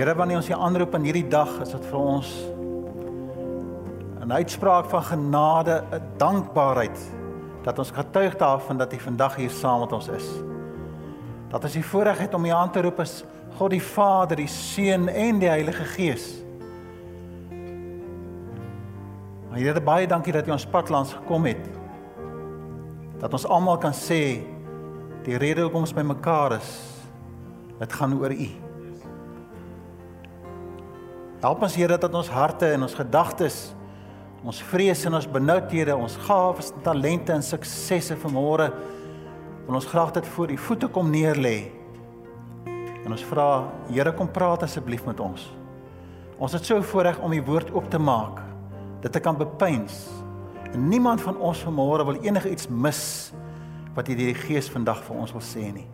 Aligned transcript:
Here, 0.00 0.14
wanneer 0.16 0.38
ons 0.40 0.46
U 0.48 0.54
aanroep 0.56 0.94
in 0.96 1.02
hierdie 1.04 1.26
dag, 1.28 1.50
is 1.60 1.74
dit 1.74 1.82
vir 1.90 1.98
ons 2.00 2.28
'n 4.24 4.32
uitspraak 4.32 4.86
van 4.88 5.02
genade, 5.02 5.84
'n 5.92 6.02
dankbaarheid 6.16 6.98
dat 7.64 7.78
ons 7.78 7.90
getuig 7.90 8.36
daarvan 8.36 8.78
dat 8.78 8.92
U 8.92 8.98
vandag 8.98 9.36
hier 9.36 9.50
saam 9.50 9.80
met 9.80 9.92
ons 9.92 10.08
is. 10.08 10.28
Dat 11.50 11.64
ons 11.64 11.72
die 11.72 11.84
voorreg 11.84 12.18
het 12.18 12.34
om 12.34 12.44
U 12.44 12.48
aan 12.48 12.70
te 12.70 12.80
roep 12.80 13.00
as 13.00 13.24
God 13.58 13.70
die 13.70 13.82
Vader, 13.82 14.36
die 14.36 14.48
Seun 14.48 15.08
en 15.08 15.38
die 15.38 15.48
Heilige 15.48 15.84
Gees. 15.84 16.42
Maar 19.50 19.58
Here, 19.58 19.80
baie 19.80 20.06
dankie 20.06 20.32
dat 20.32 20.46
U 20.46 20.50
ons 20.50 20.66
pad 20.66 20.88
langs 20.88 21.12
gekom 21.12 21.44
het. 21.44 21.68
Dat 23.18 23.32
ons 23.32 23.46
almal 23.46 23.78
kan 23.78 23.92
sê 23.92 24.40
die 25.24 25.36
rede 25.36 25.60
hoekom 25.60 25.80
ons 25.80 25.92
bymekaar 25.92 26.52
is, 26.52 26.80
dit 27.78 27.92
gaan 27.92 28.18
oor 28.18 28.32
U. 28.32 28.69
Help 31.40 31.62
ons 31.64 31.72
Here 31.72 31.96
dat 31.96 32.12
ons 32.12 32.28
harte 32.28 32.68
en 32.74 32.82
ons 32.84 32.94
gedagtes 32.94 33.70
ons 34.40 34.58
vrese 34.70 35.04
en 35.08 35.18
ons 35.18 35.26
benoudhede, 35.28 35.92
ons 35.92 36.14
gawes 36.24 36.70
en 36.72 36.82
talente 36.84 37.32
en 37.32 37.42
suksesse 37.44 38.16
vanmôre 38.22 38.70
wil 39.66 39.76
ons 39.76 39.88
graag 39.88 40.14
dit 40.16 40.28
voor 40.34 40.52
u 40.52 40.56
voete 40.56 40.88
kom 40.92 41.10
neerlê. 41.12 41.70
En 43.04 43.12
ons 43.12 43.24
vra, 43.28 43.48
Here 43.88 44.12
kom 44.16 44.28
praat 44.32 44.64
asseblief 44.64 45.04
met 45.08 45.20
ons. 45.20 45.44
Ons 46.40 46.56
het 46.56 46.64
so 46.64 46.80
voorreg 46.92 47.20
om 47.24 47.32
u 47.36 47.42
woord 47.48 47.72
oop 47.76 47.88
te 47.92 48.00
maak, 48.00 48.40
dit 49.04 49.12
te 49.12 49.20
kan 49.20 49.36
bepeins. 49.36 50.06
En 50.72 50.88
niemand 50.88 51.20
van 51.24 51.36
ons 51.36 51.64
vanmôre 51.64 52.08
wil 52.08 52.20
enige 52.24 52.52
iets 52.52 52.68
mis 52.68 53.02
wat 53.96 54.08
u 54.08 54.16
deur 54.16 54.32
die 54.32 54.40
Gees 54.46 54.72
vandag 54.72 55.04
vir 55.04 55.20
ons 55.24 55.36
wil 55.36 55.44
sê 55.44 55.68
nie. 55.72 55.88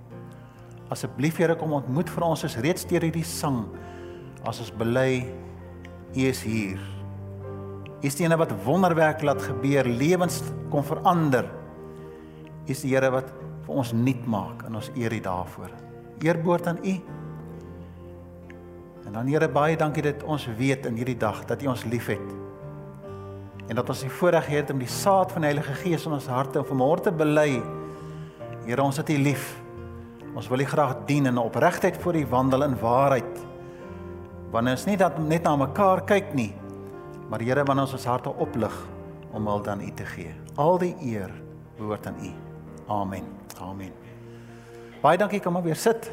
Asseblief 0.90 1.38
Here 1.42 1.58
kom 1.58 1.74
ontmoet 1.78 2.10
vir 2.10 2.30
ons 2.30 2.46
soos 2.46 2.58
reeds 2.62 2.86
deur 2.86 3.06
hierdie 3.06 3.26
sang 3.26 3.64
as 4.46 4.62
ons 4.62 4.72
bely 4.78 5.26
U 6.16 6.22
is 6.24 6.40
hier. 6.46 6.80
U 8.00 8.06
is 8.06 8.16
die 8.16 8.24
ene 8.24 8.38
wat 8.40 8.54
wonderwerk 8.64 9.24
laat 9.26 9.42
gebeur, 9.42 9.88
lewens 9.88 10.38
kom 10.72 10.84
verander. 10.86 11.48
U 12.64 12.70
is 12.72 12.80
die 12.84 12.94
Here 12.94 13.10
wat 13.12 13.28
vir 13.66 13.82
ons 13.82 13.92
nuut 13.96 14.24
maak 14.30 14.64
en 14.68 14.78
ons 14.78 14.90
eer 14.94 15.12
U 15.12 15.20
daarvoor. 15.26 15.74
Eerboord 16.24 16.70
aan 16.70 16.80
U. 16.80 16.94
En 19.06 19.18
dan 19.18 19.28
Here 19.28 19.48
baie 19.52 19.76
dankie 19.78 20.04
dat 20.06 20.24
ons 20.24 20.46
weet 20.58 20.86
in 20.88 20.96
hierdie 20.98 21.18
dag 21.18 21.42
dat 21.50 21.62
U 21.66 21.72
ons 21.74 21.84
liefhet. 21.90 22.22
En 23.66 23.74
dat 23.74 23.90
ons 23.90 24.04
die 24.06 24.12
voorreg 24.20 24.46
het 24.54 24.70
om 24.70 24.80
die 24.80 24.90
saad 24.90 25.34
van 25.34 25.42
die 25.42 25.50
Heilige 25.50 25.74
Gees 25.82 26.06
in 26.06 26.14
ons 26.14 26.30
harte 26.30 26.62
om 26.62 26.68
vanmôre 26.70 27.08
te 27.08 27.12
bely. 27.12 27.58
Here 28.66 28.82
ons 28.82 29.02
het 29.02 29.10
U 29.10 29.18
lief. 29.18 29.50
Ons 30.36 30.48
wil 30.52 30.62
U 30.62 30.70
graag 30.70 31.02
dien 31.10 31.26
in 31.26 31.42
opregtheid 31.42 31.98
voor 31.98 32.16
U 32.16 32.24
wandel 32.30 32.66
in 32.68 32.78
waarheid. 32.78 33.46
Wanneer 34.56 34.78
ons 34.78 34.86
nie 34.88 34.96
dat 34.96 35.18
net 35.20 35.44
na 35.44 35.52
mekaar 35.60 36.00
kyk 36.08 36.32
nie, 36.32 36.54
Maar 37.26 37.42
Here, 37.42 37.64
wanneer 37.66 37.88
ons 37.88 37.96
ons 37.96 38.06
harte 38.06 38.30
oplig 38.30 38.74
om 39.34 39.48
al 39.50 39.62
dan 39.62 39.80
U 39.82 39.90
te 39.98 40.04
gee. 40.06 40.30
Al 40.54 40.78
die 40.78 40.94
eer 41.02 41.32
behoort 41.76 42.06
aan 42.06 42.20
U. 42.22 42.30
Amen. 42.86 43.26
Amen. 43.60 43.90
Baie 45.02 45.18
dankie, 45.18 45.40
kom 45.42 45.56
maar 45.58 45.66
weer 45.66 45.78
sit. 45.78 46.06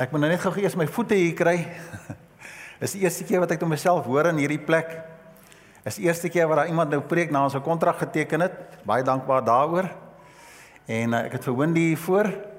Ek 0.00 0.10
moet 0.10 0.24
nou 0.24 0.30
net 0.32 0.42
gou 0.42 0.52
eers 0.58 0.74
my 0.80 0.88
voete 0.90 1.14
hier 1.14 1.36
kry. 1.38 1.54
Dis 2.82 2.96
die 2.96 3.04
eerste 3.04 3.26
keer 3.28 3.44
wat 3.44 3.54
ek 3.54 3.62
tot 3.62 3.70
myself 3.70 4.08
hoor 4.10 4.30
in 4.32 4.40
hierdie 4.42 4.58
plek. 4.58 4.96
Is 5.86 6.00
die 6.00 6.08
eerste 6.08 6.32
keer 6.32 6.48
wat 6.50 6.64
daar 6.64 6.72
iemand 6.72 6.90
nou 6.90 7.02
preek 7.04 7.30
na 7.30 7.44
ons 7.46 7.54
'n 7.54 7.62
kontrak 7.62 8.00
geteken 8.02 8.48
het. 8.48 8.56
Baie 8.82 9.06
dankbaar 9.06 9.44
daaroor. 9.44 9.86
En 10.90 11.12
uh, 11.14 11.26
ek 11.28 11.38
het 11.38 11.46
Wendy 11.46 11.92
hier 11.92 12.00
voor. 12.00 12.49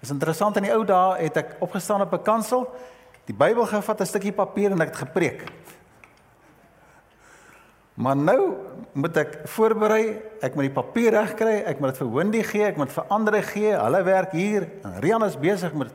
Is 0.00 0.10
interessant 0.10 0.56
in 0.56 0.62
die 0.62 0.72
ou 0.72 0.84
dae 0.84 1.18
het 1.20 1.36
ek 1.36 1.56
opgestaan 1.60 2.00
op 2.00 2.12
'n 2.12 2.22
kansel 2.22 2.66
die 3.26 3.36
Bybel 3.36 3.66
gevat, 3.66 4.00
'n 4.00 4.06
stukkie 4.06 4.32
papier 4.32 4.70
en 4.70 4.80
ek 4.80 4.88
het 4.88 5.08
gepreek. 5.08 5.44
Maar 7.94 8.16
nou 8.16 8.56
moet 8.92 9.16
ek 9.16 9.34
voorberei, 9.44 10.22
ek 10.40 10.54
moet 10.54 10.70
die 10.70 10.82
papier 10.82 11.12
regkry, 11.12 11.62
ek 11.66 11.80
moet 11.80 11.92
dit 11.92 11.98
vir 11.98 12.12
Wendy 12.14 12.42
gee, 12.42 12.64
ek 12.64 12.76
moet 12.76 12.92
vir 12.92 13.04
ander 13.08 13.42
gee. 13.42 13.74
Hulle 13.76 14.02
werk 14.02 14.32
hier. 14.32 14.68
Rian 15.04 15.24
is 15.24 15.36
besig 15.36 15.74
met 15.76 15.92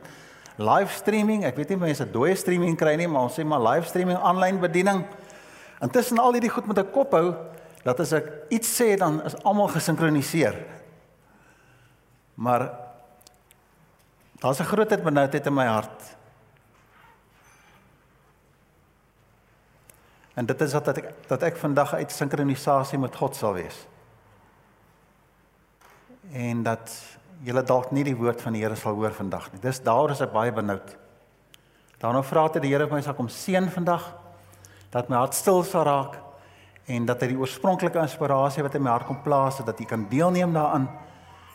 live 0.56 0.92
streaming. 0.92 1.44
Ek 1.44 1.56
weet 1.56 1.68
nie 1.68 1.76
mense 1.76 2.06
dooie 2.12 2.36
streaming 2.38 2.76
kry 2.78 2.94
nie, 2.96 3.08
maar 3.08 3.26
ons 3.26 3.34
sê 3.34 3.44
maar 3.44 3.60
live 3.60 3.88
streaming 3.88 4.18
aanlyn 4.18 4.60
bediening. 4.60 5.02
Intussen 5.82 6.18
al 6.22 6.32
hierdie 6.38 6.52
goed 6.52 6.66
met 6.66 6.78
'n 6.78 6.92
kop 6.92 7.12
hou 7.12 7.34
dat 7.82 8.00
as 8.00 8.12
ek 8.12 8.30
iets 8.50 8.80
sê 8.80 8.96
dan 8.96 9.22
is 9.24 9.34
almal 9.42 9.68
gesinkroniseer. 9.68 10.54
Maar 12.34 12.85
daar's 14.40 14.60
'n 14.60 14.64
grootheid 14.64 15.02
benoudheid 15.02 15.46
in 15.46 15.54
my 15.54 15.66
hart. 15.66 16.16
En 20.34 20.46
dit 20.46 20.60
is 20.60 20.70
dat 20.72 20.88
ek 20.88 21.12
dat 21.28 21.42
ek 21.42 21.56
vandag 21.56 21.94
uit 21.94 22.12
sinkronisasie 22.12 22.98
met 22.98 23.16
God 23.16 23.36
sal 23.36 23.54
wees. 23.54 23.86
En 26.32 26.62
dat 26.62 26.92
julle 27.42 27.62
dalk 27.62 27.90
nie 27.90 28.04
die 28.04 28.16
woord 28.16 28.42
van 28.42 28.52
die 28.52 28.62
Here 28.62 28.76
sal 28.76 28.94
hoor 28.94 29.12
vandag 29.12 29.52
nie. 29.52 29.60
Dis 29.60 29.80
daaroor 29.80 30.10
is 30.10 30.20
ek 30.20 30.32
baie 30.32 30.52
benoud. 30.52 30.96
Daarna 31.98 32.22
vra 32.22 32.48
dit 32.48 32.62
die 32.62 32.72
Here 32.72 32.86
vir 32.86 32.96
my 32.96 33.02
sal 33.02 33.14
kom 33.14 33.28
seën 33.28 33.70
vandag 33.70 34.14
dat 34.90 35.08
my 35.08 35.16
hart 35.16 35.34
stil 35.34 35.62
sal 35.64 35.84
raak 35.84 36.20
en 36.86 37.06
dat 37.06 37.20
hy 37.20 37.28
die 37.28 37.38
oorspronklike 37.38 37.98
inspirasie 37.98 38.62
wat 38.62 38.74
in 38.74 38.82
my 38.82 38.90
hart 38.90 39.06
kom 39.06 39.22
plaas 39.22 39.58
het 39.58 39.66
dat 39.66 39.78
jy 39.78 39.86
kan 39.86 40.06
deelneem 40.08 40.52
daaraan 40.52 40.86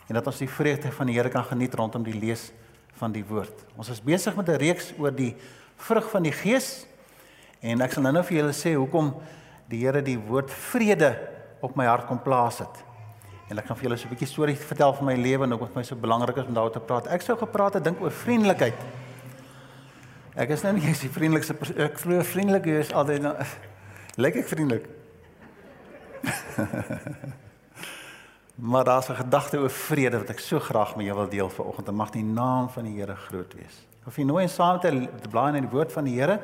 en 0.08 0.14
dat 0.14 0.26
ons 0.26 0.38
die 0.38 0.50
vreugde 0.50 0.92
van 0.92 1.06
die 1.06 1.16
Here 1.16 1.30
kan 1.32 1.44
geniet 1.44 1.74
rondom 1.74 2.02
die 2.02 2.18
lees 2.18 2.50
van 2.92 3.12
die 3.12 3.24
woord. 3.24 3.64
Ons 3.76 3.88
is 3.88 4.00
besig 4.02 4.36
met 4.36 4.48
'n 4.48 4.58
reeks 4.58 4.92
oor 4.98 5.14
die 5.14 5.36
vrug 5.76 6.10
van 6.10 6.22
die 6.22 6.32
Gees 6.32 6.86
En 7.62 7.78
ek 7.84 7.92
sal 7.94 8.02
nou-nou 8.02 8.24
vir 8.26 8.40
julle 8.40 8.54
sê 8.58 8.72
hoekom 8.74 9.12
die 9.70 9.84
Here 9.84 10.02
die 10.02 10.18
woord 10.18 10.50
vrede 10.50 11.12
op 11.62 11.76
my 11.78 11.86
hart 11.86 12.08
kom 12.08 12.18
plaas 12.22 12.58
het. 12.58 12.80
En 13.46 13.60
ek 13.60 13.68
gaan 13.68 13.78
vir 13.78 13.86
julle 13.86 13.98
so 14.00 14.08
'n 14.08 14.14
bietjie 14.14 14.26
storie 14.26 14.56
vertel 14.56 14.92
van 14.92 15.06
my 15.06 15.14
lewe 15.14 15.44
en 15.44 15.50
dit 15.50 15.58
vir 15.58 15.76
my 15.76 15.82
so 15.82 15.94
belangrik 15.94 16.36
is 16.36 16.46
om 16.46 16.54
daaroor 16.54 16.72
te 16.72 16.80
praat. 16.80 17.06
Ek 17.06 17.22
sou 17.22 17.36
gepraat 17.38 17.74
het 17.74 17.84
dink 17.84 18.00
oor 18.00 18.10
vriendelikheid. 18.10 18.74
Ek 20.34 20.50
is 20.50 20.62
nou 20.62 20.72
nie 20.72 20.86
eens 20.86 21.00
die 21.00 21.10
vriendelikste 21.10 21.54
ek 21.76 22.00
glo 22.00 22.22
vriendelik 22.22 22.66
is 22.66 22.92
altyd 22.92 23.22
nou 23.22 23.36
lyk 24.24 24.36
ek 24.36 24.48
vriendelik. 24.48 24.88
maar 28.54 28.84
daar's 28.84 29.08
'n 29.08 29.14
gedagte 29.14 29.58
oor 29.58 29.70
vrede 29.70 30.18
wat 30.18 30.28
ek 30.28 30.38
so 30.38 30.58
graag 30.58 30.96
met 30.96 31.06
jou 31.06 31.16
wil 31.16 31.28
deel 31.28 31.50
vanoggend. 31.50 31.90
Mag 31.90 32.10
die 32.10 32.24
naam 32.24 32.68
van 32.68 32.84
die 32.84 32.98
Here 32.98 33.16
groot 33.16 33.54
wees. 33.54 33.86
Of 34.06 34.16
jy 34.16 34.24
nooi 34.24 34.48
saam 34.48 34.80
te 34.80 35.08
blaai 35.30 35.54
in 35.56 35.62
die 35.62 35.70
woord 35.70 35.92
van 35.92 36.04
die 36.04 36.18
Here 36.18 36.40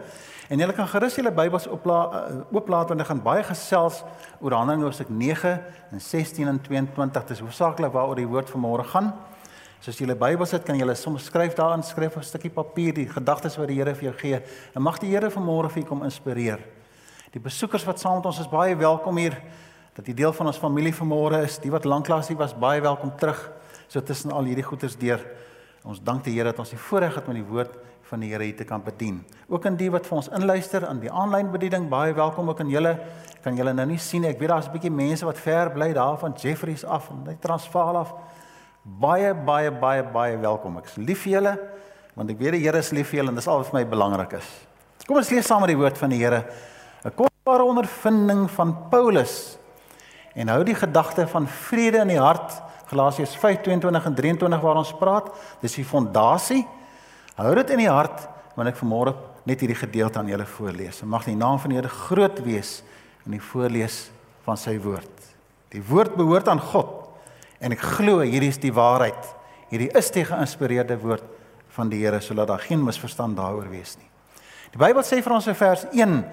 en 0.48 0.58
jy 0.58 0.72
kan 0.72 0.86
gerus 0.88 1.16
julle 1.18 1.32
Bybels 1.32 1.66
ooplaat 1.68 2.12
uh, 2.30 2.36
ooplaat 2.52 2.88
want 2.88 3.00
ek 3.00 3.06
gaan 3.06 3.22
baie 3.22 3.42
gesels 3.42 4.04
oor 4.40 4.52
Handelinge 4.52 4.84
hoofstuk 4.84 5.08
9 5.08 5.62
en 5.90 6.00
16 6.00 6.48
en 6.48 6.60
22 6.62 7.24
dis 7.24 7.40
hoofsaaklik 7.40 7.92
waaroor 7.92 8.16
die 8.16 8.26
woord 8.26 8.50
vanmôre 8.50 8.84
gaan. 8.84 9.12
So 9.80 9.90
as 9.90 9.98
jy 9.98 10.06
julle 10.06 10.18
Bybels 10.18 10.50
het, 10.50 10.62
kan 10.62 10.78
jy 10.78 10.94
soms 10.94 11.24
skryf 11.24 11.54
daarin, 11.54 11.82
skryf 11.82 12.16
'n 12.16 12.22
stukkie 12.22 12.50
papier 12.50 12.94
die 12.94 13.08
gedagtes 13.08 13.56
wat 13.58 13.68
die 13.68 13.76
Here 13.76 13.94
vir 13.94 14.04
jou 14.04 14.14
gee 14.18 14.42
en 14.74 14.82
mag 14.82 14.98
die 14.98 15.10
Here 15.10 15.30
vanmôre 15.30 15.70
vir 15.70 15.82
jou 15.82 15.88
kom 15.88 16.02
inspireer. 16.02 16.58
Die 17.32 17.40
besoekers 17.40 17.84
wat 17.84 17.98
saam 17.98 18.16
met 18.16 18.26
ons 18.26 18.38
is 18.40 18.48
baie 18.48 18.76
welkom 18.76 19.16
hier 19.16 19.36
dat 19.98 20.06
jy 20.06 20.14
deel 20.14 20.32
van 20.32 20.46
ons 20.46 20.62
familie 20.62 20.94
vanmôre 20.94 21.42
is. 21.42 21.58
Die 21.58 21.74
wat 21.74 21.84
lanklaas 21.84 22.30
hier 22.30 22.38
was 22.38 22.54
baie 22.54 22.80
welkom 22.80 23.10
terug. 23.18 23.50
So 23.90 24.00
tussen 24.00 24.30
al 24.30 24.46
hierdie 24.46 24.66
goeters 24.66 24.94
deur 24.96 25.24
Ons 25.88 26.00
dank 26.04 26.24
die 26.26 26.34
Here 26.34 26.50
dat 26.50 26.58
ons 26.60 26.72
die 26.74 26.80
voorreg 26.88 27.14
het 27.16 27.28
om 27.30 27.36
die 27.36 27.46
woord 27.46 27.76
van 28.10 28.22
die 28.24 28.32
Here 28.32 28.44
hier 28.44 28.56
te 28.58 28.66
kan 28.68 28.82
bedien. 28.84 29.20
Ook 29.48 29.66
aan 29.68 29.76
die 29.78 29.90
wat 29.92 30.08
vir 30.08 30.18
ons 30.18 30.30
inluister 30.34 30.86
aan 30.88 31.00
die 31.00 31.10
aanlyn 31.12 31.52
bediening, 31.52 31.86
baie 31.88 32.12
welkom 32.16 32.50
ook 32.50 32.60
aan 32.64 32.72
julle. 32.72 32.96
Kan 33.44 33.56
julle 33.56 33.74
nou 33.76 33.86
nie 33.88 34.00
sien. 34.02 34.26
Ek 34.28 34.40
weet 34.40 34.50
daar's 34.50 34.68
'n 34.68 34.72
bietjie 34.72 34.90
mense 34.90 35.24
wat 35.24 35.38
ver 35.38 35.70
bly 35.70 35.92
daar 35.92 36.18
van 36.18 36.34
Jeffreys 36.36 36.84
af 36.84 37.10
en 37.10 37.24
die 37.24 37.38
Transvaal 37.40 37.96
af. 37.96 38.14
Baie 38.82 39.34
baie 39.34 39.70
baie 39.70 40.02
baie 40.02 40.36
welkom. 40.36 40.78
Ek's 40.78 40.96
lief 40.96 41.22
vir 41.22 41.32
julle 41.32 41.58
want 42.14 42.30
ek 42.30 42.38
weet 42.38 42.52
die 42.52 42.62
Here 42.64 42.78
is 42.78 42.90
lief 42.90 43.08
vir 43.08 43.20
julle 43.20 43.28
en 43.28 43.34
dis 43.34 43.46
al 43.46 43.58
wat 43.58 43.70
vir 43.70 43.80
my 43.80 43.84
belangrik 43.86 44.32
is. 44.32 44.66
Kom 45.06 45.16
ons 45.16 45.30
lees 45.30 45.46
saam 45.46 45.60
met 45.60 45.68
die 45.68 45.76
woord 45.76 45.96
van 45.98 46.10
die 46.10 46.18
Here. 46.18 46.44
'n 47.04 47.12
Kosbare 47.14 47.64
ondervinding 47.64 48.50
van 48.50 48.88
Paulus. 48.90 49.57
En 50.38 50.50
hou 50.52 50.60
die 50.62 50.76
gedagte 50.78 51.26
van 51.26 51.48
vrede 51.50 52.04
in 52.04 52.12
die 52.14 52.20
hart 52.22 52.60
Galasiërs 52.88 53.34
5:22 53.36 54.06
en 54.06 54.14
23 54.14 54.60
waar 54.60 54.78
ons 54.80 54.94
praat, 54.96 55.26
dis 55.60 55.74
die 55.74 55.84
fondasie. 55.84 56.62
Hou 57.36 57.54
dit 57.54 57.70
in 57.70 57.82
die 57.82 57.90
hart 57.90 58.28
wanneer 58.54 58.72
ek 58.72 58.80
vanmôre 58.80 59.12
net 59.44 59.60
hierdie 59.60 59.76
gedeelte 59.76 60.18
aan 60.18 60.30
julle 60.30 60.46
voorlees. 60.46 61.02
Mag 61.02 61.26
die 61.28 61.36
naam 61.36 61.58
van 61.58 61.70
die 61.70 61.78
Here 61.78 61.88
groot 61.88 62.40
wees 62.44 62.82
in 63.26 63.36
die 63.36 63.42
voorlees 63.42 64.10
van 64.46 64.56
sy 64.56 64.78
woord. 64.80 65.26
Die 65.74 65.82
woord 65.84 66.16
behoort 66.16 66.48
aan 66.48 66.60
God 66.60 67.10
en 67.60 67.74
ek 67.76 67.84
glo 67.98 68.20
hierdie 68.20 68.48
is 68.48 68.62
die 68.62 68.72
waarheid. 68.72 69.34
Hierdie 69.68 69.90
is 69.98 70.10
die 70.10 70.24
geïnspireerde 70.24 70.96
woord 71.02 71.24
van 71.76 71.90
die 71.92 72.00
Here 72.04 72.20
sodat 72.20 72.48
daar 72.48 72.64
geen 72.64 72.84
misverstand 72.84 73.36
daaroor 73.36 73.68
wees 73.68 73.98
nie. 73.98 74.08
Die 74.72 74.80
Bybel 74.80 75.04
sê 75.04 75.20
vir 75.20 75.34
ons 75.34 75.46
in 75.46 75.58
vers 75.58 75.84
1 75.92 76.24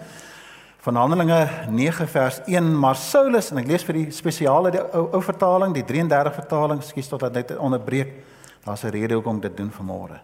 van 0.86 0.96
Handelinge 0.96 1.50
9 1.70 2.08
vers 2.08 2.42
1 2.46 2.80
maar 2.80 2.96
Saulus 2.96 3.48
en 3.50 3.58
ek 3.58 3.70
lees 3.72 3.84
vir 3.88 3.98
die 3.98 4.10
spesiale 4.14 4.70
die 4.70 4.82
ou, 4.84 5.08
ou 5.18 5.22
vertaling 5.26 5.72
die 5.74 5.82
33 5.82 6.36
vertaling 6.36 6.84
skuis 6.86 7.10
tot 7.10 7.24
dat 7.26 7.34
net 7.34 7.56
onderbreek. 7.58 8.12
Daar's 8.62 8.84
'n 8.86 8.94
rede 8.94 9.18
hoekom 9.18 9.40
dit 9.42 9.58
doen 9.58 9.72
vanmôre. 9.74 10.20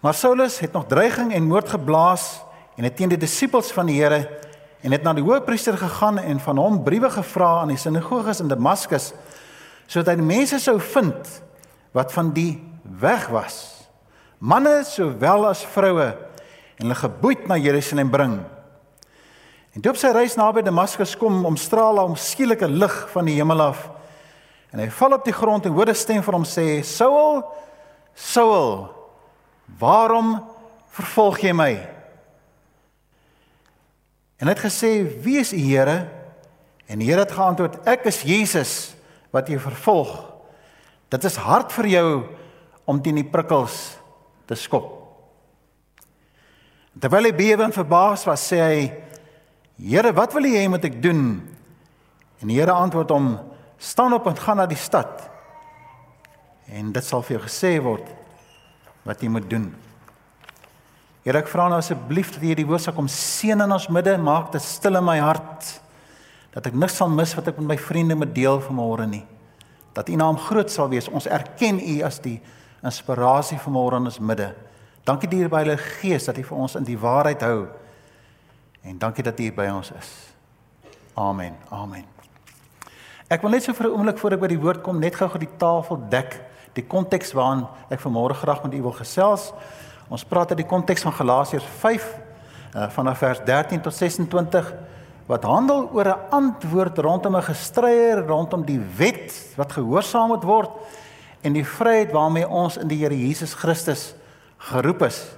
Maar 0.00 0.14
Saulus 0.14 0.58
het 0.58 0.72
nog 0.72 0.84
dreiging 0.86 1.32
en 1.32 1.48
moord 1.48 1.68
geblaas 1.68 2.44
en 2.76 2.84
het 2.84 2.96
teen 2.96 3.08
die 3.08 3.18
disippels 3.18 3.72
van 3.72 3.86
die 3.86 4.02
Here 4.02 4.28
en 4.80 4.92
het 4.92 5.02
na 5.02 5.14
die 5.14 5.24
hoofpriester 5.24 5.78
gegaan 5.78 6.18
en 6.18 6.40
van 6.40 6.56
hom 6.56 6.82
briewe 6.84 7.10
gevra 7.10 7.60
aan 7.60 7.68
die 7.68 7.80
sinagoges 7.80 8.40
in 8.40 8.48
Damaskus 8.48 9.14
sodat 9.86 10.16
hy 10.16 10.22
mense 10.22 10.58
sou 10.58 10.80
vind 10.80 11.42
wat 11.92 12.12
van 12.12 12.32
die 12.32 12.60
weg 13.00 13.28
was. 13.28 13.88
Manne 14.38 14.84
sowel 14.84 15.48
as 15.48 15.64
vroue 15.64 16.16
en 16.76 16.84
hulle 16.84 16.94
geboeid 16.94 17.46
na 17.46 17.56
Jerusalem 17.56 18.10
bring 18.10 18.44
en 19.74 19.82
toe 19.82 19.92
op 19.92 19.98
sy 19.98 20.12
reis 20.14 20.36
naby 20.38 20.62
Damaskus 20.62 21.16
kom 21.18 21.44
om 21.46 21.56
straal 21.56 21.98
om 22.04 22.16
skielike 22.16 22.68
lig 22.68 22.94
van 23.12 23.24
die 23.26 23.38
hemel 23.38 23.60
af 23.60 23.88
en 24.72 24.82
hy 24.82 24.90
val 24.90 25.18
op 25.18 25.24
die 25.24 25.34
grond 25.34 25.66
en 25.66 25.72
hoor 25.72 25.90
'n 25.90 25.94
stem 25.94 26.22
vir 26.22 26.34
hom 26.34 26.44
sê 26.44 26.82
Saul 26.84 27.42
Saul 28.14 28.88
waarom 29.78 30.40
vervolg 30.90 31.42
jy 31.42 31.52
my 31.52 31.94
En 34.44 34.50
hy 34.50 34.54
het 34.58 34.66
gesê: 34.66 34.90
"Wie 35.22 35.38
is 35.38 35.52
U 35.52 35.58
Here?" 35.58 36.08
En 36.86 36.98
die 36.98 37.08
Here 37.08 37.20
het 37.20 37.32
geantwoord: 37.32 37.86
"Ek 37.86 38.04
is 38.04 38.22
Jesus 38.22 38.94
wat 39.30 39.48
jy 39.48 39.58
vervolg. 39.58 40.32
Dit 41.08 41.24
is 41.24 41.36
hard 41.36 41.72
vir 41.72 41.86
jou 41.86 42.22
om 42.84 43.02
teen 43.02 43.14
die 43.14 43.30
prikkels 43.30 43.96
te 44.46 44.54
skop." 44.54 45.00
Terwyl 47.00 47.24
hy 47.24 47.32
bewe 47.32 47.62
en 47.62 47.72
verbaas 47.72 48.24
was, 48.24 48.52
sê 48.52 48.56
hy: 48.60 48.92
"Here, 49.78 50.12
wat 50.12 50.32
wil 50.32 50.44
U 50.44 50.54
hê 50.56 50.68
moet 50.68 50.84
ek 50.84 51.02
doen?" 51.02 51.42
En 52.40 52.48
die 52.48 52.58
Here 52.60 52.72
antwoord 52.72 53.10
hom: 53.10 53.38
"Staan 53.78 54.12
op 54.12 54.26
en 54.26 54.36
gaan 54.36 54.56
na 54.56 54.66
die 54.66 54.76
stad. 54.76 55.30
En 56.66 56.92
dit 56.92 57.04
sal 57.04 57.22
vir 57.22 57.38
jou 57.38 57.46
gesê 57.48 57.82
word 57.82 58.08
wat 59.04 59.20
jy 59.20 59.28
moet 59.28 59.50
doen." 59.50 59.74
Here 61.24 61.38
ek 61.38 61.48
vra 61.48 61.68
nou 61.68 61.78
asseblief 61.78 62.34
dat 62.34 62.42
U 62.42 62.46
hierdie 62.46 62.66
woord 62.66 62.82
sal 62.82 62.92
kom 62.92 63.08
seën 63.08 63.60
in 63.60 63.72
ons 63.72 63.88
midde, 63.88 64.18
maak 64.18 64.52
dit 64.52 64.62
stil 64.62 64.96
in 64.96 65.04
my 65.04 65.18
hart 65.18 65.80
dat 66.54 66.66
ek 66.66 66.74
niks 66.74 67.00
sal 67.00 67.08
mis 67.10 67.32
wat 67.34 67.48
ek 67.50 67.56
met 67.58 67.72
my 67.72 67.76
vriende 67.76 68.14
moet 68.14 68.34
deel 68.34 68.60
vanmôre 68.62 69.08
nie. 69.10 69.24
Dat 69.94 70.08
U 70.08 70.14
naam 70.14 70.36
groot 70.38 70.70
sal 70.70 70.88
wees. 70.88 71.08
Ons 71.08 71.26
erken 71.26 71.80
U 71.80 72.02
as 72.06 72.20
die 72.22 72.36
inspirasie 72.84 73.58
vanmôre 73.58 73.98
in 73.98 74.06
ons 74.06 74.20
midde. 74.20 74.52
Dankie 75.04 75.28
by 75.28 75.64
Heilige 75.64 75.98
Gees 75.98 76.28
dat 76.28 76.38
U 76.38 76.44
vir 76.46 76.58
ons 76.58 76.76
in 76.78 76.86
die 76.86 76.98
waarheid 76.98 77.42
hou. 77.42 77.66
En 78.84 78.98
dankie 78.98 79.24
dat 79.24 79.40
U 79.40 79.52
by 79.52 79.68
ons 79.72 79.90
is. 79.96 80.10
Amen. 81.14 81.56
Amen. 81.72 82.04
Ek 83.32 83.40
wil 83.40 83.54
net 83.56 83.64
so 83.64 83.72
vir 83.72 83.88
'n 83.88 83.96
oomblik 83.96 84.18
voor 84.18 84.32
ek 84.32 84.40
by 84.40 84.46
die 84.46 84.60
woord 84.60 84.82
kom 84.82 84.98
net 84.98 85.16
gou-gou 85.16 85.38
die 85.38 85.56
tafel 85.56 85.96
dek, 86.08 86.40
die 86.74 86.84
konteks 86.84 87.32
waarin 87.32 87.66
ek 87.88 88.00
vanmôre 88.00 88.34
graag 88.34 88.62
met 88.62 88.74
u 88.74 88.82
wil 88.82 88.92
gesels. 88.92 89.52
Ons 90.08 90.24
praat 90.24 90.50
uit 90.50 90.58
die 90.58 90.66
konteks 90.66 91.02
van 91.02 91.12
Galasiërs 91.12 91.64
5 91.64 92.18
uh, 92.74 92.88
vanaf 92.90 93.18
vers 93.18 93.40
13 93.44 93.80
tot 93.80 93.94
26 93.94 94.74
wat 95.26 95.44
handel 95.44 95.88
oor 95.92 96.08
'n 96.08 96.30
antwoord 96.30 96.98
rondom 96.98 97.36
'n 97.36 97.42
gestryer 97.42 98.26
rondom 98.26 98.64
die 98.64 98.80
wet 98.96 99.32
wat 99.56 99.72
gehoorsaam 99.72 100.28
moet 100.28 100.44
word 100.44 100.70
en 101.40 101.52
die 101.52 101.64
vryheid 101.64 102.12
waarmee 102.12 102.48
ons 102.48 102.76
in 102.76 102.88
die 102.88 102.98
Here 102.98 103.16
Jesus 103.16 103.54
Christus 103.54 104.14
geroep 104.58 105.02
is. 105.02 105.36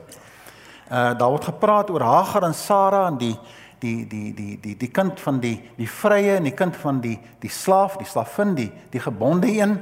Uh 0.86 1.18
daar 1.18 1.30
word 1.30 1.44
gepraat 1.44 1.90
oor 1.90 2.00
Hagar 2.00 2.42
en 2.42 2.54
Sara 2.54 3.06
en 3.06 3.18
die 3.18 3.38
die 3.78 4.06
die 4.06 4.34
die 4.34 4.60
die 4.60 4.76
die 4.76 4.90
kind 4.90 5.20
van 5.20 5.40
die 5.40 5.56
die 5.76 5.88
vrye 5.88 6.36
en 6.36 6.42
die 6.42 6.54
kind 6.54 6.76
van 6.76 7.00
die 7.00 7.18
die 7.40 7.50
slaaf, 7.50 7.96
die 7.96 8.06
slavin, 8.06 8.54
die 8.54 8.72
die 8.90 9.00
gebonde 9.00 9.46
een. 9.46 9.80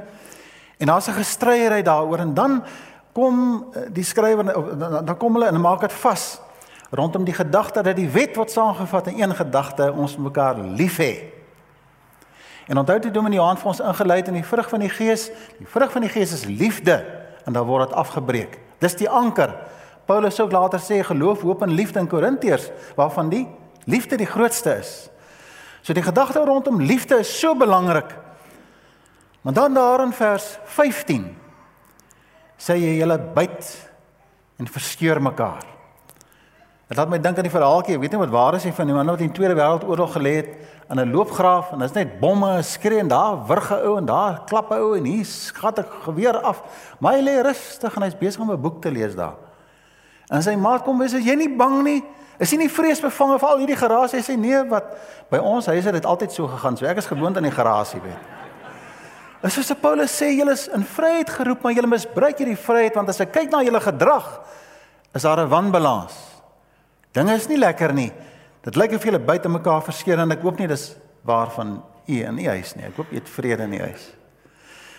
En 0.79 0.87
daar's 0.87 1.09
'n 1.09 1.13
gestryery 1.13 1.83
daaroor 1.83 2.19
en 2.19 2.35
dan 2.35 2.65
kom 3.13 3.67
eh, 3.73 3.83
die 3.93 4.05
skrywer 4.05 4.45
dan 5.05 5.17
kom 5.17 5.33
hulle 5.33 5.47
en 5.47 5.61
maak 5.61 5.81
dit 5.81 5.93
vas 5.93 6.41
rondom 6.91 7.25
die 7.25 7.35
gedagte 7.35 7.83
dat 7.83 7.97
die 7.97 8.09
wet 8.11 8.37
word 8.37 8.51
saamgevat 8.51 9.07
in 9.07 9.23
een 9.23 9.35
gedagte 9.35 9.93
ons 9.93 10.17
mekaar 10.17 10.59
lief 10.59 10.99
hê. 10.99 11.35
En 12.67 12.79
onthou 12.79 12.99
dit 12.99 13.15
Dominee 13.15 13.39
Johan 13.39 13.59
vir 13.61 13.67
ons 13.67 13.81
ingelei 13.81 14.23
in 14.23 14.39
die 14.39 14.45
vrug 14.45 14.69
van 14.69 14.81
die 14.81 14.89
gees. 14.89 15.29
Die 15.59 15.69
vrug 15.69 15.93
van 15.93 16.01
die 16.01 16.11
gees 16.11 16.33
is 16.33 16.45
liefde 16.45 17.05
en 17.45 17.53
dan 17.53 17.67
word 17.67 17.89
dit 17.89 17.97
afgebreek. 17.97 18.59
Dis 18.79 18.97
die 18.97 19.09
anker. 19.09 19.55
Paulus 20.07 20.35
sou 20.35 20.49
later 20.51 20.81
sê 20.81 21.03
geloof, 21.03 21.43
hoop 21.43 21.63
en 21.63 21.73
liefde 21.73 21.99
in 21.99 22.09
Korintiërs 22.09 22.71
waarvan 22.97 23.31
die 23.33 23.47
liefde 23.85 24.17
die 24.17 24.29
grootste 24.29 24.79
is. 24.81 25.09
So 25.83 25.93
die 25.93 26.05
gedagte 26.05 26.45
rondom 26.45 26.81
liefde 26.81 27.19
is 27.21 27.33
so 27.41 27.55
belangrik. 27.55 28.15
Maar 29.45 29.53
dan 29.53 29.75
daar 29.75 30.01
in 30.01 30.13
vers 30.13 30.59
15 30.65 31.27
sê 32.57 32.79
jy 32.81 32.97
julle 32.97 33.19
byt 33.35 33.71
en 34.57 34.69
verskeur 34.71 35.21
mekaar. 35.23 35.65
Dit 36.89 36.97
laat 36.97 37.11
my 37.11 37.19
dink 37.21 37.39
aan 37.41 37.47
die 37.49 37.53
verhaaltjie, 37.53 37.97
ek 37.97 38.03
weet 38.05 38.15
nie 38.15 38.21
wat 38.21 38.33
waar 38.33 38.57
is 38.57 38.65
hy 38.65 38.73
van 38.77 38.89
die 38.89 38.97
man 38.97 39.09
wat 39.09 39.21
in 39.25 39.31
die 39.33 39.37
Tweede 39.37 39.57
Wêreldoorlog 39.57 40.15
gelê 40.17 40.35
het 40.37 40.51
in 40.93 41.01
'n 41.01 41.13
loopgraaf 41.13 41.73
en 41.73 41.79
daar's 41.79 41.97
net 41.97 42.21
bomme, 42.21 42.63
skree 42.63 43.01
en 43.01 43.09
daar 43.09 43.47
wurg 43.49 43.71
'n 43.73 43.87
ou 43.89 43.97
en 43.99 44.07
daar 44.07 44.45
klap 44.47 44.71
ou 44.71 44.97
en 44.97 45.05
hier 45.05 45.25
skat 45.25 45.79
'n 45.79 45.87
geweer 46.05 46.41
af. 46.41 46.63
Maar 47.01 47.13
hy 47.15 47.23
lê 47.23 47.43
rustig 47.43 47.97
en 47.97 48.03
hy's 48.03 48.19
besig 48.19 48.41
om 48.41 48.51
'n 48.51 48.61
boek 48.61 48.83
te 48.83 48.91
lees 48.91 49.15
daar. 49.15 49.44
En 50.33 50.43
sy 50.43 50.55
maat 50.57 50.85
kom 50.85 51.01
sê 51.09 51.21
jy 51.21 51.37
nie 51.37 51.51
bang 51.51 51.83
nie. 51.85 52.03
Is 52.39 52.51
jy 52.51 52.59
nie 52.59 52.71
vreesbevange 52.73 53.39
vir 53.39 53.49
al 53.49 53.61
hierdie 53.63 53.79
geraas? 53.79 54.15
Hy 54.17 54.23
sê 54.25 54.37
nee, 54.39 54.63
wat 54.71 54.89
by 55.31 55.39
ons 55.39 55.67
huise 55.71 55.87
het 55.87 55.95
dit 55.95 56.07
altyd 56.07 56.33
so 56.35 56.49
gegaan. 56.51 56.77
So 56.77 56.87
ek 56.87 56.99
is 57.03 57.11
gewoond 57.11 57.37
aan 57.39 57.47
die 57.47 57.55
gerasie, 57.55 58.01
weet. 58.03 58.33
En 59.45 59.53
soos 59.53 59.71
Paulus 59.77 60.13
sê, 60.17 60.31
julle 60.33 60.55
is 60.57 60.67
in 60.73 60.87
vryheid 60.89 61.31
geroep, 61.31 61.63
maar 61.63 61.75
julle 61.77 61.91
misbruik 61.93 62.39
hierdie 62.41 62.57
vryheid 62.57 62.95
want 62.97 63.13
as 63.13 63.21
ek 63.21 63.35
kyk 63.35 63.53
na 63.53 63.61
julle 63.63 63.81
gedrag, 63.85 64.29
is 65.15 65.23
daar 65.23 65.45
'n 65.45 65.51
wanbalans. 65.53 66.15
Dinge 67.13 67.35
is 67.35 67.49
nie 67.49 67.59
lekker 67.59 67.93
nie. 67.93 68.13
Dit 68.63 68.77
lyk 68.77 68.95
of 68.97 69.05
julle 69.05 69.19
buite 69.19 69.49
mekaar 69.49 69.83
verskeer 69.83 70.19
en 70.19 70.33
ek 70.33 70.43
hoop 70.43 70.59
nie 70.59 70.67
dis 70.67 70.97
waarvan 71.23 71.83
u 72.09 72.15
in 72.25 72.39
u 72.39 72.49
huis 72.49 72.75
nie. 72.75 72.85
Ek 72.85 72.97
hoop 72.97 73.13
u 73.13 73.15
het 73.15 73.29
vrede 73.29 73.63
in 73.63 73.73
u 73.73 73.79
huis. 73.79 74.13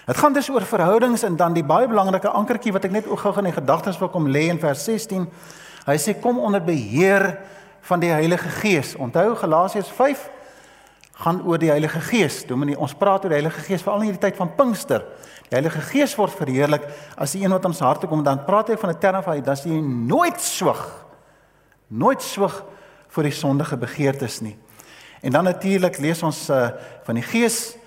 Dit 0.06 0.18
gaan 0.18 0.34
dus 0.34 0.50
oor 0.50 0.62
verhoudings 0.62 1.24
en 1.24 1.36
dan 1.36 1.54
die 1.54 1.64
baie 1.66 1.88
belangrike 1.90 2.30
ankertjie 2.30 2.74
wat 2.76 2.84
ek 2.86 2.94
net 2.94 3.08
ook 3.10 3.24
gou 3.24 3.34
in 3.42 3.54
gedagtes 3.54 3.98
wil 3.98 4.12
kom 4.14 4.28
lê 4.30 4.44
in 4.54 4.60
vers 4.62 4.84
16. 4.86 5.26
Hy 5.86 5.96
sê 5.98 6.14
kom 6.22 6.38
onder 6.38 6.62
beheer 6.62 7.40
van 7.90 8.00
die 8.00 8.12
Heilige 8.14 8.50
Gees. 8.62 8.94
Onthou 9.02 9.34
Galasiërs 9.36 9.90
5 9.90 10.30
gaan 11.26 11.40
oor 11.46 11.58
die 11.58 11.72
Heilige 11.72 12.00
Gees. 12.06 12.44
Dominee, 12.46 12.78
ons 12.78 12.94
praat 12.94 13.26
oor 13.26 13.34
die 13.34 13.40
Heilige 13.40 13.64
Gees 13.66 13.82
veral 13.82 14.04
in 14.04 14.12
hierdie 14.12 14.22
tyd 14.28 14.38
van 14.38 14.52
Pinkster. 14.54 15.08
Die 15.48 15.56
Heilige 15.58 15.82
Gees 15.90 16.14
word 16.20 16.38
verheerlik 16.38 16.86
as 17.18 17.34
die 17.34 17.42
een 17.42 17.56
wat 17.56 17.66
ons 17.66 17.82
harte 17.82 18.10
kom 18.10 18.22
dan 18.26 18.44
praat 18.46 18.70
hy 18.70 18.78
van 18.78 18.90
'n 18.94 19.00
term 19.00 19.24
van 19.24 19.42
dat 19.42 19.64
hy 19.64 19.80
nooit 19.82 20.42
swig. 20.42 20.84
Nooit 21.88 22.22
swig 22.22 22.64
vir 23.10 23.24
die 23.24 23.32
sondige 23.32 23.78
begeertes 23.78 24.42
nie. 24.42 24.58
En 25.22 25.32
dan 25.32 25.44
natuurlik 25.44 25.98
lees 25.98 26.24
ons 26.24 26.50
uh, 26.50 26.70
van 27.04 27.16
die 27.16 27.24
Gees 27.24 27.78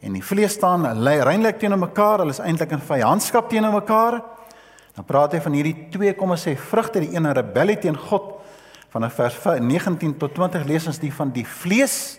en 0.00 0.12
die 0.12 0.24
vlees 0.24 0.52
staan 0.52 0.86
reinlik 1.22 1.58
teenoor 1.58 1.78
mekaar. 1.78 2.18
Hulle 2.18 2.30
is 2.30 2.38
eintlik 2.40 2.70
in 2.70 2.80
vyandskap 2.80 3.48
teenoor 3.50 3.72
mekaar. 3.72 4.20
Dan 4.94 5.04
praat 5.04 5.32
hy 5.32 5.40
van 5.40 5.52
hierdie 5.52 5.88
twee 5.90 6.14
kom 6.14 6.30
ons 6.30 6.46
sê 6.46 6.56
vrugte, 6.56 7.00
die 7.00 7.14
een 7.14 7.26
'n 7.26 7.34
rebellie 7.34 7.78
teen 7.78 7.96
God 7.96 8.40
van 8.90 9.10
vers 9.10 9.36
19 9.44 10.16
tot 10.18 10.34
20 10.34 10.64
lees 10.64 10.86
ons 10.86 10.98
die 10.98 11.12
van 11.12 11.30
die 11.30 11.46
vlees 11.46 12.18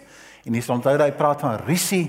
En 0.49 0.55
hier 0.55 0.63
staan 0.63 0.81
hy 0.81 1.11
praat 1.13 1.43
van 1.43 1.59
risie 1.67 2.07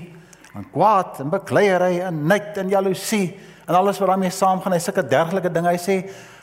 en 0.55 0.65
kwaad 0.71 1.19
en 1.23 1.29
bekleierery 1.31 1.99
en 2.07 2.23
nait 2.27 2.57
en 2.57 2.69
jaloesie 2.69 3.35
en 3.67 3.75
alles 3.75 3.99
wat 3.99 4.09
daarmee 4.09 4.31
saamgaan. 4.33 4.73
Hy 4.73 4.79
sulke 4.79 5.03
dergelike 5.07 5.51
dinge. 5.51 5.69
Hy 5.69 5.79
sê 5.79 5.97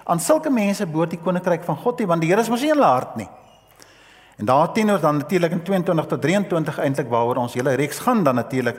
aan 0.09 0.21
sulke 0.21 0.51
mense 0.53 0.87
behoort 0.87 1.17
die 1.17 1.21
koninkryk 1.21 1.65
van 1.67 1.77
God 1.83 1.99
nie 1.99 2.09
want 2.09 2.25
die 2.25 2.31
Here 2.31 2.45
is 2.45 2.49
mos 2.49 2.63
nie 2.63 2.71
in 2.71 2.79
hulle 2.79 2.93
hart 2.93 3.17
nie. 3.21 3.29
En 4.39 4.47
daarteenoor 4.47 5.01
dan 5.03 5.19
natuurlik 5.19 5.57
in 5.57 5.65
22 5.67 6.07
tot 6.07 6.23
23 6.23 6.79
eintlik 6.85 7.11
waaroor 7.11 7.43
ons 7.43 7.57
hele 7.59 7.75
reeks 7.75 7.99
gaan 8.05 8.23
dan 8.25 8.39
natuurlik 8.39 8.79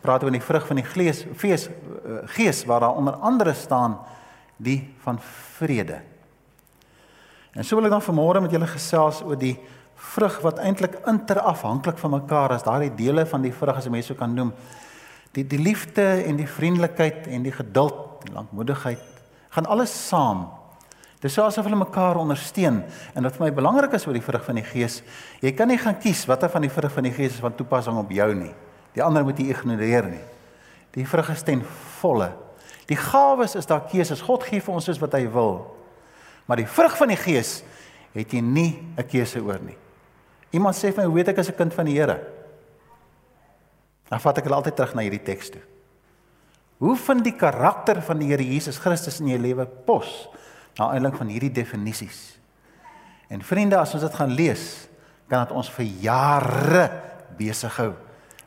praat 0.00 0.24
oor 0.24 0.32
die 0.34 0.42
vrug 0.44 0.66
van 0.66 0.80
die 0.80 0.86
gees 0.86 1.24
fees 1.36 1.68
eh, 1.68 2.22
gees 2.36 2.64
waar 2.68 2.86
daar 2.86 2.96
onder 2.96 3.14
andere 3.14 3.54
staan 3.54 3.98
die 4.56 4.94
van 5.04 5.18
vrede. 5.58 6.00
En 7.52 7.64
so 7.64 7.76
wil 7.76 7.88
ek 7.88 7.96
dan 7.96 8.04
vanmôre 8.04 8.42
met 8.44 8.52
julle 8.54 8.68
gesels 8.70 9.22
oor 9.26 9.38
die 9.38 9.56
vrug 10.00 10.38
wat 10.44 10.60
eintlik 10.62 11.00
interafhanklik 11.08 11.98
van 12.00 12.14
mekaar 12.14 12.54
is, 12.56 12.64
daardie 12.64 12.92
dele 12.96 13.26
van 13.28 13.42
die 13.44 13.52
vrug 13.52 13.76
as 13.76 13.88
jy 13.88 13.92
mense 13.92 14.16
kan 14.16 14.32
noem. 14.36 14.52
Die 15.36 15.44
die 15.46 15.60
liefde 15.60 16.06
en 16.24 16.38
die 16.40 16.48
vriendelikheid 16.48 17.28
en 17.30 17.44
die 17.46 17.54
geduld, 17.54 18.24
die 18.24 18.32
lankmoedigheid, 18.34 19.02
gaan 19.54 19.68
alles 19.70 19.92
saam. 20.08 20.46
Dis 21.20 21.34
so 21.36 21.44
asof 21.44 21.66
hulle 21.68 21.76
mekaar 21.82 22.16
ondersteun 22.16 22.80
en 23.14 23.26
wat 23.26 23.36
vir 23.36 23.44
my 23.44 23.52
belangrik 23.52 23.92
is 23.98 24.06
oor 24.08 24.16
die 24.16 24.24
vrug 24.24 24.44
van 24.46 24.56
die 24.56 24.64
Gees, 24.64 25.02
jy 25.44 25.52
kan 25.56 25.68
nie 25.68 25.78
gaan 25.80 25.98
kies 26.00 26.24
watter 26.30 26.48
van 26.52 26.64
die 26.64 26.72
vrug 26.72 26.94
van 26.94 27.04
die 27.04 27.12
Gees 27.12 27.36
is 27.36 27.44
van 27.44 27.56
toepassing 27.58 27.98
op 28.00 28.14
jou 28.14 28.30
nie. 28.38 28.54
Die 28.96 29.02
ander 29.02 29.24
moet 29.26 29.38
jy 29.38 29.50
ignoreer 29.52 30.08
nie. 30.10 30.24
Die 30.96 31.06
vrug 31.06 31.30
is 31.30 31.44
ten 31.46 31.62
volle. 32.00 32.32
Die 32.90 32.98
gawes 32.98 33.54
is 33.58 33.68
daar 33.70 33.84
keuses. 33.90 34.24
God 34.26 34.46
gee 34.48 34.60
vir 34.60 34.74
ons 34.74 34.88
soos 34.88 34.98
wat 35.02 35.14
hy 35.14 35.26
wil. 35.30 35.62
Maar 36.50 36.64
die 36.64 36.70
vrug 36.70 36.96
van 36.98 37.12
die 37.12 37.20
Gees 37.20 37.60
het 38.16 38.32
jy 38.34 38.40
nie 38.40 38.82
'n 38.98 39.06
keuse 39.06 39.38
oor 39.38 39.60
nie. 39.62 39.76
Iemand 40.52 40.74
sê 40.74 40.92
vir 40.92 41.02
my, 41.02 41.04
"Hoe 41.04 41.14
weet 41.14 41.28
ek 41.28 41.38
as 41.38 41.48
'n 41.48 41.56
kind 41.56 41.74
van 41.74 41.86
die 41.86 41.94
Here?" 41.94 42.20
Dan 44.08 44.20
vat 44.20 44.38
ek 44.38 44.44
hulle 44.44 44.56
altyd 44.56 44.76
terug 44.76 44.94
na 44.94 45.02
hierdie 45.02 45.22
teks 45.22 45.50
toe. 45.50 45.62
Hoe 46.78 46.96
vind 46.96 47.24
die 47.24 47.36
karakter 47.36 48.02
van 48.02 48.18
die 48.18 48.26
Here 48.26 48.42
Jesus 48.42 48.78
Christus 48.78 49.20
in 49.20 49.28
jou 49.28 49.38
lewe 49.38 49.66
pos? 49.66 50.28
na 50.80 50.90
aanleiding 50.90 51.18
van 51.18 51.28
hierdie 51.32 51.52
definisies. 51.52 52.20
En 53.30 53.42
vriende, 53.46 53.78
as 53.78 53.92
ons 53.94 54.04
dit 54.04 54.14
gaan 54.16 54.32
lees, 54.34 54.64
kan 55.30 55.44
dit 55.44 55.56
ons 55.56 55.72
vir 55.76 55.90
jare 56.02 56.86
besig 57.38 57.76
hou 57.78 57.92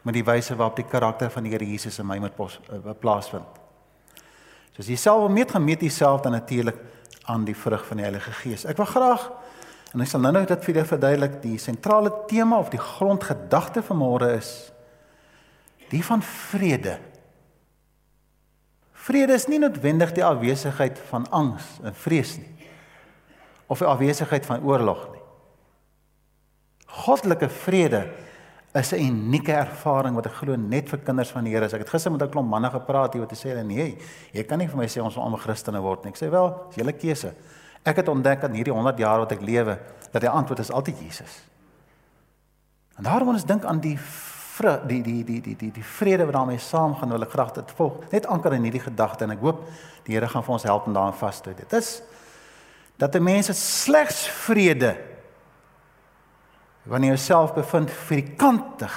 met 0.03 0.17
die 0.17 0.25
wyse 0.25 0.55
waarop 0.55 0.75
die 0.79 0.87
karakter 0.87 1.31
van 1.31 1.45
die 1.45 1.53
Here 1.53 1.65
Jesus 1.65 1.99
in 1.99 2.07
my 2.07 2.19
moet 2.19 2.39
uh, 2.39 2.93
plaasvind. 2.99 3.61
So 4.73 4.81
as 4.83 4.89
jy 4.89 4.97
self 4.99 5.29
meet 5.31 5.53
gaan 5.53 5.63
meet 5.63 5.81
jouself 5.85 6.21
dan 6.25 6.35
natuurlik 6.35 6.79
aan 7.29 7.45
die 7.47 7.55
vrug 7.55 7.85
van 7.87 8.01
die 8.01 8.05
Heilige 8.07 8.33
Gees. 8.41 8.65
Ek 8.65 8.77
wil 8.81 8.89
graag 8.89 9.29
en 9.93 10.01
ek 10.01 10.09
sal 10.09 10.23
nou-nou 10.23 10.43
dit 10.49 10.65
vir 10.65 10.73
julle 10.73 10.89
verduidelik, 10.89 11.39
die 11.43 11.59
sentrale 11.61 12.11
tema 12.27 12.57
of 12.59 12.71
die 12.73 12.81
grondgedagte 12.81 13.83
van 13.85 13.99
môre 14.01 14.31
is 14.39 14.51
die 15.93 16.01
van 16.03 16.23
vrede. 16.25 16.97
Vrede 19.05 19.35
is 19.37 19.45
nie 19.51 19.59
noodwendig 19.61 20.15
die 20.17 20.25
afwesigheid 20.25 20.97
van 21.11 21.27
angs 21.29 21.67
en 21.85 21.93
vrees 21.93 22.37
nie 22.39 22.49
of 23.71 23.79
die 23.79 23.87
afwesigheid 23.87 24.45
van 24.45 24.65
oorlog 24.65 25.05
nie. 25.13 25.21
Goddelike 27.03 27.49
vrede 27.49 28.03
is 28.73 28.91
'n 28.91 28.99
unieke 28.99 29.53
ervaring 29.53 30.15
wat 30.15 30.25
ek 30.25 30.33
glo 30.33 30.55
net 30.55 30.89
vir 30.89 30.99
kinders 30.99 31.31
van 31.31 31.43
die 31.43 31.53
Here 31.53 31.65
is. 31.65 31.73
Ek 31.73 31.79
het 31.79 31.89
gister 31.89 32.11
met 32.11 32.21
'n 32.21 32.29
klomp 32.29 32.49
manne 32.49 32.69
gepraat 32.69 33.13
hier 33.13 33.21
wat 33.21 33.33
sê 33.37 33.49
hulle 33.49 33.63
nee, 33.63 33.97
jy 34.31 34.43
kan 34.43 34.57
nie 34.57 34.67
vir 34.67 34.77
my 34.77 34.85
sê 34.85 35.01
ons 35.01 35.15
moet 35.15 35.23
almal 35.23 35.39
Christene 35.39 35.81
word 35.81 36.03
nie. 36.03 36.11
Ek 36.11 36.17
sê 36.17 36.29
wel, 36.29 36.65
dis 36.69 36.77
julle 36.77 36.93
keuse. 36.93 37.33
Ek 37.85 37.95
het 37.95 38.07
ontdek 38.07 38.43
in 38.43 38.53
hierdie 38.53 38.73
100 38.73 38.97
jaar 38.97 39.19
wat 39.19 39.31
ek 39.31 39.41
lewe 39.41 39.79
dat 40.11 40.21
die 40.21 40.29
antwoord 40.29 40.59
is 40.59 40.71
altyd 40.71 40.99
Jesus. 40.99 41.43
En 42.97 43.03
daarom 43.03 43.27
ons 43.27 43.45
dink 43.45 43.65
aan 43.65 43.79
die 43.79 43.97
vre, 43.97 44.81
die 44.87 45.01
die 45.01 45.23
die 45.23 45.41
die 45.41 45.55
die 45.55 45.71
die 45.71 45.83
vrede 45.83 46.25
wat 46.25 46.33
daarmee 46.33 46.57
saamgaan 46.57 47.09
wil 47.09 47.21
ek 47.21 47.31
graag 47.31 47.51
dit 47.51 47.71
volg. 47.71 48.11
Net 48.11 48.25
anker 48.25 48.53
in 48.53 48.63
hierdie 48.63 48.83
gedagte 48.83 49.23
en 49.23 49.31
ek 49.31 49.41
hoop 49.41 49.67
die 50.05 50.13
Here 50.13 50.27
gaan 50.27 50.43
vir 50.43 50.53
ons 50.53 50.63
help 50.63 50.87
om 50.87 50.93
daarin 50.93 51.13
vas 51.13 51.41
te 51.41 51.49
hou. 51.49 51.57
Dit 51.57 51.73
is 51.73 52.01
dat 52.97 53.15
'n 53.15 53.23
mens 53.23 53.49
slegs 53.83 54.27
vrede 54.27 55.12
wanneer 56.89 57.13
jy 57.13 57.17
jouself 57.17 57.53
bevind 57.55 57.91
vierkantig 58.07 58.95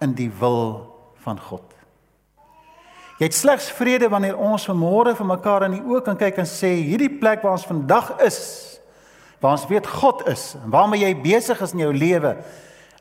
in 0.00 0.14
die 0.16 0.30
wil 0.40 0.86
van 1.24 1.40
God. 1.40 1.64
Jy 3.16 3.30
het 3.30 3.36
slegs 3.36 3.70
vrede 3.72 4.10
wanneer 4.12 4.36
ons 4.36 4.66
vanmôre 4.68 5.14
vir 5.16 5.28
mekaar 5.28 5.66
in 5.68 5.78
die 5.78 5.84
oë 5.84 6.02
kan 6.04 6.18
kyk 6.20 6.42
en 6.42 6.48
sê 6.48 6.74
hierdie 6.84 7.12
plek 7.20 7.44
waar 7.44 7.56
ons 7.56 7.68
vandag 7.68 8.10
is, 8.26 8.40
waar 9.40 9.56
ons 9.56 9.64
weet 9.70 9.88
God 9.88 10.26
is 10.28 10.50
en 10.58 10.68
waarmee 10.72 11.04
jy 11.04 11.14
besig 11.24 11.62
is 11.64 11.72
in 11.76 11.84
jou 11.86 11.92
lewe, 11.96 12.34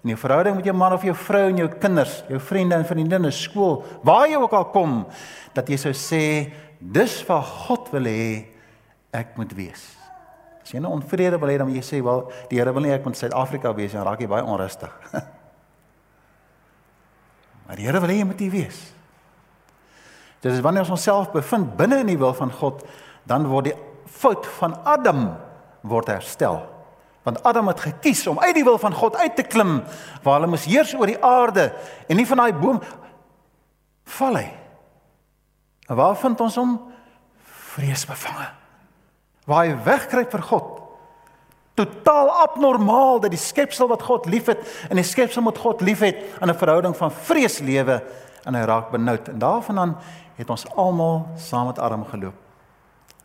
in 0.03 0.13
jou 0.13 0.19
verhouding 0.21 0.55
met 0.55 0.69
jou 0.69 0.75
man 0.77 0.95
of 0.95 1.03
jou 1.03 1.15
vrou 1.19 1.43
en 1.49 1.59
jou 1.65 1.67
kinders, 1.81 2.21
jou 2.31 2.39
vriende 2.39 2.79
en 2.79 2.87
vriendinne, 2.87 3.31
skool, 3.35 3.81
waar 4.07 4.29
jy 4.31 4.39
ook 4.39 4.55
al 4.55 4.69
kom, 4.71 4.97
dat 5.55 5.71
jy 5.71 5.81
sou 5.81 5.95
sê 5.97 6.23
dis 6.79 7.19
wat 7.27 7.51
God 7.67 7.91
wil 7.95 8.07
hê 8.07 8.27
ek 9.15 9.35
moet 9.39 9.55
wees. 9.57 9.87
As 10.65 10.73
jy 10.73 10.79
nou 10.81 10.95
onvrede 10.95 11.37
wil 11.37 11.51
hê 11.53 11.59
dan 11.61 11.67
moet 11.69 11.77
jy 11.77 11.85
sê 11.85 12.01
wel 12.01 12.23
die 12.49 12.57
Here 12.57 12.71
wil 12.73 12.81
nie 12.81 12.93
ek 12.95 13.03
moet 13.05 13.19
Suid-Afrika 13.19 13.69
wees 13.77 13.93
en 13.93 14.01
raak 14.07 14.23
jy 14.23 14.29
baie 14.31 14.41
onrustig. 14.41 14.89
maar 17.67 17.77
die 17.77 17.85
Here 17.85 18.01
wil 18.01 18.09
hê 18.09 18.15
jy 18.17 18.25
moet 18.25 18.41
hier 18.41 18.53
wees. 18.55 18.79
Dit 20.41 20.49
is 20.55 20.63
wanneer 20.65 20.87
ons 20.87 20.95
onsself 20.97 21.29
bevind 21.35 21.75
binne 21.77 22.01
in 22.01 22.09
die 22.09 22.17
wil 22.17 22.33
van 22.33 22.49
God, 22.49 22.81
dan 23.29 23.45
word 23.51 23.69
die 23.69 23.75
fout 24.09 24.49
van 24.57 24.73
Adam 24.89 25.27
word 25.85 26.09
herstel. 26.09 26.63
Want 27.29 27.45
Adam 27.45 27.69
het 27.69 27.85
gekies 27.85 28.25
om 28.29 28.41
uit 28.41 28.57
die 28.57 28.65
wil 28.65 28.81
van 28.81 28.93
God 28.93 29.21
uit 29.21 29.37
te 29.37 29.45
klim 29.45 29.79
waar 30.25 30.39
hulle 30.39 30.49
moes 30.49 30.65
heers 30.65 30.97
oor 30.97 31.09
die 31.13 31.21
aarde 31.21 31.69
en 32.09 32.17
nie 32.17 32.25
van 32.25 32.41
daai 32.41 32.57
boom 32.57 32.81
val 34.17 34.41
hy. 34.41 34.49
En 35.85 36.01
waar 36.01 36.17
vind 36.17 36.41
ons 36.41 36.57
hom? 36.57 36.77
Vreesbevange 37.75 38.64
waar 39.45 39.65
hy 39.65 39.75
wegkruip 39.85 40.31
vir 40.33 40.43
God. 40.49 40.71
Totaal 41.75 42.29
abnormaal 42.45 43.19
dat 43.23 43.33
die 43.33 43.41
skepsel 43.41 43.89
wat 43.91 44.03
God 44.07 44.29
liefhet 44.31 44.61
en 44.89 44.99
die 44.99 45.07
skepsel 45.07 45.43
wat 45.43 45.59
God 45.59 45.83
liefhet 45.83 46.21
in 46.41 46.49
'n 46.49 46.55
verhouding 46.55 46.95
van 46.95 47.11
vrees 47.11 47.59
lewe 47.59 48.01
en 48.45 48.55
hy 48.55 48.63
raak 48.65 48.91
benoud. 48.91 49.27
En 49.29 49.39
daarvandaan 49.39 49.97
het 50.35 50.49
ons 50.49 50.65
almal 50.75 51.27
saam 51.37 51.67
met 51.67 51.79
Adam 51.79 52.05
geloop. 52.05 52.33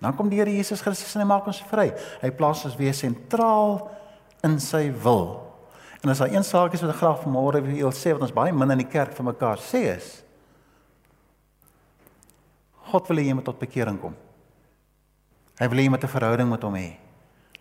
Dan 0.01 0.17
kom 0.17 0.29
die 0.29 0.39
Here 0.39 0.57
Jesus 0.57 0.81
Christus 0.81 1.15
en 1.15 1.21
hy 1.21 1.27
maak 1.27 1.47
ons 1.47 1.63
vry. 1.71 1.93
Hy 2.23 2.31
plaas 2.31 2.65
ons 2.65 2.77
weer 2.77 2.95
sentraal 2.95 3.91
in 4.43 4.61
sy 4.61 4.93
wil. 5.03 5.51
En 6.01 6.09
as 6.09 6.19
daar 6.19 6.33
een 6.33 6.45
saak 6.45 6.73
is 6.73 6.81
wat 6.81 6.95
ek 6.95 7.03
graag 7.03 7.21
vanmôre 7.21 7.61
wil 7.61 7.93
sê 7.93 8.15
wat 8.17 8.25
ons 8.25 8.33
baie 8.33 8.53
min 8.53 8.71
in 8.71 8.79
die 8.79 8.89
kerk 8.89 9.13
vir 9.13 9.25
mekaar 9.25 9.61
sê 9.61 9.97
is 9.97 10.23
God 12.91 13.07
wil 13.07 13.21
hê 13.21 13.29
jy 13.29 13.35
moet 13.35 13.45
tot 13.47 13.61
bekering 13.61 14.01
kom. 14.01 14.17
Hy 15.61 15.69
wil 15.69 15.79
hê 15.79 15.83
jy 15.85 15.93
moet 15.93 16.05
'n 16.05 16.09
verhouding 16.09 16.49
met 16.49 16.63
hom 16.63 16.75
hê. 16.75 16.97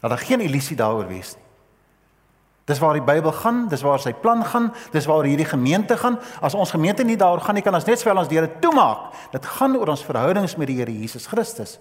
Dat 0.01 0.10
daar 0.10 0.25
geen 0.25 0.41
illusie 0.41 0.75
daaroor 0.75 1.08
wees 1.08 1.36
nie. 1.36 1.44
Dis 2.70 2.79
waar 2.79 2.94
die 2.94 3.01
Bybel 3.01 3.32
gaan, 3.32 3.68
dis 3.68 3.82
waar 3.82 4.00
sy 4.00 4.13
plan 4.13 4.44
gaan, 4.46 4.70
dis 4.94 5.08
waar 5.10 5.25
hierdie 5.25 5.48
gemeente 5.48 5.98
gaan. 5.98 6.20
As 6.41 6.53
ons 6.53 6.72
gemeente 6.72 7.03
nie 7.03 7.18
daaroor 7.18 7.41
gaan 7.41 7.58
nie, 7.58 7.63
kan 7.65 7.74
ons 7.74 7.86
net 7.86 8.00
sowel 8.00 8.22
ons 8.22 8.29
deure 8.29 8.50
toemaak. 8.62 8.98
Dit 9.34 9.46
gaan 9.46 9.75
oor 9.75 9.89
ons 9.89 10.06
verhoudings 10.06 10.56
met 10.56 10.68
die 10.68 10.77
Here 10.77 10.94
Jesus 10.94 11.25
Christus 11.27 11.79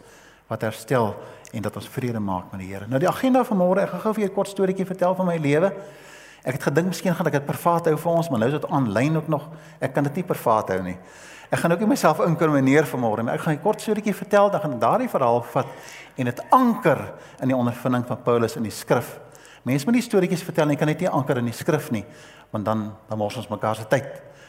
wat 0.49 0.65
herstel 0.65 1.13
en 1.53 1.63
dat 1.63 1.77
ons 1.77 1.89
vrede 1.93 2.21
maak 2.21 2.53
met 2.53 2.61
die 2.61 2.71
Here. 2.73 2.87
Nou 2.89 2.99
die 2.99 3.09
agenda 3.09 3.45
van 3.45 3.61
môre, 3.61 3.83
ek 3.85 3.91
gaan 3.91 4.01
gou 4.01 4.15
vir 4.15 4.23
julle 4.23 4.33
'n 4.33 4.35
kort 4.35 4.49
storieetjie 4.49 4.87
vertel 4.87 5.15
van 5.15 5.27
my 5.27 5.37
lewe. 5.37 5.73
Ek 6.45 6.55
het 6.55 6.63
gedink 6.63 6.89
miskien 6.89 7.15
gaan 7.15 7.27
ek 7.27 7.33
dit 7.33 7.47
privaat 7.47 7.87
hou 7.87 7.97
vir 7.97 8.13
ons, 8.13 8.31
maar 8.31 8.39
nou 8.39 8.49
is 8.49 8.61
dit 8.61 8.71
aanlyn 8.71 9.17
ook 9.17 9.29
nog. 9.29 9.49
Ek 9.81 9.93
kan 9.93 10.05
dit 10.05 10.15
nie 10.15 10.25
privaat 10.25 10.69
hou 10.69 10.83
nie. 10.83 10.97
Ek 11.51 11.59
gaan 11.59 11.73
ook 11.73 11.81
nie 11.81 11.89
myself 11.89 12.21
inkrimineer 12.21 12.85
vanmôre 12.85 13.23
nie. 13.25 13.33
Ek 13.33 13.41
gaan 13.41 13.55
'n 13.55 13.63
kort 13.63 13.81
storieetjie 13.81 14.15
vertel, 14.15 14.51
dan 14.51 14.61
gaan 14.61 14.73
ek 14.73 14.81
daardie 14.81 15.09
verhaal 15.09 15.43
vat 15.43 15.67
en 16.19 16.29
dit 16.31 16.43
anker 16.55 17.01
in 17.41 17.53
die 17.53 17.57
ondervinding 17.57 18.05
van 18.09 18.23
Paulus 18.27 18.59
in 18.59 18.67
die 18.67 18.75
skrif. 18.75 19.17
Mense 19.67 19.87
moet 19.87 19.99
nie 19.99 20.05
storieetjies 20.05 20.45
vertel 20.47 20.69
nie, 20.69 20.77
jy 20.77 20.83
kan 20.83 20.91
net 20.91 21.05
nie 21.05 21.11
anker 21.11 21.39
in 21.41 21.51
die 21.51 21.57
skrif 21.57 21.91
nie, 21.95 22.05
want 22.55 22.67
dan 22.67 22.91
dan 23.09 23.21
mors 23.21 23.39
ons 23.39 23.51
mekaar 23.51 23.79
se 23.79 23.87
tyd. 23.91 24.09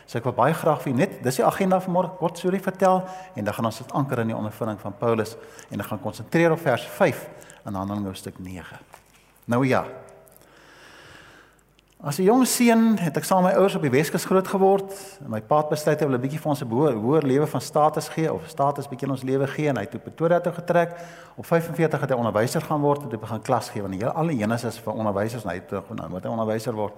So 0.09 0.17
ek 0.17 0.25
wil 0.25 0.33
baie 0.33 0.55
graag 0.57 0.81
vir 0.81 0.95
net, 0.97 1.19
dis 1.21 1.37
die 1.37 1.45
agenda 1.45 1.77
van 1.83 1.93
môre, 1.93 2.09
kort 2.17 2.39
storie 2.41 2.61
vertel 2.65 3.03
en 3.37 3.45
dan 3.45 3.53
gaan 3.53 3.69
ons 3.69 3.77
dit 3.77 3.91
anker 3.93 4.23
in 4.23 4.31
die 4.31 4.37
ondervinding 4.37 4.79
van 4.81 4.95
Paulus 4.97 5.35
en 5.69 5.77
dan 5.77 5.85
gaan 5.85 6.01
konsentreer 6.01 6.55
op 6.55 6.63
vers 6.63 6.87
5 6.97 7.27
in 7.69 7.77
Handelinge 7.77 8.09
hoofstuk 8.09 8.39
9. 8.41 8.79
Nou 9.53 9.61
ja, 9.67 9.83
As 12.01 12.17
'n 12.17 12.23
jong 12.23 12.47
seun 12.47 12.95
het 12.97 13.17
ek 13.17 13.25
saam 13.27 13.43
met 13.43 13.51
my 13.51 13.59
ouers 13.59 13.75
op 13.75 13.81
die 13.81 13.91
Weskus 13.91 14.23
groot 14.23 14.47
geword. 14.47 15.19
My 15.27 15.41
pa 15.41 15.57
het 15.57 15.69
besluit 15.69 15.99
hy 15.99 16.05
wil 16.07 16.15
'n 16.15 16.21
bietjie 16.21 16.39
vir 16.39 16.49
ons 16.49 16.61
'n 16.61 16.69
hoër 16.69 16.93
hoër 16.95 17.23
lewe 17.23 17.47
van 17.47 17.61
status 17.61 18.07
gee 18.07 18.33
of 18.33 18.47
status 18.47 18.87
bietjie 18.87 19.07
in 19.07 19.11
ons 19.11 19.23
lewe 19.23 19.45
gee 19.47 19.67
en 19.67 19.75
hy 19.75 19.83
het 19.83 19.95
op 19.95 20.03
Pretoria 20.03 20.39
toe 20.39 20.53
getrek. 20.53 20.95
Op 21.35 21.45
45 21.45 21.99
het 21.99 22.09
hy 22.09 22.15
onderwyser 22.15 22.61
gaan 22.61 22.79
word 22.79 23.03
en 23.03 23.11
hy 23.11 23.17
begin 23.17 23.41
klas 23.41 23.69
gee 23.69 23.81
want 23.81 23.93
die 23.93 23.99
hele 23.99 24.13
alle 24.13 24.33
jenes 24.33 24.63
is 24.63 24.79
vir 24.79 24.93
onderwysers 24.93 25.43
en 25.43 25.49
hy 25.49 25.55
het 25.55 25.71
nou 25.71 26.09
moet 26.09 26.23
hy 26.23 26.29
onderwyser 26.29 26.73
word. 26.73 26.93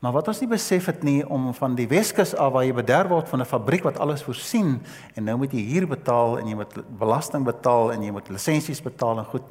Maar 0.00 0.12
wat 0.12 0.28
ons 0.28 0.40
nie 0.40 0.48
besef 0.48 0.86
het 0.86 1.02
nie 1.02 1.26
om 1.26 1.54
van 1.54 1.74
die 1.74 1.88
Weskus 1.88 2.34
af 2.36 2.52
waar 2.52 2.64
jy 2.64 2.74
bederf 2.74 3.08
word 3.08 3.28
van 3.28 3.40
'n 3.40 3.44
fabriek 3.44 3.84
wat 3.84 3.98
alles 3.98 4.22
voorsien 4.22 4.82
en 5.14 5.24
nou 5.24 5.36
moet 5.36 5.52
jy 5.52 5.60
hier 5.60 5.86
betaal 5.86 6.38
en 6.38 6.46
jy 6.46 6.54
moet 6.54 6.98
belasting 6.98 7.44
betaal 7.44 7.92
en 7.92 8.02
jy 8.02 8.10
moet 8.10 8.28
lisensies 8.28 8.82
betaal 8.82 9.18
en 9.18 9.24
goed. 9.24 9.42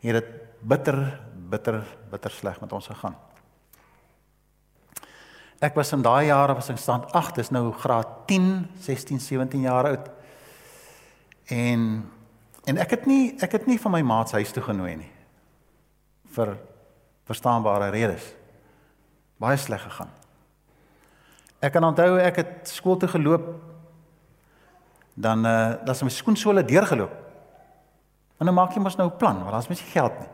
Jy 0.00 0.12
het 0.12 0.26
bitter 0.62 1.20
bitter 1.50 1.84
bitter 2.10 2.30
sleg 2.30 2.60
met 2.60 2.72
ons 2.72 2.86
gegaan. 2.86 3.33
Ek 5.64 5.76
was 5.78 5.92
in 5.96 6.02
daai 6.04 6.26
jare 6.28 6.54
was 6.54 6.68
ek 6.68 6.80
stand 6.82 7.08
8, 7.16 7.38
dis 7.40 7.50
nou 7.54 7.70
graad 7.72 8.10
10, 8.28 8.66
16, 8.84 9.20
17 9.22 9.64
jaar 9.64 9.88
oud. 9.88 10.10
En 11.48 12.10
en 12.64 12.78
ek 12.80 12.94
het 12.96 13.06
nie 13.08 13.34
ek 13.44 13.58
het 13.58 13.66
nie 13.68 13.78
van 13.80 13.92
my 13.92 14.00
maats 14.02 14.32
huis 14.32 14.52
toe 14.52 14.62
genooi 14.64 14.96
nie. 14.96 15.10
vir 16.34 16.56
verstaanbare 17.28 17.92
redes. 17.94 18.24
Baie 19.38 19.58
sleg 19.60 19.82
gegaan. 19.86 20.10
Ek 21.62 21.72
kan 21.76 21.86
onthou 21.86 22.18
ek 22.18 22.40
het 22.42 22.72
skool 22.74 22.98
toe 22.98 23.08
geloop 23.08 23.46
dan 25.14 25.46
eh 25.46 25.52
uh, 25.52 25.84
dan 25.86 25.96
my 26.02 26.10
skoensole 26.10 26.64
deurgeloop. 26.64 27.14
En 28.40 28.46
dan 28.46 28.54
maak 28.54 28.74
jy 28.74 28.80
mos 28.82 28.96
nou 28.96 29.08
'n 29.08 29.16
plan, 29.16 29.38
want 29.38 29.50
daar's 29.50 29.68
mens 29.68 29.80
geld 29.80 30.18
nie. 30.18 30.28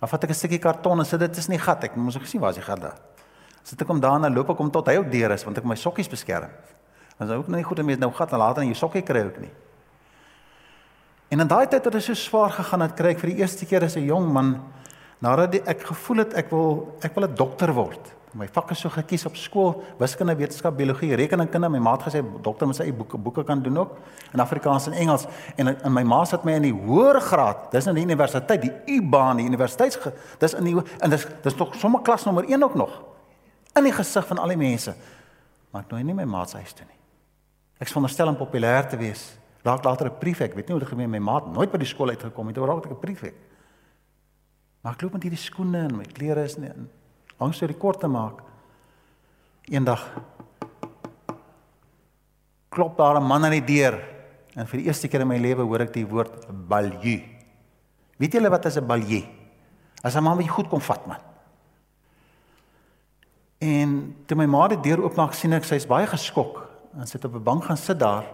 Dan 0.00 0.08
vat 0.08 0.24
ek 0.24 0.30
'n 0.30 0.34
stukkie 0.34 0.58
karton 0.58 0.98
en 0.98 1.06
sit 1.06 1.20
dit 1.20 1.32
tussen 1.32 1.52
die 1.52 1.62
gat. 1.62 1.84
Ek 1.84 1.96
moes 1.96 2.16
ook 2.16 2.22
gesien 2.22 2.40
waar 2.40 2.50
is 2.50 2.56
die 2.56 2.64
gat 2.64 2.80
daar. 2.80 2.98
Sit 3.62 3.80
ek 3.82 3.88
hom 3.88 4.00
daarna 4.00 4.28
loop 4.32 4.50
ek 4.50 4.58
hom 4.58 4.70
tot 4.70 4.88
hy 4.88 4.96
ook 5.00 5.10
deur 5.12 5.34
is 5.34 5.44
want 5.44 5.58
ek 5.58 5.64
my 5.64 5.76
sokkies 5.78 6.08
beskerm. 6.08 6.50
Dan 7.18 7.28
is 7.28 7.36
ook 7.36 7.48
nie 7.52 7.64
goed 7.64 7.82
om 7.82 7.90
jy 7.90 7.98
nou 8.00 8.12
gat 8.16 8.32
en 8.32 8.38
later 8.38 8.62
in 8.62 8.72
jou 8.72 8.78
sokkie 8.80 9.02
kry 9.04 9.24
ook 9.28 9.40
nie. 9.42 9.52
En 11.30 11.40
in 11.44 11.50
daai 11.50 11.66
tyd 11.68 11.84
het 11.84 11.92
dit 11.92 12.02
so 12.02 12.14
swaar 12.14 12.50
gegaan 12.50 12.86
dat 12.86 12.96
kry 12.98 13.12
ek 13.14 13.20
vir 13.22 13.34
die 13.34 13.42
eerste 13.44 13.66
keer 13.66 13.84
as 13.84 13.96
'n 13.96 14.06
jong 14.06 14.32
man 14.32 14.62
nadat 15.20 15.54
ek 15.68 15.82
gevoel 15.82 16.24
het 16.24 16.34
ek 16.34 16.50
wil 16.50 16.96
ek 17.02 17.14
wil 17.14 17.24
'n 17.24 17.34
dokter 17.34 17.72
word. 17.72 18.00
My 18.32 18.46
vak 18.46 18.70
is 18.70 18.78
so 18.78 18.88
gekies 18.88 19.26
op 19.26 19.36
skool, 19.36 19.82
wiskunde, 19.98 20.36
wetenskap, 20.36 20.76
biologie, 20.76 21.14
rekenkunde. 21.14 21.68
My 21.68 21.78
ma 21.78 21.96
het 21.96 22.02
gesê 22.02 22.22
dokter 22.42 22.66
moet 22.66 22.76
sy 22.76 22.82
eie 22.82 22.92
boeke 22.92 23.18
boeke 23.18 23.44
kan 23.44 23.62
doen 23.62 23.78
ook 23.78 23.96
in 24.32 24.40
Afrikaans 24.40 24.86
en 24.86 24.92
Engels 24.92 25.26
en 25.56 25.68
in 25.84 25.92
my 25.92 26.02
ma 26.02 26.22
het 26.24 26.44
my 26.44 26.52
in 26.52 26.62
die 26.62 26.72
hoër 26.72 27.20
graad, 27.20 27.70
dis 27.72 27.86
in 27.86 27.94
die 27.94 28.04
universiteit, 28.04 28.62
die 28.62 28.72
U-baan, 28.86 29.36
die 29.36 29.46
universiteits 29.46 29.98
dis 30.38 30.54
in 30.54 30.64
die 30.64 30.76
en 31.00 31.10
dis 31.10 31.26
dis 31.42 31.56
nog 31.56 31.74
sommer 31.74 32.02
klas 32.02 32.24
nommer 32.24 32.44
1 32.44 32.62
ook 32.62 32.74
nog 32.74 33.09
in 33.80 33.90
die 33.90 33.96
gesig 33.96 34.26
van 34.26 34.38
al 34.38 34.54
die 34.54 34.60
mense. 34.60 34.94
Maar 35.70 35.84
ek 35.84 35.92
nooi 35.92 36.02
nie 36.04 36.14
my 36.14 36.28
maats 36.28 36.56
huis 36.58 36.72
toe 36.76 36.86
nie. 36.86 36.98
Ek 37.80 37.88
is 37.88 37.94
veronderstel 37.94 38.28
om 38.28 38.38
populêr 38.38 38.88
te 38.90 38.98
wees 39.00 39.30
Raak 39.62 39.84
later 39.84 40.06
'n 40.06 40.18
prefek, 40.18 40.54
weet 40.54 40.68
nie 40.68 40.72
hoe 40.72 40.80
dit 40.80 40.88
gebeur 40.88 41.08
my 41.08 41.18
maat 41.18 41.52
nooit 41.52 41.70
by 41.70 41.78
die 41.78 41.86
skool 41.86 42.08
uitgekom 42.08 42.46
het, 42.46 42.56
hoe 42.56 42.66
raak 42.66 42.84
ek 42.84 42.92
'n 42.92 43.00
prefek? 43.00 43.34
Maar 44.80 44.92
ek 44.92 45.02
loop 45.02 45.12
met 45.12 45.22
hierdie 45.22 45.38
skoene 45.38 45.84
en 45.84 45.96
my 45.96 46.04
klere 46.04 46.44
is 46.44 46.56
nie. 46.56 46.70
Langs 47.38 47.58
so 47.58 47.66
die 47.66 47.76
kort 47.76 48.00
te 48.00 48.08
maak. 48.08 48.40
Eendag 49.68 50.00
klop 52.70 52.96
daar 52.96 53.20
'n 53.20 53.26
man 53.26 53.44
aan 53.44 53.50
die 53.50 53.64
deur 53.64 54.00
en 54.56 54.66
vir 54.66 54.78
die 54.78 54.86
eerste 54.86 55.08
keer 55.08 55.20
in 55.20 55.28
my 55.28 55.36
lewe 55.36 55.62
hoor 55.62 55.80
ek 55.80 55.92
die 55.92 56.06
woord 56.06 56.46
balju. 56.68 57.22
Weet 58.18 58.32
julle 58.32 58.50
wat 58.50 58.64
is 58.64 58.76
'n 58.76 58.86
balju? 58.86 59.26
As 60.02 60.16
'n 60.16 60.22
man 60.22 60.36
wat 60.36 60.46
jy 60.46 60.52
goed 60.52 60.68
kom 60.68 60.80
vat 60.80 61.06
man. 61.06 61.20
En 63.60 63.90
toe 64.24 64.36
my 64.40 64.46
ma 64.48 64.66
die 64.72 64.80
deur 64.80 65.02
oopmaak 65.04 65.34
sien 65.36 65.52
ek 65.52 65.66
sy's 65.68 65.84
baie 65.88 66.06
geskok 66.08 66.62
en 66.96 67.06
sy 67.06 67.18
het 67.18 67.26
op 67.28 67.34
'n 67.36 67.44
bank 67.44 67.64
gaan 67.64 67.76
sit 67.76 67.98
daar. 67.98 68.24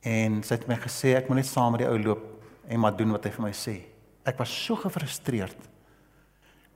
En 0.00 0.42
sy 0.42 0.54
het 0.54 0.68
my 0.68 0.76
gesê 0.76 1.16
ek 1.16 1.28
moet 1.28 1.42
net 1.42 1.46
saam 1.46 1.72
met 1.72 1.80
die 1.80 1.88
ou 1.88 1.98
loop 1.98 2.22
en 2.68 2.80
maar 2.80 2.96
doen 2.96 3.10
wat 3.10 3.24
hy 3.24 3.30
vir 3.30 3.42
my 3.42 3.50
sê. 3.50 3.82
Ek 4.24 4.38
was 4.38 4.64
so 4.64 4.76
gefrustreerd. 4.76 5.58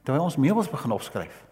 Terwyl 0.03 0.23
ons 0.23 0.37
meubels 0.37 0.71
begin 0.71 0.91
opskryf. 0.91 1.47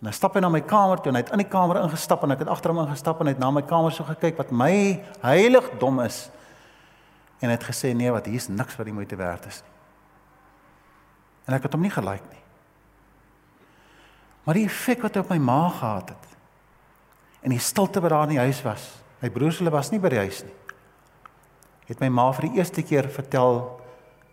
En 0.00 0.06
hy 0.06 0.12
stap 0.12 0.36
in 0.36 0.42
na 0.42 0.48
my 0.48 0.60
kamer 0.60 0.96
toe 0.96 1.08
en 1.08 1.14
hy 1.14 1.22
het 1.22 1.32
in 1.32 1.38
die 1.38 1.48
kamer 1.48 1.82
ingestap 1.82 2.22
en 2.22 2.30
ek 2.30 2.38
het 2.38 2.48
agter 2.48 2.70
hom 2.70 2.86
ingestap 2.86 3.20
en 3.20 3.26
hy 3.26 3.32
het 3.32 3.38
na 3.38 3.50
my 3.50 3.62
kamer 3.62 3.92
so 3.92 4.04
gekyk 4.04 4.36
wat 4.36 4.50
my 4.50 5.02
heiligdom 5.20 6.00
is. 6.00 6.30
En 7.40 7.48
hy 7.48 7.56
het 7.56 7.64
gesê 7.64 7.94
nee, 7.94 8.10
wat 8.10 8.26
hier's 8.26 8.48
niks 8.48 8.76
wat 8.76 8.86
die 8.86 8.94
moeite 8.94 9.16
werd 9.16 9.46
is 9.46 9.62
nie. 9.62 9.75
En 11.46 11.54
ek 11.54 11.66
het 11.68 11.76
hom 11.76 11.84
nie 11.86 11.94
gelike 11.94 12.28
nie. 12.30 12.42
Maar 14.46 14.60
die 14.60 14.66
effek 14.66 15.02
wat 15.02 15.16
hy 15.16 15.24
op 15.24 15.30
my 15.30 15.38
ma 15.42 15.60
gehad 15.74 16.12
het. 16.14 16.28
En 17.42 17.54
die 17.54 17.62
stilte 17.62 18.02
wat 18.02 18.10
daar 18.14 18.28
in 18.28 18.36
die 18.36 18.44
huis 18.44 18.62
was. 18.66 18.84
My 19.22 19.30
broers 19.30 19.58
hulle 19.58 19.72
was 19.74 19.90
nie 19.90 20.02
by 20.02 20.10
die 20.12 20.22
huis 20.22 20.42
nie. 20.46 20.54
Het 21.86 22.02
my 22.02 22.10
ma 22.10 22.28
vir 22.34 22.48
die 22.48 22.58
eerste 22.58 22.82
keer 22.82 23.08
vertel 23.10 23.60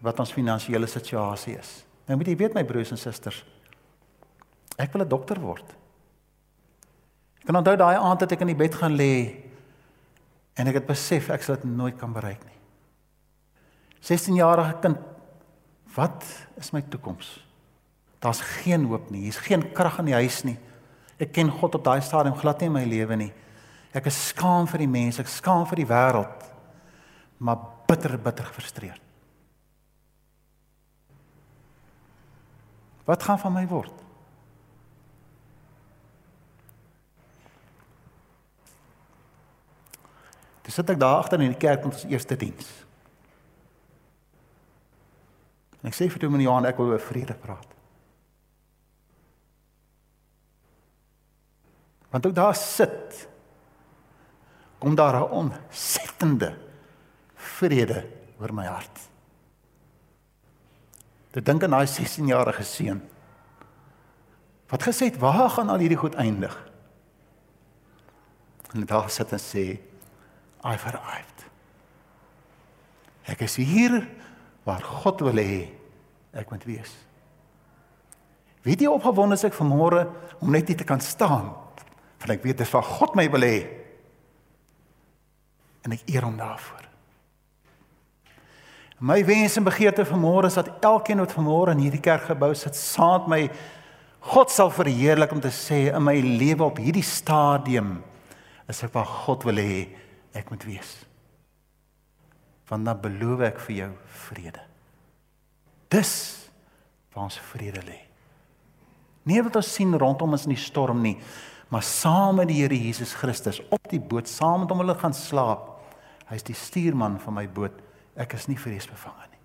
wat 0.04 0.20
ons 0.20 0.34
finansiële 0.34 0.90
situasie 0.90 1.58
is. 1.58 1.84
Nou 2.08 2.18
moet 2.18 2.30
jy 2.30 2.38
weet 2.38 2.58
my 2.58 2.66
broers 2.68 2.92
en 2.92 3.00
susters, 3.00 3.44
Ek 4.78 4.94
wil 4.94 5.04
'n 5.06 5.10
dokter 5.10 5.40
word. 5.40 5.76
Ek 7.40 7.46
kan 7.46 7.56
onthou 7.56 7.76
daai 7.78 7.96
aand 7.96 8.22
het 8.22 8.32
ek 8.32 8.42
in 8.42 8.48
die 8.48 8.62
bed 8.64 8.76
gaan 8.76 8.96
lê 8.96 9.44
en 10.56 10.68
ek 10.68 10.74
het 10.74 10.88
besef 10.88 11.30
ek 11.30 11.44
sal 11.44 11.56
dit 11.56 11.66
nooit 11.66 11.98
kan 11.98 12.14
bereik 12.14 12.44
nie. 12.46 12.58
16 14.02 14.36
jarige 14.36 14.80
kind, 14.82 14.98
wat 15.94 16.26
is 16.60 16.72
my 16.72 16.82
toekoms? 16.82 17.36
Daar's 18.24 18.42
geen 18.42 18.86
hoop 18.86 19.10
nie. 19.12 19.22
Hier's 19.28 19.42
geen 19.44 19.72
krag 19.72 20.00
in 20.00 20.12
die 20.12 20.18
huis 20.18 20.42
nie. 20.48 20.58
Ek 21.22 21.34
ken 21.36 21.52
God 21.52 21.76
op 21.76 21.84
daai 21.86 22.02
stadium 22.02 22.36
glad 22.40 22.62
nie 22.62 22.72
in 22.72 22.76
my 22.76 22.84
lewe 22.88 23.18
nie. 23.20 23.32
Ek 23.94 24.08
is 24.10 24.18
skaam 24.32 24.66
vir 24.72 24.86
die 24.86 24.90
mense, 24.90 25.22
ek 25.22 25.30
skaam 25.30 25.68
vir 25.70 25.84
die 25.84 25.90
wêreld. 25.90 26.46
Maar 27.44 27.68
bitter 27.90 28.18
bitter 28.18 28.48
gefrustreerd. 28.50 29.02
Wat 33.04 33.24
gaan 33.24 33.40
van 33.40 33.54
my 33.54 33.66
word? 33.68 34.04
Dis 40.64 40.80
sit 40.80 40.90
ek 40.90 41.02
daar 41.02 41.20
agter 41.20 41.42
in 41.44 41.52
die 41.52 41.60
kerk 41.60 41.84
met 41.84 41.92
ons 41.92 42.08
eerste 42.08 42.40
diens. 42.40 42.70
En 45.84 45.92
ek 45.92 45.98
sê 45.98 46.08
vir 46.08 46.24
Dominee 46.24 46.48
Johan 46.48 46.70
ek 46.70 46.80
wil 46.80 46.94
oor 46.96 47.04
vrede 47.04 47.36
praat. 47.36 47.68
Want 52.14 52.30
ook 52.30 52.36
daar 52.38 52.56
sit 52.56 53.28
kom 54.80 54.96
daar 54.96 55.16
'n 55.20 55.32
ontsettende 55.32 56.56
vrede 57.36 58.08
oor 58.40 58.54
my 58.54 58.66
hart. 58.66 59.00
Dit 61.32 61.46
dink 61.46 61.64
aan 61.64 61.72
daai 61.72 61.88
16-jarige 61.88 62.64
seun 62.64 63.02
wat 64.68 64.84
gesê 64.84 65.06
het 65.06 65.18
waar 65.18 65.50
gaan 65.50 65.70
al 65.70 65.78
hierdie 65.78 65.98
goed 65.98 66.16
eindig? 66.16 66.54
En 68.74 68.86
daar 68.86 69.10
sit 69.10 69.32
en 69.32 69.40
sê 69.40 69.80
I've 70.64 70.88
arrived. 70.88 71.46
Ek 73.24 73.42
is 73.46 73.56
hier 73.56 74.08
waar 74.64 74.84
God 75.04 75.24
wil 75.26 75.40
hê 75.42 75.66
ek 76.34 76.50
moet 76.52 76.64
wees. 76.68 76.94
Weet 78.64 78.82
jy 78.82 78.92
opgewonde 78.92 79.36
is 79.36 79.44
ek 79.44 79.58
vanmôre 79.58 80.06
om 80.40 80.52
net 80.54 80.72
hier 80.72 80.80
te 80.80 80.88
kan 80.88 81.02
staan 81.04 81.52
want 82.24 82.32
ek 82.38 82.46
weet 82.46 82.62
dis 82.62 82.72
waar 82.72 82.86
God 82.88 83.18
my 83.20 83.26
wil 83.34 83.44
hê. 83.44 83.58
En 85.84 85.92
ek 85.92 86.06
eer 86.08 86.24
hom 86.24 86.38
daarvoor. 86.40 86.86
My 89.04 89.18
wens 89.28 89.58
en 89.60 89.66
begeerte 89.68 90.06
vanmôre 90.08 90.48
is 90.48 90.56
dat 90.56 90.70
elkeen 90.88 91.20
wat 91.20 91.36
vanmôre 91.36 91.74
in 91.76 91.82
hierdie 91.84 92.00
kerkgebou 92.04 92.54
sit 92.56 92.78
saam 92.80 93.28
met 93.28 93.32
my 93.34 93.42
God 94.32 94.52
sal 94.56 94.72
verheerlik 94.72 95.34
om 95.36 95.42
te 95.44 95.52
sê 95.52 95.90
in 95.92 96.04
my 96.06 96.16
lewe 96.24 96.64
op 96.64 96.80
hierdie 96.80 97.04
stadium 97.04 97.98
is 98.72 98.80
ek 98.86 98.94
waar 98.96 99.10
God 99.26 99.44
wil 99.44 99.60
hê 99.60 99.82
ek 100.32 100.48
moet 100.54 100.64
wees. 100.64 100.94
Want 102.74 102.88
dan 102.90 103.02
beloof 103.04 103.44
ek 103.46 103.60
vir 103.68 103.76
jou 103.84 103.90
vrede. 104.26 104.62
Dis 105.94 106.14
waar 107.14 107.28
ons 107.28 107.38
vrede 107.52 107.84
lê. 107.86 108.00
Nie 109.30 109.44
wat 109.46 109.60
ons 109.60 109.70
sien 109.76 109.94
rondom 109.94 110.34
ons 110.34 110.48
in 110.48 110.56
die 110.56 110.64
storm 110.64 111.04
nie, 111.04 111.20
maar 111.70 111.86
saam 111.86 112.40
met 112.42 112.50
die 112.50 112.58
Here 112.64 112.78
Jesus 112.78 113.14
Christus 113.18 113.60
op 113.70 113.86
die 113.92 114.02
boot 114.02 114.30
saam 114.30 114.64
met 114.64 114.74
hom 114.74 114.82
hulle 114.82 114.96
gaan 114.98 115.14
slaap. 115.14 115.70
Hy's 116.32 116.46
die 116.48 116.58
stuurman 116.58 117.20
van 117.22 117.38
my 117.38 117.46
boot. 117.46 117.78
Ek 118.18 118.34
is 118.38 118.48
nie 118.50 118.58
vreesbevange 118.58 119.28
nie. 119.30 119.42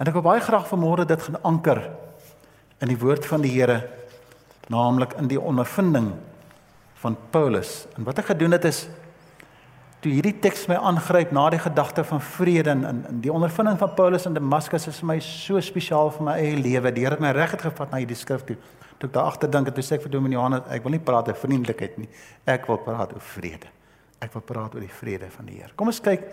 En 0.00 0.10
ek 0.10 0.18
wil 0.18 0.26
baie 0.26 0.44
graag 0.44 0.68
vanmôre 0.68 1.08
dit 1.08 1.24
gaan 1.28 1.40
anker 1.48 1.80
in 2.84 2.92
die 2.92 3.00
woord 3.00 3.24
van 3.28 3.44
die 3.44 3.54
Here, 3.54 3.80
naamlik 4.68 5.16
in 5.20 5.32
die 5.32 5.40
ondervinding 5.40 6.12
van 7.00 7.16
Paulus. 7.32 7.86
En 7.96 8.04
wat 8.04 8.20
ek 8.20 8.34
gedoen 8.34 8.56
het 8.56 8.68
is 8.68 8.84
toe 10.04 10.12
hierdie 10.12 10.34
teks 10.36 10.66
my 10.68 10.76
aangryp 10.76 11.30
na 11.32 11.46
die 11.54 11.58
gedagte 11.62 12.02
van 12.04 12.20
vrede 12.20 12.74
in, 12.76 12.82
in 13.08 13.20
die 13.24 13.32
ondervinding 13.32 13.78
van 13.80 13.94
Paulus 13.96 14.26
in 14.28 14.34
Damaskus 14.36 14.84
is 14.90 14.98
vir 15.00 15.08
my 15.14 15.16
so 15.24 15.60
spesiaal 15.64 16.12
vir 16.12 16.26
my 16.26 16.34
eie 16.42 16.58
lewe. 16.60 16.92
Die 16.92 17.06
Here 17.06 17.16
het 17.16 17.22
my 17.24 17.30
reg 17.32 17.54
het 17.56 17.64
gevat 17.64 17.94
na 17.94 18.02
hierdie 18.02 18.18
skrif 18.18 18.44
toe. 18.44 18.58
Toe 19.00 19.08
ek 19.08 19.14
daar 19.14 19.30
agter 19.30 19.50
dink 19.54 19.70
het, 19.70 19.78
toe 19.78 19.84
sê 19.86 19.96
ek 19.96 20.04
vir 20.04 20.12
Dominee 20.12 20.36
Johannes, 20.36 20.68
ek 20.76 20.84
wil 20.84 20.92
nie 20.92 21.00
praat 21.00 21.30
oor 21.32 21.40
vriendelikheid 21.40 21.96
nie. 22.02 22.10
Ek 22.52 22.68
wil 22.68 22.82
praat 22.84 23.16
oor 23.16 23.24
vrede. 23.32 23.72
Ek 24.20 24.36
wil 24.36 24.44
praat 24.44 24.76
oor 24.76 24.84
die 24.84 24.92
vrede 25.00 25.32
van 25.32 25.48
die 25.48 25.56
Here. 25.62 25.72
Kom 25.72 25.88
ons 25.88 26.02
kyk 26.04 26.28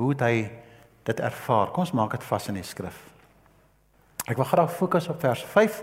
hoe 0.00 0.12
hy 0.24 0.34
dit 1.06 1.24
ervaar. 1.30 1.70
Kom 1.70 1.86
ons 1.86 1.94
maak 2.02 2.18
dit 2.18 2.26
vas 2.32 2.50
in 2.50 2.58
die 2.58 2.66
skrif. 2.66 2.98
Ek 4.26 4.38
wil 4.42 4.50
graag 4.50 4.74
fokus 4.74 5.06
op 5.12 5.22
vers 5.22 5.46
5 5.54 5.82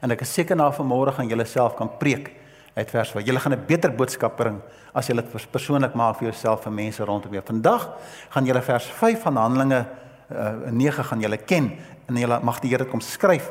en 0.00 0.16
ek 0.16 0.24
is 0.24 0.32
seker 0.40 0.56
na 0.56 0.72
vanmôre 0.72 1.12
gaan 1.12 1.28
julle 1.28 1.44
self 1.48 1.76
kan 1.76 1.92
preek 2.00 2.32
uit 2.78 2.90
vers 2.90 3.10
5. 3.10 3.24
Julle 3.26 3.40
gaan 3.40 3.52
'n 3.52 3.66
beter 3.66 3.94
boodskap 3.94 4.36
bring 4.36 4.60
as 4.92 5.06
julle 5.06 5.22
dit 5.22 5.50
persoonlik 5.50 5.94
maak 5.94 6.18
vir 6.18 6.30
jouself 6.30 6.66
en 6.66 6.74
mense 6.74 7.04
rondom 7.04 7.32
jou. 7.32 7.42
Vandag 7.44 7.90
gaan 8.28 8.44
julle 8.44 8.62
vers 8.62 8.84
5 8.84 9.22
van 9.22 9.36
Handelinge 9.36 9.86
uh, 10.32 10.70
9 10.70 11.04
gaan 11.04 11.20
julle 11.20 11.36
ken 11.36 11.72
en 12.06 12.16
julle 12.16 12.40
mag 12.42 12.60
die 12.60 12.70
Here 12.70 12.84
kom 12.84 13.00
skryf 13.00 13.50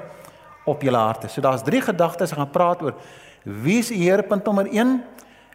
op 0.66 0.82
julle 0.82 0.98
harte. 0.98 1.28
So 1.28 1.42
daar's 1.42 1.64
drie 1.64 1.82
gedagtes 1.82 2.32
gaan 2.32 2.50
praat 2.50 2.82
oor. 2.82 2.96
Wie 3.44 3.80
is 3.80 3.88
die 3.88 4.04
Here 4.04 4.24
punt 4.24 4.46
nommer 4.46 4.68
1? 4.68 5.04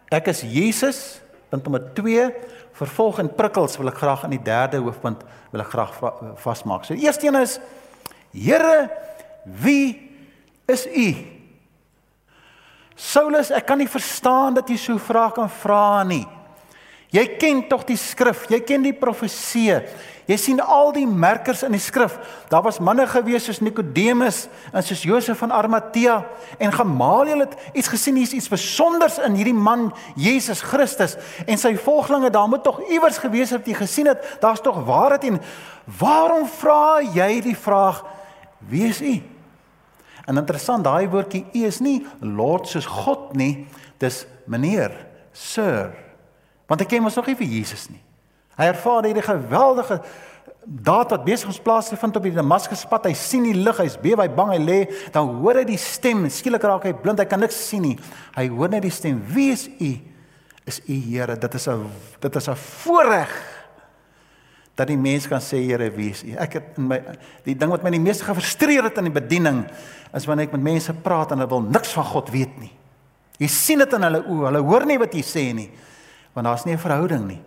Ek 0.09 0.27
is 0.27 0.41
Jesus 0.41 1.21
punt 1.49 1.63
nommer 1.63 1.93
2. 1.93 2.33
Vervolg 2.73 3.19
en 3.19 3.29
prikkels 3.29 3.77
wil 3.77 3.87
ek 3.87 3.97
graag 4.01 4.23
in 4.23 4.29
die 4.37 4.43
derde 4.43 4.77
hoofpunt 4.77 5.23
wil 5.51 5.61
ek 5.61 5.69
graag 5.69 5.93
va 5.99 6.13
vasmaak. 6.35 6.85
So 6.85 6.93
die 6.93 7.05
eerste 7.05 7.27
een 7.27 7.41
is 7.41 7.59
Here, 8.33 8.89
wie 9.45 10.09
is 10.65 10.87
U? 10.87 11.42
Saulus, 12.95 13.51
ek 13.51 13.65
kan 13.67 13.79
nie 13.81 13.89
verstaan 13.89 14.53
dat 14.57 14.69
jy 14.69 14.77
so 14.77 15.01
vra 15.01 15.29
kan 15.33 15.49
vra 15.49 16.03
nie. 16.07 16.25
Jy 17.13 17.27
ken 17.37 17.61
tog 17.69 17.83
die 17.85 17.97
skrif, 17.99 18.47
jy 18.49 18.57
ken 18.65 18.85
die 18.85 18.95
profeseë. 18.97 19.83
Jy 20.23 20.37
sien 20.39 20.61
al 20.63 20.93
die 20.95 21.05
merkers 21.05 21.65
in 21.67 21.75
die 21.75 21.81
skrif. 21.83 22.15
Daar 22.49 22.63
was 22.63 22.79
manne 22.81 23.03
gewees 23.11 23.43
soos 23.45 23.59
Nikodemus 23.61 24.45
en 24.71 24.85
soos 24.85 25.03
Josef 25.03 25.41
van 25.43 25.51
Arimatea 25.53 26.21
en 26.57 26.73
Gamaliel 26.73 27.43
het 27.43 27.57
iets 27.75 27.91
gesien 27.91 28.17
hier's 28.17 28.33
iets 28.33 28.47
spesonders 28.47 29.19
in 29.27 29.35
hierdie 29.35 29.53
man 29.57 29.89
Jesus 30.15 30.63
Christus 30.63 31.17
en 31.43 31.59
sy 31.59 31.75
volgelinge. 31.75 32.31
Daar 32.33 32.47
moet 32.49 32.63
tog 32.63 32.79
iewers 32.87 33.19
gewees 33.21 33.51
het 33.53 33.67
jy 33.67 33.75
gesien 33.77 34.09
het. 34.09 34.23
Daar's 34.41 34.63
tog 34.63 34.79
waarheid 34.87 35.27
en 35.27 35.41
waarom 35.99 36.47
vra 36.47 37.03
jy 37.03 37.29
die 37.43 37.57
vraag 37.59 38.01
wie 38.71 38.87
is 38.87 39.03
u? 39.03 39.19
En 40.27 40.37
interessant, 40.39 40.83
daai 40.83 41.07
woordjie 41.11 41.45
U 41.53 41.65
is 41.67 41.81
nie 41.83 42.05
Lord 42.21 42.67
soos 42.71 42.87
God 42.87 43.33
nie, 43.35 43.65
dis 43.99 44.23
meneer, 44.47 44.95
sir. 45.35 45.91
Want 46.69 46.81
hy 46.81 46.87
ken 46.87 47.03
mos 47.03 47.17
nog 47.19 47.27
nie 47.27 47.39
vir 47.39 47.49
Jesus 47.59 47.89
nie. 47.91 48.01
Hy 48.57 48.69
ervaar 48.69 49.07
hierdie 49.07 49.25
geweldige 49.25 49.99
daad 50.63 51.11
wat 51.11 51.25
besig 51.25 51.49
ons 51.49 51.59
plaas 51.59 51.89
te 51.91 51.97
vind 51.99 52.15
op 52.15 52.23
die 52.23 52.35
Damaskuspad. 52.35 53.09
Hy 53.09 53.15
sien 53.17 53.47
die 53.47 53.57
lig, 53.57 53.79
hy's 53.81 53.97
bewe, 53.99 54.23
hy 54.23 54.31
bang, 54.31 54.53
hy 54.53 54.61
lê, 54.61 54.79
dan 55.15 55.31
hoor 55.41 55.59
hy 55.59 55.65
die 55.67 55.79
stem. 55.81 56.23
Skielik 56.31 56.63
raak 56.67 56.87
hy 56.87 56.93
blind, 56.95 57.19
hy 57.19 57.27
kan 57.29 57.41
niks 57.43 57.57
sien 57.67 57.83
nie. 57.83 57.97
Hy 58.37 58.47
hoor 58.53 58.71
net 58.71 58.85
die 58.85 58.93
stem. 58.93 59.19
Wie 59.33 59.51
is 59.51 59.67
u? 59.67 59.91
Is 60.69 60.79
u 60.87 60.95
Here? 60.95 61.35
Dit 61.35 61.53
is 61.59 61.67
'n 61.67 61.89
dit 62.21 62.35
is 62.35 62.47
'n 62.47 62.55
voorreg 62.55 63.31
dat 64.75 64.89
die 64.89 64.97
mens 64.97 65.27
kan 65.29 65.41
sê 65.41 65.59
Here, 65.67 65.91
wie 65.93 66.09
is 66.09 66.23
u? 66.25 66.33
Ek 66.41 66.57
het 66.57 66.77
in 66.81 66.87
my 66.89 66.99
die 67.45 67.55
ding 67.57 67.69
wat 67.69 67.83
my 67.85 67.91
die 67.93 68.01
meeste 68.01 68.25
gefrustreer 68.25 68.87
het 68.89 68.97
in 68.97 69.09
die 69.11 69.13
bediening 69.13 69.63
is 70.13 70.25
wanneer 70.25 70.49
ek 70.49 70.55
met 70.57 70.65
mense 70.65 70.93
praat 71.05 71.31
en 71.31 71.41
hulle 71.41 71.49
wil 71.49 71.65
niks 71.67 71.93
van 71.93 72.07
God 72.09 72.31
weet 72.33 72.55
nie. 72.61 72.71
Jy 73.41 73.49
sien 73.49 73.81
dit 73.81 73.93
in 73.97 74.05
hulle 74.05 74.23
oë. 74.23 74.45
Hulle 74.47 74.61
hoor 74.65 74.85
nie 74.89 74.99
wat 75.01 75.13
jy 75.13 75.23
sê 75.25 75.45
nie. 75.53 75.69
Want 76.33 76.47
daar's 76.47 76.65
nie 76.65 76.73
'n 76.73 76.81
verhouding 76.81 77.27
nie. 77.27 77.41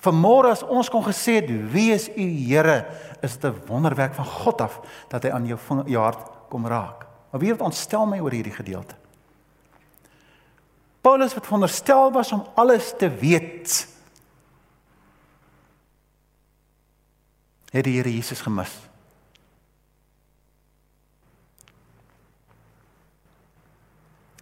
Vanmôre 0.00 0.50
as 0.52 0.62
ons 0.62 0.88
kon 0.88 1.02
gesê 1.02 1.40
het 1.40 1.50
wie 1.72 1.92
is 1.92 2.08
u 2.08 2.22
Here, 2.22 2.86
is 3.22 3.36
dit 3.36 3.50
'n 3.52 3.66
wonderwerk 3.66 4.14
van 4.14 4.24
God 4.24 4.60
af 4.60 4.80
dat 5.08 5.22
hy 5.22 5.30
aan 5.30 5.46
jou 5.46 5.58
vinger, 5.58 5.88
jou 5.88 6.02
hart 6.02 6.30
kom 6.48 6.66
raak. 6.66 7.06
Maar 7.30 7.40
wie 7.40 7.50
het 7.50 7.60
ontstel 7.60 8.06
my 8.06 8.18
oor 8.20 8.30
hierdie 8.30 8.52
gedeelte? 8.52 8.94
Paulus 11.00 11.34
wat 11.34 11.44
veronderstel 11.46 12.12
was 12.12 12.32
om 12.32 12.46
alles 12.54 12.94
te 12.98 13.08
weet. 13.08 13.88
Het 17.72 17.84
die 17.84 17.96
Here 17.98 18.12
Jesus 18.12 18.40
gemis. 18.40 18.72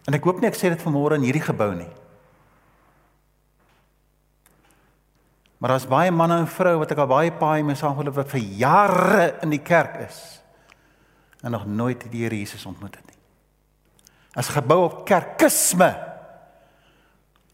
En 0.04 0.16
ek 0.16 0.24
hoop 0.24 0.40
nie 0.40 0.50
ek 0.50 0.58
sê 0.58 0.68
dit 0.68 0.82
vanmôre 0.84 1.16
in 1.16 1.24
hierdie 1.24 1.44
gebou 1.44 1.70
nie. 1.76 1.90
Maar 5.58 5.76
daar's 5.76 5.88
baie 5.88 6.12
manne 6.12 6.42
en 6.42 6.50
vroue 6.50 6.82
wat 6.82 6.90
ek 6.92 6.98
al 7.00 7.08
baie 7.08 7.32
paai 7.32 7.62
mee 7.64 7.78
saamgeloop 7.78 8.18
wat 8.18 8.32
vir 8.34 8.42
jare 8.60 9.28
in 9.46 9.54
die 9.54 9.62
kerk 9.64 9.96
is 10.04 10.18
en 11.44 11.52
nog 11.56 11.64
nooit 11.68 12.04
die 12.12 12.24
Here 12.24 12.36
Jesus 12.36 12.66
ontmoet 12.68 12.98
het 12.98 13.06
nie. 13.08 13.20
As 14.36 14.50
gebou 14.52 14.82
op 14.84 15.04
kerkisme 15.08 15.92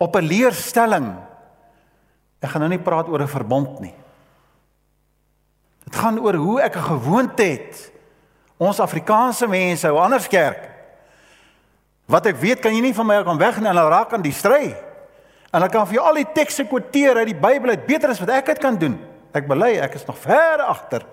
op 0.01 0.17
'n 0.17 0.27
leerstelling. 0.27 1.09
Ek 2.41 2.51
gaan 2.51 2.61
nou 2.61 2.71
nie 2.71 2.83
praat 2.83 3.09
oor 3.09 3.23
'n 3.23 3.29
verbond 3.29 3.81
nie. 3.81 3.95
Dit 5.91 5.99
gaan 5.99 6.21
oor 6.23 6.35
hoe 6.39 6.61
ek 6.63 6.77
'n 6.77 6.91
gewoonte 6.95 7.43
het. 7.43 7.91
Ons 8.57 8.81
Afrikaanse 8.81 9.47
mense 9.49 9.87
hou 9.87 9.99
anders 9.99 10.29
kerk. 10.29 10.69
Wat 12.07 12.27
ek 12.27 12.37
weet 12.37 12.61
kan 12.61 12.75
jy 12.75 12.81
nie 12.81 12.95
van 12.95 13.07
my 13.07 13.23
kan 13.25 13.39
wegneem 13.39 13.67
en 13.67 13.75
dan 13.75 13.91
raak 13.91 14.13
aan 14.13 14.23
die 14.23 14.35
stry. 14.35 14.77
En 15.51 15.63
ek 15.63 15.71
kan 15.71 15.87
vir 15.87 15.95
jou 15.95 16.05
al 16.07 16.15
die 16.15 16.33
tekste 16.35 16.65
quoteer 16.65 17.17
uit 17.17 17.33
die 17.33 17.41
Bybel 17.41 17.71
uit 17.75 17.87
beter 17.87 18.11
as 18.11 18.21
wat 18.21 18.31
ek 18.31 18.47
dit 18.47 18.59
kan 18.59 18.79
doen. 18.79 18.99
Ek 19.35 19.49
bely 19.49 19.79
ek 19.83 19.95
is 19.95 20.07
nog 20.07 20.19
ver 20.19 20.63
agter. 20.63 21.07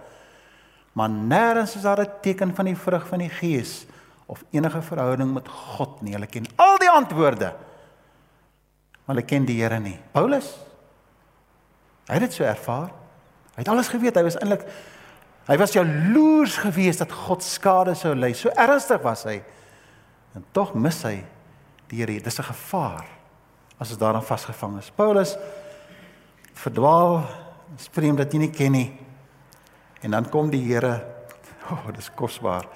Maar 0.94 1.10
nêrens 1.10 1.76
is 1.76 1.82
daar 1.82 2.02
'n 2.02 2.12
teken 2.22 2.56
van 2.56 2.66
die 2.66 2.76
vrug 2.76 3.08
van 3.08 3.20
die 3.20 3.30
Gees 3.30 3.86
of 4.26 4.44
enige 4.52 4.82
verhouding 4.82 5.34
met 5.34 5.48
God 5.48 6.02
nie. 6.02 6.14
Hulle 6.14 6.28
ken 6.28 6.46
al 6.56 6.78
die 6.78 6.90
antwoorde. 6.90 7.54
Maar 9.06 9.16
hulle 9.16 9.26
ken 9.26 9.46
die 9.46 9.62
Here 9.62 9.80
nie. 9.80 10.00
Paulus 10.12 10.58
hy 12.08 12.14
het 12.14 12.22
dit 12.22 12.34
so 12.34 12.44
ervaar. 12.44 12.90
Hy 13.58 13.66
het 13.66 13.74
alles 13.74 13.90
geweet. 13.90 14.16
Hy 14.16 14.24
was 14.28 14.38
eintlik 14.38 14.68
hy 15.48 15.56
was 15.58 15.74
jaloers 15.74 16.58
geweest 16.60 17.02
dat 17.02 17.14
God 17.26 17.44
skade 17.44 17.96
sou 17.98 18.14
ly. 18.14 18.34
So 18.38 18.52
ernstig 18.54 19.02
was 19.02 19.24
hy. 19.26 19.40
En 20.38 20.46
tog 20.54 20.76
mis 20.78 21.00
hy 21.08 21.16
die 21.90 22.04
Here. 22.04 22.20
Dis 22.22 22.40
'n 22.40 22.44
gevaar 22.54 23.06
as 23.80 23.90
ons 23.90 23.98
daaraan 23.98 24.24
vasgevang 24.24 24.78
is. 24.78 24.92
Paulus 24.92 25.38
verdwaal, 26.54 27.26
spreek 27.78 28.18
dat 28.18 28.34
jy 28.34 28.40
nie 28.40 28.52
ken 28.52 28.72
nie. 28.72 28.90
En 30.02 30.12
dan 30.12 30.30
kom 30.30 30.50
die 30.50 30.62
Here, 30.62 31.06
o, 31.70 31.74
oh, 31.74 31.88
dis 31.96 32.10
kosbaar. 32.14 32.68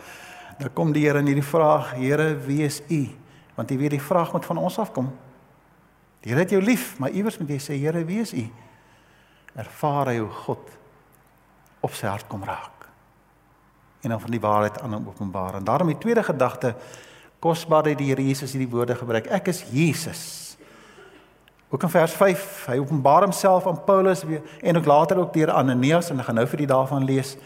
Dan 0.59 0.73
kom 0.73 0.93
die 0.93 1.05
Here 1.05 1.19
en 1.19 1.25
hierdie 1.25 1.45
vraag, 1.45 1.93
Here, 1.97 2.35
wie 2.45 2.63
is 2.63 2.81
U? 2.89 3.07
Want 3.55 3.69
jy 3.69 3.77
weet 3.77 3.97
die 3.97 4.01
vraag 4.01 4.33
moet 4.33 4.45
van 4.45 4.57
ons 4.57 4.79
afkom. 4.79 5.11
Die 6.21 6.31
Here 6.31 6.41
het 6.41 6.53
jou 6.53 6.61
lief, 6.61 6.97
maar 6.99 7.09
iewers 7.09 7.37
moet 7.37 7.49
jy 7.49 7.59
sê, 7.59 7.77
Here, 7.77 8.05
wie 8.05 8.21
is 8.21 8.33
U? 8.33 8.45
Ervaar 9.55 10.07
hy 10.13 10.17
hoe 10.17 10.29
God 10.45 10.69
op 11.81 11.93
sy 11.97 12.07
hart 12.07 12.27
kom 12.27 12.43
raak. 12.43 12.87
En 14.01 14.09
dan 14.09 14.21
van 14.21 14.31
die 14.31 14.41
waarheid 14.41 14.81
aan 14.81 14.93
hom 14.93 15.07
openbaar. 15.07 15.59
En 15.59 15.63
daarom 15.63 15.87
die 15.91 15.97
tweede 15.97 16.23
gedagte, 16.23 16.75
kosbaar 17.39 17.83
dat 17.83 17.97
die 17.97 18.11
Here 18.11 18.23
Jesus 18.27 18.53
hierdie 18.53 18.69
woorde 18.69 18.95
gebruik. 18.95 19.27
Ek 19.33 19.47
is 19.47 19.63
Jesus. 19.73 20.23
Ook 21.71 21.83
in 21.83 21.89
vers 21.89 22.13
5, 22.19 22.65
hy 22.67 22.77
openbaar 22.81 23.25
homself 23.25 23.67
aan 23.67 23.83
Paulus 23.83 24.23
weer 24.27 24.41
en 24.61 24.77
ook 24.77 24.85
later 24.85 25.17
ook 25.17 25.33
deur 25.33 25.51
Ananias 25.51 26.09
en 26.11 26.19
ek 26.19 26.27
gaan 26.27 26.35
nou 26.41 26.47
vir 26.51 26.63
die 26.65 26.67
daarvan 26.67 27.05
lees. 27.07 27.37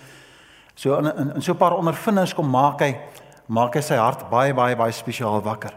So 0.75 0.97
in 0.97 1.11
in, 1.11 1.33
in 1.35 1.41
so 1.41 1.53
'n 1.53 1.57
paar 1.57 1.77
ondervindings 1.77 2.33
kom 2.33 2.49
maak 2.49 2.81
hy 2.81 2.97
maak 3.47 3.75
hy 3.75 3.81
sy 3.81 3.95
hart 3.95 4.29
baie 4.29 4.53
baie 4.53 4.75
baie 4.75 4.91
spesiaal 4.91 5.41
wakker. 5.41 5.73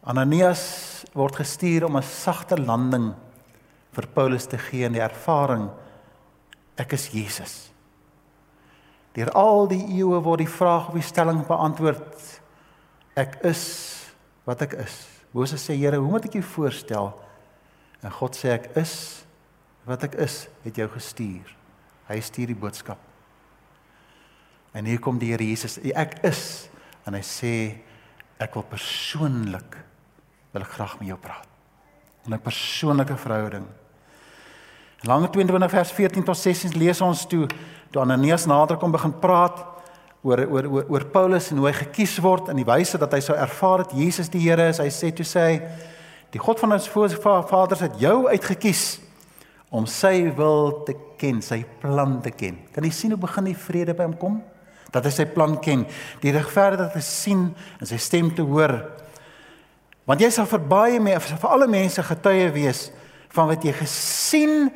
Ananias 0.00 1.04
word 1.12 1.36
gestuur 1.36 1.84
om 1.84 1.96
'n 1.96 2.02
sagte 2.02 2.56
landing 2.56 3.14
vir 3.96 4.06
Paulus 4.14 4.46
te 4.46 4.58
gee 4.58 4.86
in 4.86 4.94
die 4.94 5.02
ervaring 5.02 5.68
ek 6.80 6.94
is 6.96 7.08
Jesus. 7.12 7.54
Deur 9.16 9.32
al 9.36 9.66
die 9.70 9.82
eeue 9.98 10.20
word 10.22 10.44
die 10.44 10.50
vraag 10.50 10.90
of 10.90 10.98
die 10.98 11.04
stelling 11.04 11.42
beantwoord 11.48 12.28
ek 13.18 13.40
is 13.48 13.64
wat 14.46 14.62
ek 14.64 14.78
is. 14.86 15.02
Moses 15.34 15.62
sê 15.62 15.76
Here, 15.78 15.98
hoe 15.98 16.10
moet 16.10 16.26
ek 16.26 16.38
jou 16.38 16.46
voorstel? 16.56 17.10
En 18.00 18.14
God 18.14 18.38
sê 18.38 18.54
ek 18.54 18.70
is 18.80 18.94
wat 19.86 20.06
ek 20.06 20.16
is, 20.22 20.44
het 20.64 20.78
jou 20.78 20.86
gestuur. 20.92 21.52
Hy 22.08 22.18
stuur 22.22 22.50
die 22.52 22.58
boodskap. 22.58 22.98
En 24.74 24.86
hier 24.86 25.02
kom 25.02 25.18
die 25.18 25.32
Here 25.32 25.46
Jesus, 25.46 25.78
ek 25.82 26.20
is 26.26 26.70
en 27.06 27.16
hy 27.18 27.24
sê 27.26 27.54
ek 28.40 28.54
wil 28.56 28.66
persoonlik 28.70 29.78
wil 30.54 30.64
ek 30.64 30.74
graag 30.78 30.98
met 31.00 31.10
jou 31.10 31.18
praat. 31.20 31.46
'n 32.30 32.38
persoonlike 32.38 33.16
verhouding. 33.16 33.66
Lange 35.02 35.30
22 35.30 35.70
vers 35.70 35.92
14 35.92 36.24
tot 36.24 36.36
16 36.36 36.74
lees 36.76 36.98
ons 37.00 37.22
toe 37.24 37.46
toe 37.90 38.02
Ananias 38.02 38.44
nader 38.46 38.76
kom 38.76 38.92
begin 38.92 39.14
praat 39.16 39.62
oor 40.20 40.42
oor 40.44 40.66
oor, 40.68 40.84
oor 40.92 41.04
Paulus 41.08 41.48
en 41.50 41.56
hoe 41.62 41.70
hy 41.70 41.72
gekies 41.78 42.18
word 42.20 42.50
in 42.52 42.60
die 42.60 42.66
wyse 42.68 43.00
dat 43.00 43.16
hy 43.16 43.22
sou 43.24 43.34
ervaar 43.34 43.86
dat 43.86 43.94
Jesus 43.96 44.28
die 44.28 44.42
Here 44.44 44.68
is. 44.68 44.78
Hy 44.78 44.90
sê 44.92 45.08
toe 45.16 45.24
sê 45.24 45.44
hy 45.46 45.54
die 46.34 46.42
God 46.42 46.60
van 46.60 46.76
ons 46.76 46.88
voorvaders 46.92 47.86
het 47.86 47.96
jou 48.02 48.28
uitgekies 48.28 49.00
om 49.72 49.88
sy 49.88 50.28
wil 50.36 50.82
te 50.84 50.92
ken, 51.16 51.40
sy 51.40 51.62
plan 51.80 52.18
te 52.20 52.34
ken. 52.34 52.60
Kan 52.74 52.84
jy 52.84 52.92
sien 52.92 53.16
hoe 53.16 53.22
begin 53.24 53.48
die 53.48 53.56
vrede 53.56 53.96
by 53.96 54.04
hom 54.04 54.18
kom? 54.20 54.36
Dat 54.92 55.08
hy 55.08 55.14
sy 55.16 55.26
plan 55.32 55.56
ken, 55.64 55.86
die 56.20 56.34
regverdigheid 56.36 56.92
te 56.92 57.02
sien 57.06 57.48
en 57.80 57.88
sy 57.88 57.96
stem 57.96 58.28
te 58.36 58.44
hoor. 58.44 58.76
Want 60.04 60.20
jy 60.20 60.28
sal 60.34 60.50
vir 60.50 60.68
baie 60.68 61.00
mense, 61.00 61.40
vir 61.40 61.56
alle 61.56 61.70
mense 61.70 62.04
getuie 62.04 62.52
wees 62.52 62.90
van 63.32 63.48
wat 63.48 63.64
jy 63.64 63.72
gesien 63.80 64.68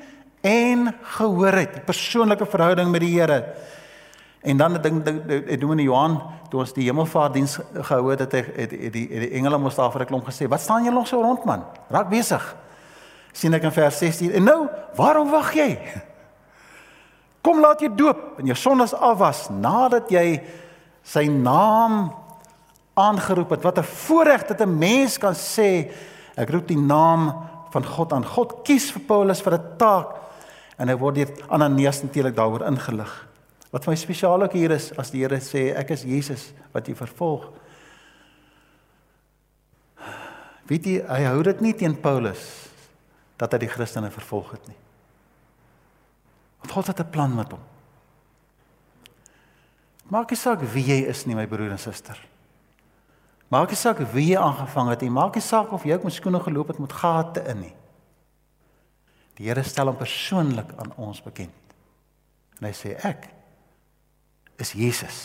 en 0.45 0.91
gehoor 1.17 1.57
het, 1.57 1.85
persoonlike 1.87 2.47
verhouding 2.47 2.91
met 2.93 3.01
die 3.01 3.15
Here. 3.17 3.39
En 4.45 4.61
dan 4.61 4.77
dink 4.85 5.09
ek 5.09 5.49
in 5.49 5.79
Johan 5.81 6.19
toe 6.53 6.61
ons 6.61 6.75
die 6.77 6.85
hemelvaartdiens 6.85 7.59
gehou 7.73 8.11
het, 8.11 8.21
het, 8.27 8.33
het, 8.33 8.57
het 8.57 8.93
die 8.93 9.07
het 9.09 9.25
die 9.25 9.33
engele 9.39 9.59
mos 9.59 9.79
daar 9.79 9.93
vir 9.93 10.03
'n 10.03 10.07
klomp 10.07 10.27
gesê, 10.29 10.49
"Wat 10.49 10.61
staan 10.61 10.85
julle 10.85 10.95
nog 10.95 11.07
so 11.09 11.21
rond 11.21 11.45
man? 11.45 11.65
Raak 11.89 12.09
besig." 12.09 12.57
sien 13.33 13.55
ek 13.55 13.63
in 13.63 13.73
vers 13.73 13.99
16. 13.99 14.33
En 14.33 14.45
nou, 14.47 14.69
waarom 14.95 15.31
wag 15.31 15.53
jy? 15.55 15.79
Kom 17.45 17.61
laat 17.61 17.81
jy 17.81 17.91
doop 17.95 18.39
en 18.39 18.47
jou 18.47 18.57
sondes 18.57 18.95
afwas 18.95 19.49
nadat 19.51 20.09
jy 20.11 20.41
sy 21.03 21.27
naam 21.29 22.13
aangeroep 22.95 23.51
het. 23.51 23.63
Wat 23.63 23.79
'n 23.79 23.83
voorreg 24.07 24.47
dat 24.47 24.61
'n 24.61 24.79
mens 24.79 25.19
kan 25.19 25.35
sê, 25.35 25.91
ek 26.37 26.51
roep 26.51 26.69
die 26.69 26.79
naam 26.79 27.35
van 27.71 27.85
God 27.85 28.13
aan. 28.13 28.25
God 28.25 28.63
kies 28.63 28.93
vir 28.93 29.03
Paulus 29.03 29.43
vir 29.43 29.55
'n 29.55 29.77
taak 29.77 30.24
en 30.79 30.91
hy 30.91 30.97
word 30.99 31.21
deur 31.21 31.33
Ananias 31.49 32.03
natuurlik 32.03 32.37
daaroor 32.37 32.67
ingelig. 32.67 33.13
Wat 33.75 33.87
my 33.87 33.97
spesiaal 33.99 34.43
ook 34.43 34.53
hier 34.53 34.71
is 34.71 34.93
as 34.99 35.11
die 35.11 35.25
Here 35.25 35.41
sê 35.43 35.73
ek 35.75 35.91
is 35.97 36.07
Jesus 36.07 36.53
wat 36.75 36.87
jy 36.87 36.95
vervolg. 36.99 37.49
Weet 40.71 40.87
jy, 40.87 41.01
hy 41.05 41.23
hou 41.29 41.43
dit 41.45 41.61
nie 41.61 41.75
teen 41.77 41.97
Paulus 42.01 42.45
dat 43.37 43.53
hy 43.53 43.65
die 43.65 43.73
Christene 43.73 44.11
vervolg 44.15 44.55
het 44.55 44.69
nie. 44.71 44.79
God 46.71 46.87
het 46.87 47.01
'n 47.01 47.11
plan 47.11 47.35
met 47.35 47.51
hom. 47.51 47.61
Maak 50.09 50.31
nie 50.31 50.39
saak 50.39 50.61
wie 50.61 50.85
jy 50.85 51.09
is 51.09 51.27
nie, 51.27 51.35
my 51.35 51.47
broer 51.47 51.71
en 51.71 51.79
suster. 51.79 52.19
Maak 53.49 53.69
nie 53.69 53.77
saak 53.77 53.99
wie 54.13 54.33
jy 54.33 54.39
aangevang 54.41 54.89
het 54.89 55.01
nie, 55.01 55.11
maak 55.11 55.35
nie 55.35 55.43
saak 55.43 55.73
of 55.73 55.85
jy 55.85 55.95
ook 55.95 56.05
met 56.05 56.13
skoene 56.13 56.41
geloop 56.41 56.69
het 56.69 56.79
met 56.79 56.93
gate 56.93 57.45
in 57.49 57.61
nie. 57.61 57.75
Die 59.39 59.49
Here 59.49 59.65
stel 59.67 59.91
hom 59.91 59.99
persoonlik 59.99 60.71
aan 60.79 60.93
ons 61.03 61.23
bekend. 61.25 61.75
En 62.61 62.69
hy 62.69 62.75
sê 62.77 62.95
ek 63.03 63.27
is 64.63 64.75
Jesus. 64.79 65.21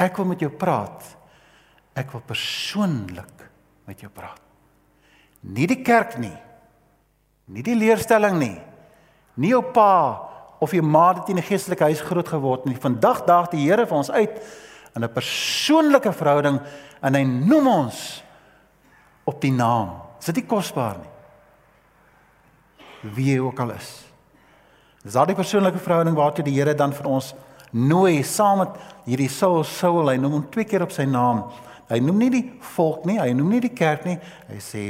Ek 0.00 0.16
wil 0.18 0.30
met 0.32 0.42
jou 0.42 0.50
praat. 0.50 1.04
Ek 1.94 2.10
wil 2.14 2.24
persoonlik 2.26 3.44
met 3.86 4.02
jou 4.02 4.10
praat. 4.12 4.40
Nie 5.46 5.68
die 5.70 5.80
kerk 5.84 6.18
nie. 6.20 6.34
Nie 7.50 7.64
die 7.66 7.76
leerstelling 7.78 8.38
nie. 8.40 8.56
Nie 9.40 9.54
jou 9.54 9.62
pa 9.74 10.26
of 10.60 10.74
jou 10.76 10.82
ma 10.84 11.06
het 11.14 11.30
in 11.32 11.38
die 11.40 11.46
geestelike 11.46 11.86
huis 11.88 12.02
groot 12.04 12.28
geword 12.28 12.66
nie. 12.68 12.76
Vandag 12.76 13.22
daag 13.28 13.48
die 13.54 13.62
Here 13.64 13.86
vir 13.86 13.96
ons 13.96 14.10
uit 14.10 14.34
in 14.96 15.04
'n 15.04 15.14
persoonlike 15.14 16.12
verhouding 16.12 16.60
en 17.02 17.14
hy 17.14 17.22
noem 17.22 17.66
ons 17.66 18.22
op 19.24 19.40
die 19.40 19.52
naam. 19.52 20.02
Is 20.18 20.26
dit 20.26 20.36
nie 20.36 20.46
kosbaar 20.46 20.98
nie? 20.98 21.09
Wie 23.02 23.32
jy 23.32 23.40
ook 23.40 23.60
al 23.60 23.74
is. 23.76 23.90
Dis 25.00 25.16
daardie 25.16 25.36
persoonlike 25.38 25.80
verhouding 25.80 26.16
waartoe 26.16 26.44
die 26.44 26.58
Here 26.58 26.74
dan 26.76 26.92
vir 26.92 27.08
ons 27.08 27.32
nooi 27.72 28.22
saam 28.26 28.64
met 28.64 28.76
hierdie 29.06 29.30
Saul 29.32 29.64
Saul. 29.64 30.10
Hy 30.10 30.18
noem 30.20 30.38
hom 30.38 30.48
twee 30.52 30.68
keer 30.68 30.84
op 30.84 30.92
sy 30.92 31.06
naam. 31.08 31.46
Hy 31.90 31.98
noem 32.04 32.18
nie 32.20 32.30
die 32.34 32.44
volk 32.76 33.06
nie, 33.08 33.18
hy 33.18 33.32
noem 33.34 33.56
nie 33.56 33.62
die 33.64 33.72
kerk 33.74 34.04
nie. 34.06 34.18
Hy 34.50 34.60
sê 34.62 34.84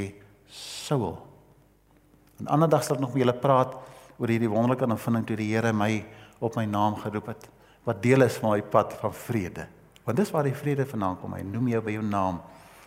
Saul. 0.51 1.17
'n 2.41 2.49
Ander 2.49 2.69
dag 2.69 2.83
sal 2.83 2.97
ek 2.97 3.03
nog 3.05 3.15
met 3.15 3.23
julle 3.23 3.37
praat 3.37 3.77
oor 4.19 4.29
hierdie 4.29 4.51
wonderlike 4.51 4.85
ervaring 4.89 5.27
toe 5.27 5.37
die 5.37 5.53
Here 5.53 5.73
my 5.73 6.05
op 6.41 6.57
my 6.57 6.65
naam 6.65 6.97
geroep 6.97 7.27
het 7.27 7.49
wat 7.85 8.03
deel 8.03 8.23
is 8.23 8.37
van 8.37 8.51
my 8.51 8.63
pad 8.63 8.93
van 9.01 9.13
vrede. 9.13 9.67
Want 10.05 10.17
dis 10.17 10.31
waar 10.31 10.45
die 10.45 10.55
vrede 10.55 10.87
vandaan 10.87 11.17
kom. 11.21 11.33
Hy 11.35 11.43
noem 11.43 11.69
jou 11.69 11.81
by 11.83 11.93
jou 11.93 12.05
naam 12.05 12.41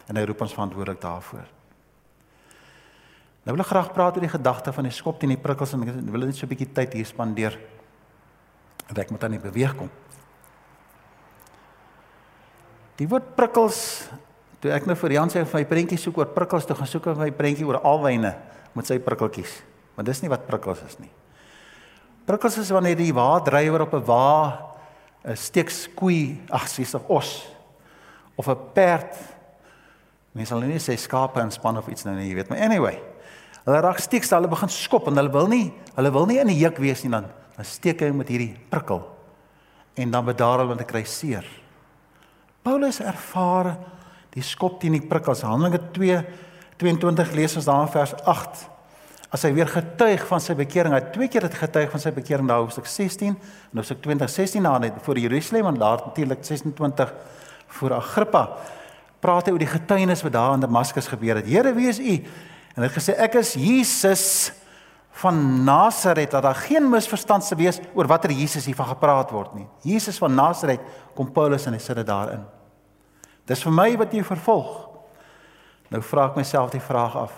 en 0.08 0.16
hy 0.18 0.26
roep 0.26 0.42
ons 0.42 0.54
verantwoordelik 0.54 1.02
daarvoor. 1.02 1.48
Nou 3.44 3.56
wil 3.58 3.64
ek 3.66 3.72
graag 3.74 3.92
praat 3.92 4.16
oor 4.16 4.24
die 4.24 4.32
gedagte 4.32 4.72
van 4.72 4.88
die 4.88 4.96
skop 4.96 5.20
teen 5.20 5.34
die 5.34 5.40
prikkels 5.42 5.74
en 5.76 5.84
ek 5.84 5.98
wil 6.14 6.24
net 6.24 6.36
so 6.36 6.46
'n 6.46 6.50
bietjie 6.50 6.72
tyd 6.72 6.94
hier 6.94 7.06
spandeer. 7.06 7.60
En 8.88 8.96
ek 8.96 9.12
moet 9.12 9.24
aan 9.24 9.36
die 9.36 9.40
beweeg 9.40 9.76
kom. 9.76 9.90
Die 12.98 13.08
woord 13.08 13.36
prikkels 13.36 14.08
toe 14.62 14.72
ek 14.72 14.86
nou 14.86 14.96
vir 14.96 15.12
Jan 15.12 15.30
sê 15.30 15.44
vir 15.44 15.60
my 15.60 15.66
prentjie 15.66 15.98
soek 15.98 16.18
oor 16.18 16.26
prikkels 16.26 16.66
toe 16.66 16.76
gaan 16.76 16.88
soek 16.88 17.04
vir 17.04 17.16
my 17.16 17.32
prentjie 17.32 17.66
oor 17.66 17.82
alwyne 17.84 18.36
met 18.74 18.86
sy 18.86 18.98
prikkeltjies. 18.98 19.62
Want 19.96 20.08
dis 20.08 20.22
nie 20.22 20.30
wat 20.30 20.48
prikkels 20.48 20.82
is 20.88 21.00
nie. 21.00 21.12
Prikkels 22.26 22.58
is 22.58 22.72
wanneer 22.72 22.96
die 22.96 23.14
waadrywer 23.14 23.82
op 23.82 23.94
'n 23.94 24.06
wa 24.06 24.72
'n 25.26 25.36
steeks 25.36 25.90
koei, 25.96 26.40
ag, 26.50 26.68
sies 26.68 26.96
of 26.96 27.04
os 27.10 27.48
of 28.38 28.48
'n 28.48 28.58
perd. 28.74 29.18
Mense 30.34 30.50
sal 30.50 30.60
nou 30.60 30.70
nie 30.70 30.80
sê 30.80 30.98
skape 30.98 31.42
in 31.42 31.52
span 31.52 31.78
of 31.78 31.88
iets 31.88 32.06
nou 32.06 32.16
nie, 32.16 32.30
jy 32.30 32.36
weet, 32.36 32.50
maar 32.50 32.60
anyway. 32.60 33.13
Hulle 33.64 33.80
raak 33.80 34.02
steeks, 34.04 34.32
hulle 34.36 34.50
begin 34.52 34.72
skop 34.72 35.08
en 35.08 35.18
hulle 35.20 35.32
wil 35.32 35.48
nie, 35.52 35.66
hulle 35.96 36.12
wil 36.12 36.28
nie 36.28 36.40
in 36.42 36.52
die 36.52 36.60
juk 36.60 36.82
wees 36.84 37.04
nie 37.06 37.14
dan. 37.14 37.30
Dan 37.56 37.68
steek 37.68 38.02
hy 38.04 38.10
met 38.16 38.32
hierdie 38.32 38.52
prikkel. 38.72 39.04
En 39.96 40.12
dan 40.12 40.26
bedaar 40.28 40.60
hulle 40.60 40.74
want 40.74 40.82
hy 40.84 40.88
kry 40.90 41.04
seer. 41.08 41.48
Paulus 42.64 43.00
ervaar 43.04 43.76
die 44.34 44.44
skop 44.44 44.80
teen 44.82 44.98
die 44.98 45.06
prikkels. 45.06 45.46
Handelinge 45.46 45.82
2 45.96 46.24
22 46.82 47.36
lees 47.38 47.54
ons 47.60 47.68
daar 47.70 47.86
in 47.86 47.92
vers 47.94 48.16
8 48.28 48.64
as 49.34 49.44
hy 49.48 49.50
weer 49.56 49.70
getuig 49.70 50.22
van 50.30 50.42
sy 50.44 50.54
bekering. 50.58 50.94
Hy 50.94 51.00
het 51.00 51.14
twee 51.16 51.30
keer 51.32 51.46
dit 51.48 51.56
getuig 51.58 51.90
van 51.90 52.02
sy 52.02 52.12
bekering 52.14 52.50
daar 52.50 52.62
hoofstuk 52.62 52.90
16 52.90 53.34
en 53.34 53.80
hoofstuk 53.80 54.02
20 54.04 54.30
16 54.30 54.66
na 54.66 54.76
net 54.82 54.98
voor 55.06 55.22
Jerusalem 55.22 55.72
en 55.72 55.80
daar 55.82 56.04
natuurlik 56.06 56.44
26 56.46 57.14
voor 57.80 57.96
Agrippa. 57.98 58.44
Praat 59.24 59.48
hy 59.48 59.56
oor 59.56 59.64
die 59.64 59.72
getuienis 59.72 60.22
wat 60.26 60.36
daar 60.36 60.58
in 60.58 60.66
Damaskus 60.66 61.10
gebeur 61.10 61.40
het. 61.40 61.50
Here, 61.50 61.74
wie 61.74 61.88
is 61.90 62.02
u? 62.02 62.20
En 62.74 62.82
hy 62.82 62.90
het 62.90 62.98
gesê 62.98 63.16
ek 63.22 63.38
is 63.42 63.54
Jesus 63.54 64.26
van 65.22 65.64
Nasaret 65.64 66.32
dat 66.32 66.44
daar 66.44 66.58
geen 66.58 66.90
misverstand 66.90 67.46
sou 67.46 67.58
wees 67.60 67.80
oor 67.94 68.10
watter 68.10 68.34
Jesus 68.34 68.66
hiervan 68.66 68.90
gepraat 68.96 69.32
word 69.32 69.54
nie. 69.54 69.68
Jesus 69.86 70.18
van 70.18 70.34
Nasaret 70.34 70.82
kom 71.14 71.30
Paulus 71.32 71.68
en 71.70 71.78
hy 71.78 71.82
sit 71.82 72.00
dit 72.02 72.08
daarin. 72.08 72.42
Dis 73.46 73.62
vir 73.64 73.76
my 73.76 73.92
wat 74.02 74.14
jy 74.14 74.24
vervolg. 74.26 74.72
Nou 75.94 76.02
vra 76.02 76.30
ek 76.32 76.40
myself 76.40 76.72
die 76.74 76.82
vraag 76.82 77.16
af. 77.28 77.34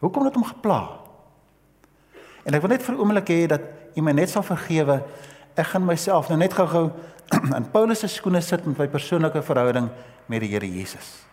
Hoekom 0.00 0.24
het 0.30 0.38
hom 0.38 0.46
gepla? 0.48 0.80
En 2.48 2.56
ek 2.56 2.62
wil 2.64 2.72
net 2.72 2.82
vir 2.82 2.94
'n 2.94 3.00
oomblik 3.00 3.28
hê 3.28 3.46
dat 3.46 3.60
u 3.96 4.00
my 4.00 4.12
net 4.12 4.30
sal 4.30 4.42
vergewe. 4.42 5.02
Ek 5.56 5.66
gaan 5.66 5.84
myself 5.84 6.28
nou 6.28 6.38
net 6.38 6.54
gou-gou 6.54 6.90
in 7.58 7.70
Paulus 7.70 8.00
se 8.00 8.08
skoene 8.08 8.40
sit 8.40 8.64
met 8.66 8.78
my 8.78 8.88
persoonlike 8.88 9.42
verhouding 9.42 9.90
met 10.26 10.40
die 10.40 10.48
Here 10.48 10.66
Jesus. 10.66 11.26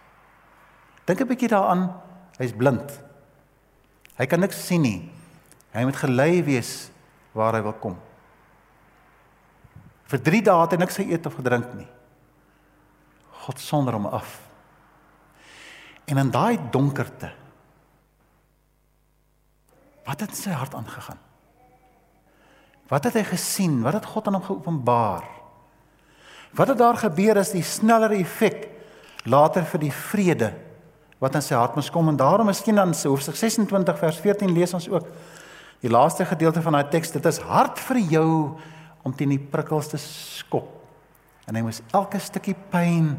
Dink 1.06 1.22
'n 1.22 1.28
bietjie 1.28 1.48
daaraan. 1.48 2.07
Hy's 2.38 2.54
blind. 2.54 2.92
Hy 4.18 4.26
kan 4.30 4.42
niks 4.42 4.60
sien 4.68 4.84
nie. 4.86 5.00
Hy 5.74 5.86
moet 5.86 6.00
gelei 6.00 6.44
wees 6.46 6.90
waar 7.38 7.58
hy 7.58 7.64
wil 7.66 7.76
kom. 7.82 7.98
Vir 10.08 10.22
3 10.24 10.44
dae 10.48 10.62
het 10.64 10.76
hy 10.76 10.80
niks 10.82 11.00
geëet 11.02 11.28
of 11.30 11.36
gedrink 11.38 11.74
nie. 11.78 11.90
God 13.44 13.60
sonder 13.62 13.98
hom 13.98 14.08
af. 14.10 14.40
En 16.08 16.22
in 16.22 16.32
daai 16.32 16.56
donkerte 16.72 17.34
Wat 20.08 20.22
het 20.24 20.32
in 20.32 20.40
sy 20.40 20.54
hart 20.56 20.76
aangegaan? 20.78 21.20
Wat 22.88 23.04
het 23.04 23.18
hy 23.20 23.26
gesien? 23.28 23.82
Wat 23.84 23.98
het 23.98 24.08
God 24.08 24.30
aan 24.30 24.38
hom 24.40 24.46
geopenbaar? 24.46 25.26
Wat 26.56 26.72
het 26.72 26.80
daar 26.80 26.96
gebeur 26.96 27.42
as 27.42 27.52
die 27.52 27.66
sneller 27.68 28.16
effek 28.16 28.70
later 29.28 29.68
vir 29.68 29.84
die 29.84 29.92
vrede 29.92 30.54
wat 31.24 31.36
in 31.36 31.46
sy 31.46 31.56
hart 31.58 31.76
moes 31.76 31.92
kom 31.94 32.10
en 32.12 32.20
daarom 32.20 32.50
miskien 32.50 32.78
dan 32.78 32.94
hoofstuk 32.94 33.36
26 33.36 34.00
vers 34.00 34.22
14 34.24 34.54
lees 34.54 34.74
ons 34.78 34.90
ook 34.90 35.10
die 35.82 35.92
laaste 35.94 36.26
gedeelte 36.26 36.62
van 36.62 36.80
daai 36.80 36.90
teks 36.94 37.14
dit 37.16 37.26
is 37.26 37.42
hard 37.46 37.80
vir 37.90 38.02
jou 38.16 38.32
om 39.04 39.14
teen 39.14 39.36
die 39.36 39.42
prikkels 39.42 39.92
te 39.94 40.02
skop 40.02 40.74
en 41.48 41.56
hy 41.56 41.66
moes 41.66 41.84
elke 41.96 42.20
stukkie 42.22 42.58
pyn 42.72 43.14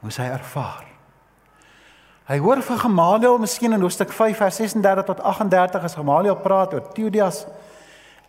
moes 0.00 0.18
hy 0.18 0.30
ervaar 0.32 0.90
Hy 2.30 2.36
hoor 2.38 2.60
van 2.62 2.78
Gamaliel 2.78 3.40
miskien 3.42 3.74
in 3.74 3.82
hoofstuk 3.82 4.12
5 4.14 4.36
vers 4.38 4.58
36 4.60 5.06
tot 5.08 5.20
38 5.26 5.82
as 5.82 5.96
Gamaliel 5.98 6.36
praat 6.38 6.76
oor 6.76 6.84
Teudas 6.94 7.40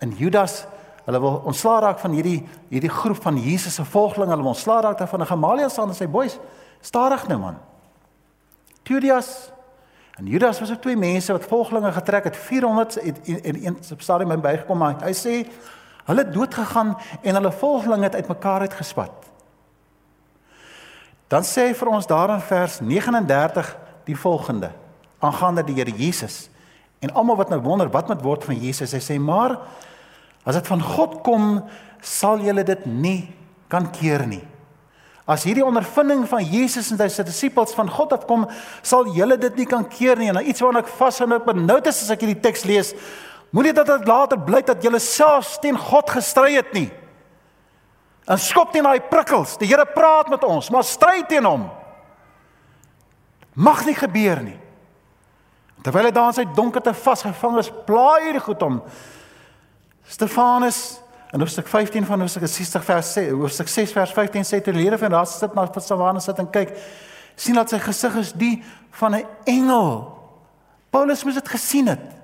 en 0.02 0.16
Judas. 0.18 0.64
Hulle 1.06 1.20
wil 1.22 1.38
ontslaa 1.46 1.84
raak 1.84 2.00
van 2.02 2.16
hierdie 2.18 2.40
hierdie 2.72 2.90
groep 2.90 3.20
van 3.22 3.38
Jesus 3.38 3.78
se 3.78 3.86
volgelinge. 3.86 4.34
Hulle 4.34 4.42
wil 4.42 4.56
ontslaa 4.56 4.80
raak 4.82 4.98
daarvan. 4.98 5.26
Gamaliel 5.30 5.70
staan 5.70 5.94
en 5.94 6.00
sy 6.00 6.08
boeis 6.10 6.40
stadig 6.82 7.28
nou 7.30 7.38
man. 7.44 7.60
Teudas 8.84 9.52
en 10.18 10.26
Judas 10.26 10.60
was 10.60 10.72
ook 10.72 10.82
twee 10.82 10.98
mense 10.98 11.32
wat 11.32 11.46
volgelinge 11.46 11.92
getrek 11.92 12.24
het 12.24 12.38
400 12.38 12.98
en 12.98 13.66
een 13.66 13.78
stadium 13.98 14.30
by 14.30 14.38
bygekom 14.38 14.78
maar 14.78 15.00
hy 15.06 15.14
sê 15.18 15.36
hulle 16.06 16.26
het 16.26 16.34
dood 16.34 16.54
gegaan 16.54 16.96
en 17.22 17.38
hulle 17.40 17.52
volgelinge 17.52 18.04
het 18.10 18.16
uitmekaar 18.16 18.68
uitgespat. 18.68 19.30
Dan 21.32 21.46
sê 21.48 21.70
hy 21.70 21.76
vir 21.78 21.88
ons 21.88 22.08
daar 22.10 22.34
in 22.34 22.44
vers 22.44 22.80
39 22.84 23.76
die 24.10 24.18
volgende 24.20 24.72
aangaande 25.22 25.64
die 25.64 25.78
Here 25.78 25.94
Jesus. 25.96 26.50
En 27.00 27.14
almal 27.14 27.40
wat 27.40 27.50
nou 27.50 27.62
wonder 27.62 27.90
wat 27.90 28.08
moet 28.08 28.22
word 28.26 28.44
van 28.44 28.58
Jesus, 28.60 28.92
hy 28.92 29.02
sê 29.02 29.18
maar 29.22 29.56
as 30.44 30.58
dit 30.58 30.68
van 30.68 30.82
God 30.82 31.20
kom, 31.26 31.62
sal 32.02 32.42
julle 32.42 32.66
dit 32.66 32.86
nie 32.90 33.30
kan 33.72 33.88
keer 33.94 34.26
nie. 34.28 34.42
As 35.30 35.44
hierdie 35.46 35.66
ondervinding 35.66 36.24
van 36.30 36.46
Jesus 36.46 36.90
en 36.92 37.02
sy 37.10 37.24
disippels 37.28 37.76
van 37.78 37.90
God 37.90 38.16
afkom, 38.16 38.48
sal 38.82 39.12
julle 39.16 39.38
dit 39.40 39.60
nie 39.62 39.68
kan 39.70 39.86
keer 39.88 40.18
nie. 40.18 40.32
Nou 40.34 40.44
iets 40.44 40.64
waarna 40.64 40.82
ek 40.82 40.90
vashou 40.98 41.28
en 41.28 41.38
ek 41.38 41.46
benoud 41.46 41.90
is 41.92 42.02
as 42.06 42.14
ek 42.16 42.26
hierdie 42.26 42.42
teks 42.42 42.66
lees, 42.66 42.96
moenie 43.54 43.76
dat 43.78 43.90
dit 43.90 44.10
later 44.10 44.40
blyk 44.42 44.66
dat 44.72 44.82
julle 44.84 45.00
self 45.04 45.60
teen 45.62 45.78
God 45.78 46.10
gestry 46.10 46.56
het 46.58 46.74
nie. 46.74 46.90
En 48.30 48.40
skop 48.40 48.72
teen 48.74 48.86
daai 48.86 49.02
prikkels. 49.12 49.58
Die 49.62 49.70
Here 49.70 49.86
praat 49.86 50.30
met 50.32 50.44
ons, 50.48 50.70
maar 50.74 50.86
stry 50.88 51.22
teen 51.30 51.46
hom. 51.46 51.68
Mag 53.54 53.86
nie 53.86 53.98
gebeur 53.98 54.42
nie. 54.46 54.58
Terwyl 55.82 56.08
hy 56.08 56.14
daar 56.14 56.30
in 56.30 56.38
sy 56.38 56.46
donkerte 56.56 56.94
vasgevang 56.94 57.58
is, 57.62 57.72
plaai 57.88 58.28
hierdie 58.28 58.44
goed 58.46 58.62
hom. 58.62 58.82
Stefanus 60.12 61.02
in 61.32 61.40
hoofstuk 61.40 61.68
15 61.68 62.06
van 62.06 62.20
hoofstuk 62.20 62.48
60 62.48 62.84
vers 62.84 63.14
6, 63.14 63.30
hoofstuk 63.30 63.68
6 63.68 63.92
vers 63.92 64.12
15 64.12 64.48
sê 64.48 64.62
toe 64.64 64.74
lede 64.74 64.98
van 64.98 65.14
daar 65.16 65.28
sit 65.28 65.54
na 65.56 65.68
Stefanus 65.72 66.28
sit 66.28 66.40
en 66.44 66.50
kyk, 66.50 66.74
sien 67.36 67.56
dat 67.56 67.72
sy 67.72 67.80
gesig 67.80 68.18
is 68.20 68.34
die 68.34 68.64
van 69.00 69.16
'n 69.16 69.26
engel. 69.46 70.18
Paulus 70.90 71.24
moes 71.24 71.40
dit 71.40 71.50
gesien 71.50 71.88
het. 71.88 72.22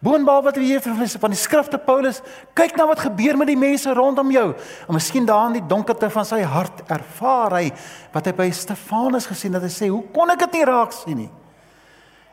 Boonbehalwe 0.00 0.44
wat 0.48 0.56
jy 0.56 0.80
vir 0.80 0.94
van 1.20 1.30
die 1.30 1.38
skrifte 1.38 1.78
Paulus, 1.78 2.22
kyk 2.54 2.76
na 2.76 2.86
wat 2.86 3.02
gebeur 3.04 3.36
met 3.36 3.46
die 3.46 3.56
mense 3.56 3.92
rondom 3.92 4.30
jou. 4.30 4.54
En 4.88 4.94
miskien 4.94 5.26
daar 5.26 5.46
in 5.46 5.60
die 5.60 5.66
donkerte 5.66 6.10
van 6.10 6.24
sy 6.24 6.40
hart 6.42 6.80
ervaar 6.88 7.52
hy 7.52 7.72
wat 8.12 8.26
hy 8.26 8.32
by 8.32 8.50
Stefanus 8.50 9.26
gesien 9.26 9.52
het. 9.54 9.62
Hy 9.62 9.68
sê, 9.68 9.88
"Hoe 9.88 10.02
kon 10.12 10.30
ek 10.30 10.38
dit 10.38 10.52
nie 10.52 10.64
raak 10.64 10.92
sien 10.92 11.16
nie?" 11.16 11.30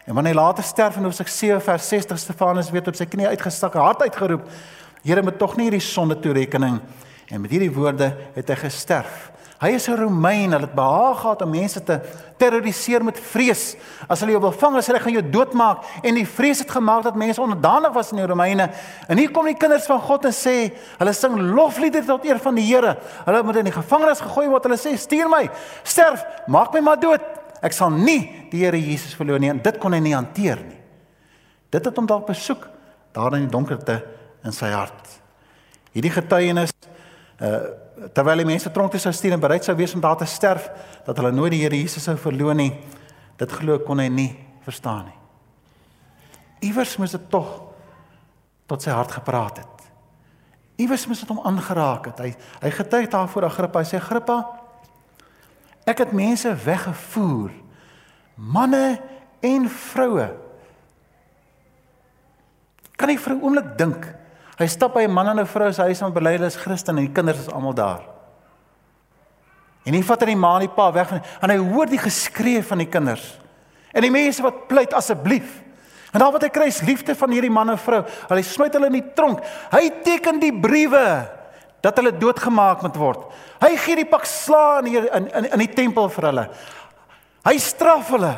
En 0.07 0.13
wanneer 0.13 0.33
hy 0.33 0.39
later 0.39 0.63
sterf 0.63 0.95
in 0.95 1.03
Hoofstuk 1.03 1.27
7 1.27 1.61
vers 1.61 1.87
60 1.87 2.19
Stefanus 2.19 2.71
weet 2.71 2.87
op 2.87 2.95
sy 2.95 3.05
knie 3.05 3.27
uitgestak, 3.27 3.73
hard 3.73 4.01
uitgeroep, 4.01 4.49
"Here, 5.07 5.23
moet 5.23 5.39
tog 5.39 5.55
nie 5.55 5.69
hierdie 5.69 5.79
sonde 5.79 6.19
toerekening." 6.19 6.81
En 7.27 7.41
met 7.41 7.51
hierdie 7.51 7.71
woorde 7.71 8.13
het 8.35 8.47
hy 8.47 8.55
gesterf. 8.55 9.31
Hy 9.57 9.71
is 9.73 9.87
'n 9.89 9.97
Romein, 9.97 10.51
hulle 10.51 10.65
het 10.65 10.75
behaag 10.75 11.19
gehad 11.19 11.41
om 11.41 11.49
mense 11.49 11.83
te 11.83 11.99
terroriseer 12.37 13.03
met 13.03 13.19
vrees. 13.19 13.75
As 14.07 14.19
hulle 14.19 14.31
jou 14.31 14.41
wil 14.41 14.51
vang, 14.51 14.75
as 14.75 14.87
hulle 14.87 14.99
gaan 14.99 15.13
jou 15.13 15.29
doodmaak 15.29 15.83
en 16.03 16.13
die 16.13 16.27
vrees 16.27 16.59
het 16.59 16.71
gemaak 16.71 17.03
dat 17.03 17.15
mense 17.15 17.41
onderdanig 17.41 17.93
was 17.93 18.11
aan 18.11 18.17
die 18.17 18.27
Romeine. 18.27 18.69
En 19.07 19.17
hier 19.17 19.31
kom 19.31 19.45
die 19.45 19.57
kinders 19.57 19.85
van 19.85 19.99
God 19.99 20.25
en 20.25 20.31
sê, 20.31 20.73
hulle 20.97 21.13
sing 21.13 21.39
lofliedere 21.39 22.05
tot 22.05 22.25
eer 22.25 22.39
van 22.39 22.55
die 22.55 22.65
Here. 22.65 22.97
Hulle 23.25 23.43
moet 23.43 23.55
in 23.55 23.65
die 23.65 23.73
gevangenis 23.73 24.21
gegooi 24.21 24.47
word. 24.47 24.63
Hulle 24.63 24.77
sê, 24.77 24.97
"Stuur 24.97 25.29
my, 25.29 25.49
sterf, 25.83 26.23
maak 26.47 26.73
my 26.73 26.79
maar 26.79 26.99
dood. 26.99 27.21
Ek 27.61 27.73
sal 27.73 27.89
nie 27.89 28.47
die 28.51 28.63
Here 28.63 28.77
Jesus 28.77 29.15
verloor 29.15 29.39
nie." 29.39 29.49
En 29.49 29.61
dit 29.61 29.77
kon 29.77 29.91
hy 29.91 29.99
nie 29.99 30.13
hanteer 30.13 30.57
nie. 30.57 30.79
Dit 31.71 31.85
het 31.85 31.95
hom 31.95 32.05
dalk 32.05 32.27
besoek 32.27 32.67
daar 33.11 33.33
in 33.33 33.47
die 33.47 33.51
donkerte 33.51 34.03
in 34.47 34.55
sy 34.55 34.71
hart. 34.73 35.11
Hierdie 35.95 36.13
getuienis 36.15 36.73
uh 37.41 37.85
terwyl 38.13 38.43
die 38.43 38.45
mense 38.45 38.69
tronk 38.69 38.91
toe 38.93 38.99
sou 39.01 39.11
stuur 39.13 39.33
en 39.33 39.41
bereid 39.41 39.65
sou 39.65 39.73
wees 39.73 39.95
om 39.97 40.01
daar 40.03 40.19
te 40.19 40.25
sterf 40.29 40.67
dat 41.05 41.17
hulle 41.17 41.31
nooit 41.33 41.55
die 41.55 41.63
Here 41.63 41.79
Jesus 41.79 42.05
sou 42.05 42.13
verloon 42.21 42.59
nie. 42.61 42.69
Dit 43.41 43.55
glo 43.57 43.79
kon 43.81 43.97
hy 43.97 44.05
nie 44.13 44.29
verstaan 44.65 45.07
nie. 45.09 45.17
Iewers 46.69 46.93
moes 47.01 47.15
dit 47.15 47.25
tog 47.33 47.49
tot 48.69 48.85
sy 48.85 48.93
hart 48.93 49.15
gepraat 49.17 49.63
het. 49.63 49.87
Iewers 50.77 51.07
moes 51.09 51.23
dit 51.23 51.31
hom 51.33 51.41
aangeraak 51.41 52.11
het. 52.11 52.21
Hy 52.21 52.31
hy 52.67 52.73
getuig 52.77 53.09
daarvoor 53.13 53.47
Agrippa. 53.49 53.81
Hy 53.81 53.89
sê 53.89 54.01
Agrippa, 54.01 54.37
ek 55.89 56.05
het 56.05 56.13
mense 56.13 56.53
weggevoer. 56.65 57.53
Manne 58.37 58.99
en 59.41 59.65
vroue. 59.69 60.29
Kan 62.97 63.09
jy 63.09 63.17
vir 63.17 63.33
'n 63.33 63.41
oomblik 63.41 63.77
dink 63.77 64.13
Hy 64.57 64.67
stap 64.67 64.93
by 64.93 65.03
'n 65.05 65.13
man 65.13 65.27
en 65.29 65.39
'n 65.39 65.45
vrou 65.45 65.71
se 65.71 65.81
huis 65.81 66.01
en 66.01 66.13
bely 66.13 66.31
hulle 66.37 66.45
is 66.45 66.55
Christen 66.55 66.97
en 66.97 67.05
die 67.05 67.13
kinders 67.13 67.39
is 67.39 67.53
almal 67.53 67.73
daar. 67.73 68.01
En 69.85 69.93
hy 69.93 70.01
vat 70.03 70.21
aan 70.21 70.27
die 70.27 70.35
ma 70.35 70.55
en 70.55 70.65
die 70.65 70.75
pa 70.75 70.91
weg 70.91 71.07
van 71.07 71.21
en 71.41 71.49
hy 71.49 71.57
hoor 71.57 71.85
die 71.85 72.01
geskree 72.01 72.63
van 72.63 72.77
die 72.77 72.89
kinders. 72.89 73.39
En 73.93 74.01
die 74.01 74.11
mense 74.11 74.41
wat 74.41 74.67
pleit 74.67 74.93
asseblief. 74.93 75.63
En 76.11 76.19
dan 76.19 76.31
wat 76.31 76.41
hy 76.41 76.49
kry 76.49 76.67
is 76.67 76.81
liefde 76.81 77.15
van 77.15 77.31
hierdie 77.31 77.51
man 77.53 77.69
en 77.69 77.77
vrou. 77.77 78.03
Hulle 78.27 78.43
smyt 78.43 78.73
hulle 78.73 78.89
in 78.91 78.99
die 78.99 79.13
tronk. 79.15 79.39
Hy 79.71 79.89
teken 80.03 80.39
die 80.39 80.51
briewe 80.51 81.29
dat 81.81 81.95
hulle 81.95 82.11
doodgemaak 82.17 82.81
moet 82.81 82.99
word. 82.99 83.25
Hy 83.61 83.75
gee 83.77 83.95
die 83.95 84.09
pak 84.09 84.25
sla 84.25 84.79
in 84.79 84.91
hier 84.91 85.09
in 85.15 85.31
in 85.31 85.51
in 85.53 85.59
die 85.59 85.73
tempel 85.73 86.09
vir 86.09 86.29
hulle. 86.31 86.45
Hy 87.45 87.57
straf 87.57 88.09
hulle. 88.09 88.35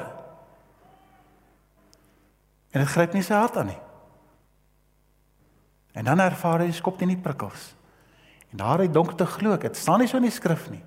En 2.69 2.83
dit 2.83 2.89
gryp 2.89 3.13
nie 3.13 3.25
sy 3.25 3.33
hart 3.33 3.57
aan 3.57 3.71
nie. 3.73 3.81
En 5.97 6.05
dan 6.05 6.19
ervaar 6.19 6.63
hy 6.63 6.71
skop 6.75 6.97
teen 6.99 7.13
die 7.13 7.21
prikkels. 7.21 7.73
En 8.53 8.61
daar 8.61 8.83
hy 8.83 8.89
donker 8.91 9.17
te 9.17 9.27
glo 9.29 9.53
ek, 9.53 9.69
dit 9.69 9.77
staan 9.77 10.01
nie 10.01 10.09
so 10.09 10.17
in 10.17 10.27
die 10.27 10.33
skrif 10.33 10.69
nie. 10.73 10.81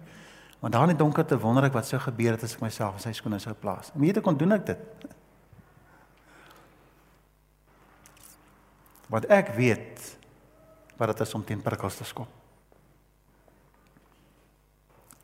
Want 0.62 0.74
daar 0.74 0.86
in 0.86 0.94
die 0.94 1.02
donker 1.02 1.26
te 1.26 1.38
wonder 1.38 1.66
ek 1.66 1.74
wat 1.74 1.88
sou 1.88 1.98
gebeur 2.02 2.36
het 2.36 2.44
as 2.46 2.54
ek 2.56 2.62
myself 2.62 2.98
in 2.98 3.04
sy 3.06 3.14
skoene 3.18 3.40
sou 3.42 3.54
plaas. 3.58 3.90
En 3.94 4.02
weet 4.02 4.20
ek 4.20 4.26
kon 4.26 4.38
doen 4.38 4.54
ek 4.58 4.66
dit. 4.70 5.06
Want 9.10 9.26
ek 9.30 9.52
weet 9.58 10.06
wat 10.98 11.12
dit 11.12 11.24
is 11.26 11.34
om 11.34 11.44
teen 11.44 11.62
prikkels 11.62 11.98
te 11.98 12.06
skop. 12.06 12.30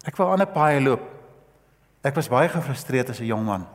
Ek 0.07 0.17
wou 0.17 0.31
aan 0.31 0.43
'n 0.43 0.53
paai 0.53 0.81
loop. 0.81 1.05
Ek 2.03 2.15
was 2.15 2.29
baie 2.29 2.49
gefrustreerd 2.49 3.11
as 3.11 3.21
'n 3.21 3.27
jong 3.27 3.45
man. 3.45 3.67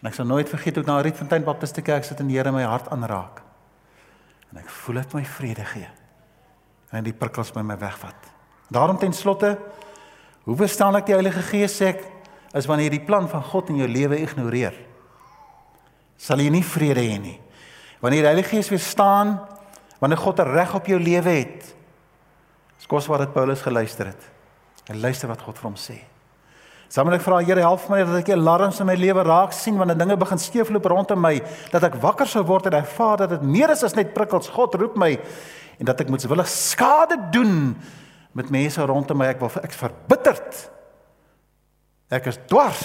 En 0.00 0.08
ek 0.08 0.14
sal 0.14 0.26
nooit 0.26 0.48
vergeet 0.48 0.74
hoe 0.74 0.82
ek 0.82 0.88
na 0.88 1.00
Rietfontein 1.00 1.44
Baptist 1.44 1.82
Kerk 1.82 2.04
sit 2.04 2.20
en 2.20 2.28
die 2.28 2.36
Here 2.36 2.52
my 2.52 2.62
hart 2.62 2.88
aanraak 2.88 3.47
en 4.52 4.60
ek 4.62 4.70
voel 4.82 5.02
dit 5.02 5.16
my 5.18 5.24
vrede 5.28 5.64
gee. 5.74 5.88
En 6.94 7.04
die 7.04 7.16
prikkels 7.16 7.52
by 7.52 7.62
my 7.66 7.76
wegvat. 7.80 8.30
Daarom 8.72 8.98
ten 9.00 9.12
slotte 9.16 9.56
hoe 10.48 10.56
verstaan 10.56 10.96
ek 10.96 11.10
die 11.10 11.16
Heilige 11.16 11.44
Gees 11.50 11.76
sê 11.76 11.92
ek 11.92 12.04
is 12.56 12.68
wanneer 12.68 12.88
jy 12.88 12.96
die 12.96 13.06
plan 13.08 13.28
van 13.28 13.44
God 13.44 13.68
in 13.72 13.82
jou 13.82 13.88
lewe 13.88 14.20
ignoreer. 14.24 14.76
Sal 16.18 16.40
jy 16.40 16.48
nie 16.52 16.64
vrede 16.64 17.04
hê 17.04 17.18
nie. 17.20 17.36
Wanneer 18.00 18.24
die 18.24 18.30
Heilige 18.32 18.56
Gees 18.56 18.70
weer 18.72 18.82
staan, 18.82 19.36
wanneer 20.00 20.20
God 20.22 20.40
reg 20.48 20.74
op 20.78 20.88
jou 20.88 20.98
lewe 21.00 21.34
het. 21.42 21.74
Skos 22.80 23.08
wat 23.10 23.26
dit 23.26 23.34
Paulus 23.34 23.62
geluister 23.62 24.14
het. 24.14 24.28
En 24.88 25.00
luister 25.02 25.28
wat 25.28 25.42
God 25.44 25.58
vir 25.60 25.68
hom 25.68 25.76
sê. 25.76 25.98
Saam 26.88 27.04
met 27.10 27.18
ek 27.18 27.24
vra 27.26 27.42
Here 27.44 27.60
help 27.60 27.84
my 27.92 28.00
dat 28.00 28.22
ek 28.22 28.30
alarms 28.32 28.80
in 28.80 28.88
my 28.88 28.94
lewe 28.96 29.22
raak 29.26 29.52
sien 29.52 29.76
wanneer 29.76 29.98
dinge 30.00 30.16
begin 30.16 30.40
skeefloop 30.40 30.88
rondom 30.88 31.20
my, 31.20 31.34
dat 31.72 31.84
ek 31.84 31.98
wakker 32.00 32.28
sou 32.28 32.42
word 32.48 32.70
en 32.70 32.78
ervaar 32.80 33.20
dat 33.20 33.34
dit 33.36 33.44
meer 33.44 33.74
is 33.74 33.84
as 33.84 33.96
net 33.96 34.14
prikkels. 34.16 34.48
God 34.54 34.78
roep 34.80 34.96
my 34.96 35.12
en 35.78 35.88
dat 35.90 36.00
ek 36.00 36.08
moet 36.08 36.24
willig 36.24 36.48
skade 36.48 37.18
doen 37.34 37.76
met 38.32 38.50
mense 38.54 38.80
rondom 38.88 39.20
my. 39.20 39.28
Ek 39.34 39.42
wil 39.44 39.52
ek 39.60 39.76
verbitterd. 39.76 40.62
Ek 42.08 42.30
is 42.32 42.40
dwars. 42.48 42.84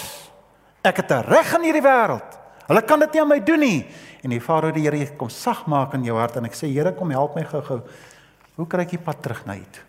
Ek 0.83 0.99
het 0.99 1.11
'n 1.11 1.23
reg 1.23 1.53
in 1.55 1.63
hierdie 1.63 1.87
wêreld. 1.87 2.39
Hulle 2.67 2.81
kan 2.81 2.99
dit 2.99 3.13
nie 3.13 3.21
aan 3.21 3.27
my 3.27 3.39
doen 3.39 3.59
nie. 3.59 3.87
En 4.23 4.29
die 4.29 4.39
Vader 4.39 4.71
die 4.71 4.83
Here 4.83 5.15
kom 5.15 5.29
sag 5.29 5.65
maak 5.65 5.93
in 5.93 6.03
jou 6.03 6.17
hart 6.17 6.35
en 6.35 6.45
ek 6.45 6.55
sê 6.55 6.67
Here 6.67 6.91
kom 6.91 7.09
help 7.11 7.35
my 7.35 7.43
gou-gou. 7.43 7.81
Hoe 8.55 8.67
kry 8.67 8.81
ek 8.81 8.89
die 8.89 8.97
pad 8.97 9.21
terug 9.21 9.45
na 9.45 9.55
U 9.55 9.63
toe? 9.71 9.83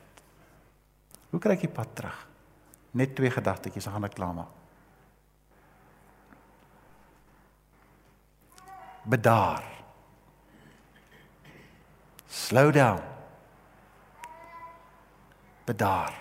Hoe 1.33 1.41
kry 1.41 1.53
ek 1.53 1.61
die 1.61 1.69
pad 1.69 1.89
terug? 1.95 2.34
Net 2.95 3.15
twee 3.19 3.31
gedagtetjies, 3.31 3.89
dan 3.89 3.97
gaan 3.97 4.07
ek 4.07 4.15
klaar 4.15 4.35
maak. 4.37 4.53
Bedaar. 9.05 9.65
Slow 12.31 12.73
down. 12.73 13.03
Bedaar. 15.67 16.15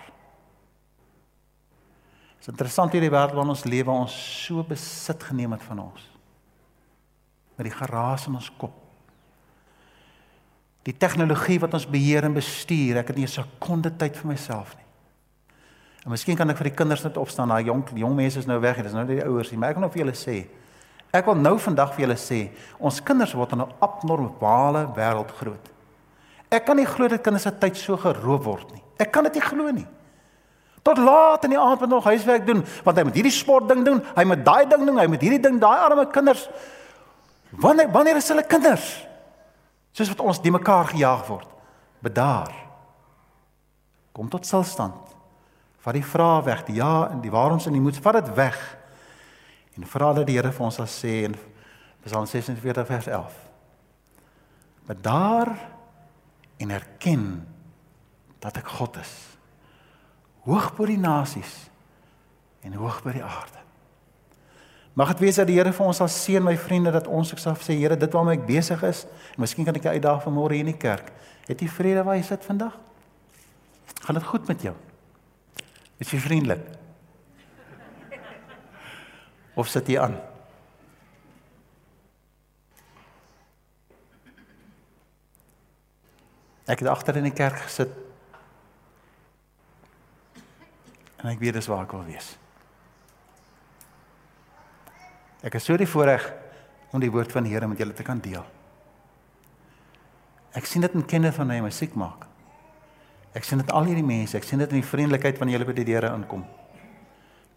Dit 2.34 2.40
is 2.40 2.52
interessant 2.52 2.92
hierdie 2.92 3.12
wêreld 3.12 3.32
waarin 3.36 3.54
ons 3.54 3.64
lewe 3.64 3.92
ons 3.92 4.14
so 4.44 4.64
besit 4.68 5.22
geneem 5.30 5.54
het 5.56 5.62
van 5.64 5.86
ons. 5.86 6.08
Met 7.56 7.70
die 7.70 7.76
geraas 7.76 8.26
in 8.28 8.36
ons 8.36 8.50
kop. 8.58 8.74
Die 10.84 10.96
tegnologie 11.00 11.56
wat 11.62 11.78
ons 11.78 11.88
beheer 11.88 12.26
en 12.26 12.36
bestuur, 12.36 12.98
ek 13.00 13.14
het 13.14 13.16
nie 13.16 13.24
'n 13.24 13.38
sekonde 13.40 13.96
tyd 13.96 14.16
vir 14.16 14.28
myself 14.34 14.76
nie. 14.76 14.83
En 16.04 16.12
miskien 16.12 16.36
kan 16.36 16.50
ek 16.52 16.58
vir 16.60 16.68
die 16.68 16.76
kinders 16.76 17.02
net 17.02 17.16
opstaan. 17.16 17.48
Daai 17.48 17.64
jong 17.64 17.84
jong 17.96 18.14
mense 18.16 18.38
is 18.38 18.46
nou 18.46 18.60
weg. 18.60 18.76
Dit 18.76 18.92
is 18.92 18.96
nou 18.96 19.06
die 19.08 19.22
ouers. 19.24 19.52
Maar 19.56 19.72
ek 19.72 19.80
wil 19.80 19.86
nou 19.86 19.92
vir 19.94 20.04
julle 20.04 20.16
sê. 20.18 20.36
Ek 21.14 21.28
wil 21.30 21.38
nou 21.38 21.54
vandag 21.62 21.92
vir 21.94 22.08
julle 22.08 22.16
sê, 22.18 22.40
ons 22.82 22.96
kinders 23.06 23.36
word 23.38 23.52
in 23.54 23.62
'n 23.62 23.72
abnormale 23.80 24.88
wêreld 24.96 25.30
groot. 25.38 25.70
Ek 26.50 26.64
kan 26.66 26.76
nie 26.76 26.86
glo 26.86 27.08
dat 27.08 27.22
kinders 27.22 27.44
se 27.44 27.52
tyd 27.52 27.76
so 27.76 27.96
geroof 27.96 28.44
word 28.44 28.72
nie. 28.72 28.82
Ek 28.98 29.12
kan 29.12 29.22
dit 29.24 29.34
nie 29.34 29.42
glo 29.42 29.70
nie. 29.70 29.86
Tot 30.82 30.98
laat 30.98 31.44
in 31.44 31.50
die 31.50 31.58
aand 31.58 31.80
moet 31.80 31.88
nog 31.88 32.04
huiswerk 32.04 32.46
doen, 32.46 32.64
want 32.84 32.98
hy 32.98 33.04
moet 33.04 33.14
hierdie 33.14 33.32
sport 33.32 33.68
ding 33.68 33.84
doen, 33.84 34.02
hy 34.16 34.24
moet 34.24 34.44
daai 34.44 34.66
ding 34.68 34.84
doen, 34.86 34.98
hy 34.98 35.06
moet 35.06 35.20
hierdie 35.20 35.40
ding, 35.40 35.60
daai 35.60 35.78
arme 35.78 36.10
kinders. 36.10 36.48
Wanneer 37.50 37.90
wanneer 37.90 38.16
is 38.16 38.28
hulle 38.28 38.42
kinders? 38.42 39.06
Soos 39.92 40.08
wat 40.08 40.20
ons 40.20 40.42
die 40.42 40.50
mekaar 40.50 40.84
gejaag 40.90 41.26
word. 41.28 41.48
Bedaar. 42.02 42.52
Kom 44.12 44.28
tot 44.28 44.46
stilstand. 44.46 45.13
Vat 45.84 45.98
die 45.98 46.06
vrae 46.06 46.40
weg, 46.46 46.62
die 46.64 46.78
ja 46.78 47.10
en 47.12 47.20
die 47.20 47.32
waaroms 47.32 47.66
en 47.68 47.76
die 47.76 47.82
moets, 47.82 48.00
vat 48.00 48.16
dit 48.22 48.30
weg. 48.38 48.60
En 49.76 49.84
vra 49.90 50.12
dat 50.16 50.28
die 50.28 50.38
Here 50.38 50.52
vir 50.54 50.64
ons 50.64 50.78
sal 50.80 50.88
sê 50.88 51.24
in 51.28 51.34
Psalm 52.06 52.28
46 52.28 52.86
vers 52.88 53.08
11. 53.10 53.34
Bedaar 54.88 55.50
en 56.60 56.72
erken 56.72 57.26
dat 58.40 58.56
ek 58.60 58.70
God 58.78 58.96
is. 59.00 59.12
Hoog 60.48 60.70
bo 60.76 60.88
die 60.88 61.00
nasies 61.00 61.52
en 62.64 62.76
hoog 62.80 63.02
bo 63.04 63.12
die 63.12 63.24
aarde. 63.24 63.60
Mag 64.94 65.10
dit 65.16 65.24
wees 65.26 65.40
dat 65.40 65.50
die 65.50 65.58
Here 65.58 65.72
vir 65.74 65.88
ons 65.90 66.00
sal 66.00 66.08
seën 66.12 66.44
my 66.44 66.56
vriende 66.60 66.94
dat 66.94 67.10
ons 67.10 67.34
ek 67.34 67.42
sal 67.42 67.58
sê 67.60 67.76
Here 67.76 67.98
dit 67.98 68.16
waarmee 68.16 68.38
ek 68.38 68.48
besig 68.48 68.88
is 68.88 69.04
en 69.34 69.44
miskien 69.44 69.68
kan 69.68 69.76
ek 69.76 69.88
jou 69.88 69.96
uitdaag 69.96 70.24
vanmôre 70.24 70.56
hier 70.56 70.64
in 70.64 70.72
die 70.72 70.80
kerk. 70.80 71.12
Het 71.48 71.60
jy 71.60 71.68
vrede 71.68 72.08
waar 72.08 72.16
jy 72.16 72.24
sit 72.24 72.44
vandag? 72.46 72.76
Gaan 74.04 74.20
dit 74.20 74.32
goed 74.32 74.48
met 74.48 74.68
jou? 74.70 74.76
Is 76.02 76.10
jy 76.10 76.18
vriendelik? 76.18 76.62
Of 79.54 79.68
sit 79.70 79.88
jy 79.88 80.00
aan? 80.02 80.16
Ek 86.64 86.80
het 86.80 86.88
agter 86.88 87.20
in 87.20 87.28
die 87.28 87.36
kerk 87.36 87.60
gesit. 87.66 87.92
En 91.20 91.30
ek 91.30 91.40
weet 91.40 91.56
dis 91.56 91.68
waar 91.70 91.84
ek 91.84 91.92
wil 91.94 92.06
wees. 92.08 92.34
Ek 95.44 95.56
is 95.60 95.64
so 95.68 95.76
die 95.76 95.88
voorreg 95.88 96.24
om 96.96 97.02
die 97.02 97.12
woord 97.12 97.32
van 97.32 97.44
die 97.44 97.52
Here 97.52 97.68
met 97.68 97.80
julle 97.80 97.94
te 97.96 98.06
kan 98.06 98.20
deel. 98.24 98.44
Ek 100.56 100.66
sien 100.68 100.84
dit 100.84 100.94
in 100.96 101.04
kenne 101.08 101.32
van 101.34 101.50
hy 101.52 101.60
my 101.64 101.72
siek 101.74 101.96
maak. 101.98 102.28
Ek 103.34 103.46
sien 103.46 103.58
dit 103.58 103.72
al 103.74 103.88
hierdie 103.90 104.06
mense, 104.06 104.36
ek 104.38 104.46
sien 104.46 104.60
dit 104.62 104.70
in 104.70 104.80
die 104.80 104.86
vriendelikheid 104.86 105.40
van 105.40 105.50
julle 105.50 105.66
by 105.66 105.74
die 105.76 105.88
deure 105.88 106.12
inkom. 106.14 106.44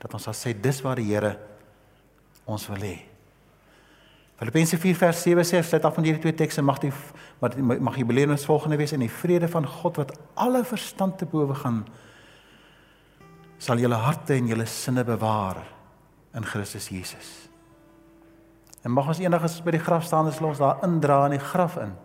Dat 0.02 0.14
ons 0.18 0.26
sal 0.30 0.36
sê 0.38 0.56
dis 0.58 0.82
waar 0.86 0.98
die 0.98 1.10
Here 1.12 1.36
ons 2.48 2.66
wil 2.72 2.82
hê. 2.82 2.96
Filippense 4.38 4.78
4 4.78 4.98
vers 4.98 5.22
7 5.26 5.46
sê 5.50 5.62
sluit 5.66 5.86
af 5.86 5.96
van 5.98 6.06
hierdie 6.06 6.22
twee 6.22 6.38
tekste 6.38 6.62
mag 6.62 6.82
die 6.82 6.92
mag 7.42 7.98
die 7.98 8.06
belewenis 8.06 8.46
volgende 8.46 8.78
wees 8.78 8.94
in 8.94 9.02
die 9.06 9.14
vrede 9.14 9.50
van 9.50 9.66
God 9.66 9.98
wat 10.02 10.14
alle 10.38 10.64
verstand 10.66 11.18
te 11.18 11.26
bowe 11.30 11.54
gaan 11.58 11.84
sal 13.58 13.82
julle 13.82 13.98
harte 13.98 14.36
en 14.38 14.50
julle 14.50 14.66
sinne 14.70 15.04
bewaar 15.06 15.64
in 16.38 16.46
Christus 16.46 16.90
Jesus. 16.94 17.30
En 18.86 18.94
mag 18.94 19.10
ons 19.10 19.20
eendag 19.20 19.48
as 19.48 19.58
by 19.66 19.74
die 19.74 19.82
graf 19.82 20.06
staan, 20.06 20.30
ons 20.30 20.62
daar 20.62 20.84
indra 20.86 21.24
in 21.26 21.38
die 21.38 21.44
graf 21.44 21.78
in. 21.82 21.96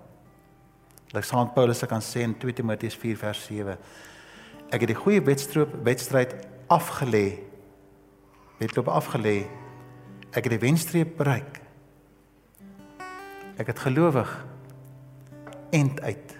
Like 1.12 1.26
Saint 1.26 1.52
Paulus 1.54 1.78
se 1.78 1.86
kan 1.86 2.00
sê 2.00 2.22
in 2.24 2.38
2 2.38 2.52
Timoteus 2.52 2.96
4 2.96 3.16
vers 3.20 3.44
7. 3.44 3.76
Ek 4.72 4.80
het 4.80 4.88
die 4.88 4.96
goeie 4.96 5.20
wedstryd 5.20 5.74
wedstryd 5.84 6.32
afgelê. 6.72 7.42
Wedloop 8.58 8.88
afgelê. 8.88 9.42
Ek 10.32 10.46
het 10.46 10.54
die 10.54 10.62
wenstreep 10.62 11.16
bereik. 11.18 11.60
Ek 13.60 13.68
het 13.68 13.84
gelowig 13.84 14.30
end 15.72 16.00
uit 16.00 16.36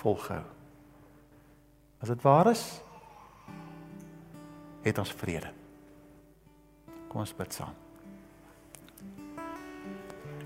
volgehou. 0.00 0.44
As 2.00 2.08
dit 2.08 2.24
waar 2.24 2.48
is, 2.50 2.64
het 4.82 4.98
ons 4.98 5.12
vrede. 5.20 5.52
Kom 7.12 7.20
ons 7.22 7.36
bid 7.36 7.54
saam. 7.54 7.76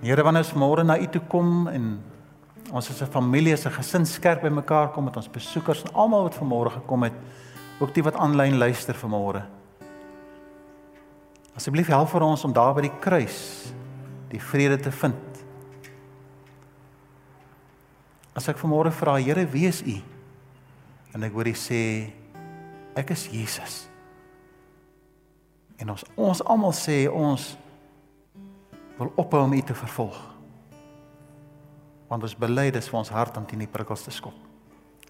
Here, 0.02 0.22
wanneer 0.22 0.44
ons 0.44 0.52
môre 0.58 0.84
na 0.84 0.98
U 1.00 1.06
toe 1.08 1.22
kom 1.30 1.70
en 1.70 1.86
ons 2.72 2.90
as 2.90 3.02
'n 3.02 3.06
familie, 3.06 3.52
as 3.52 3.66
'n 3.66 3.70
gesinskerk 3.70 4.42
bymekaar 4.42 4.92
kom 4.92 5.04
met 5.04 5.16
ons 5.16 5.28
besoekers 5.28 5.82
en 5.82 5.94
almal 5.94 6.22
wat 6.22 6.34
vanmôre 6.34 6.70
gekom 6.70 7.02
het, 7.02 7.14
ook 7.80 7.94
die 7.94 8.02
wat 8.02 8.14
aanlyn 8.14 8.58
luister 8.58 8.94
vanmôre. 8.94 9.42
Asseblief 11.56 11.86
help 11.86 12.08
vir 12.08 12.22
ons 12.22 12.44
om 12.44 12.52
daar 12.52 12.74
by 12.74 12.80
die 12.80 12.98
kruis 13.00 13.72
die 14.28 14.40
vrede 14.40 14.76
te 14.76 14.90
vind. 14.90 15.44
As 18.36 18.48
ek 18.48 18.58
vanmôre 18.58 18.92
vra, 18.92 19.16
Here, 19.16 19.46
wie 19.46 19.66
is 19.66 19.82
U? 19.82 20.02
En 21.14 21.22
ek 21.22 21.32
hoor 21.32 21.48
U 21.48 21.54
sê, 21.56 22.12
ek 22.94 23.10
is 23.10 23.28
Jesus. 23.32 23.88
En 25.80 25.90
ons 25.90 26.04
ons 26.16 26.42
almal 26.44 26.72
sê 26.72 27.06
ons 27.08 27.56
wil 28.98 29.12
ophou 29.16 29.42
om 29.44 29.52
U 29.52 29.62
te 29.62 29.74
vervolg. 29.74 30.35
Want 32.08 32.22
ons 32.22 32.38
bely 32.38 32.70
dis 32.70 32.88
vir 32.90 33.00
ons 33.00 33.12
hart 33.14 33.36
om 33.36 33.46
teen 33.46 33.64
die 33.64 33.70
prikkels 33.70 34.06
te 34.06 34.14
skop. 34.14 34.36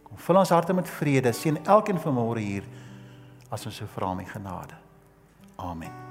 Kom 0.07 0.19
vul 0.23 0.41
ons 0.41 0.55
harte 0.55 0.77
met 0.77 0.89
vrede, 0.89 1.33
sien 1.35 1.59
elkeen 1.67 2.01
vanmôre 2.01 2.41
hier 2.45 2.67
as 3.51 3.67
ons 3.67 3.83
so 3.83 3.91
vra 3.97 4.15
om 4.15 4.23
U 4.23 4.29
genade. 4.31 4.79
Amen. 5.59 6.06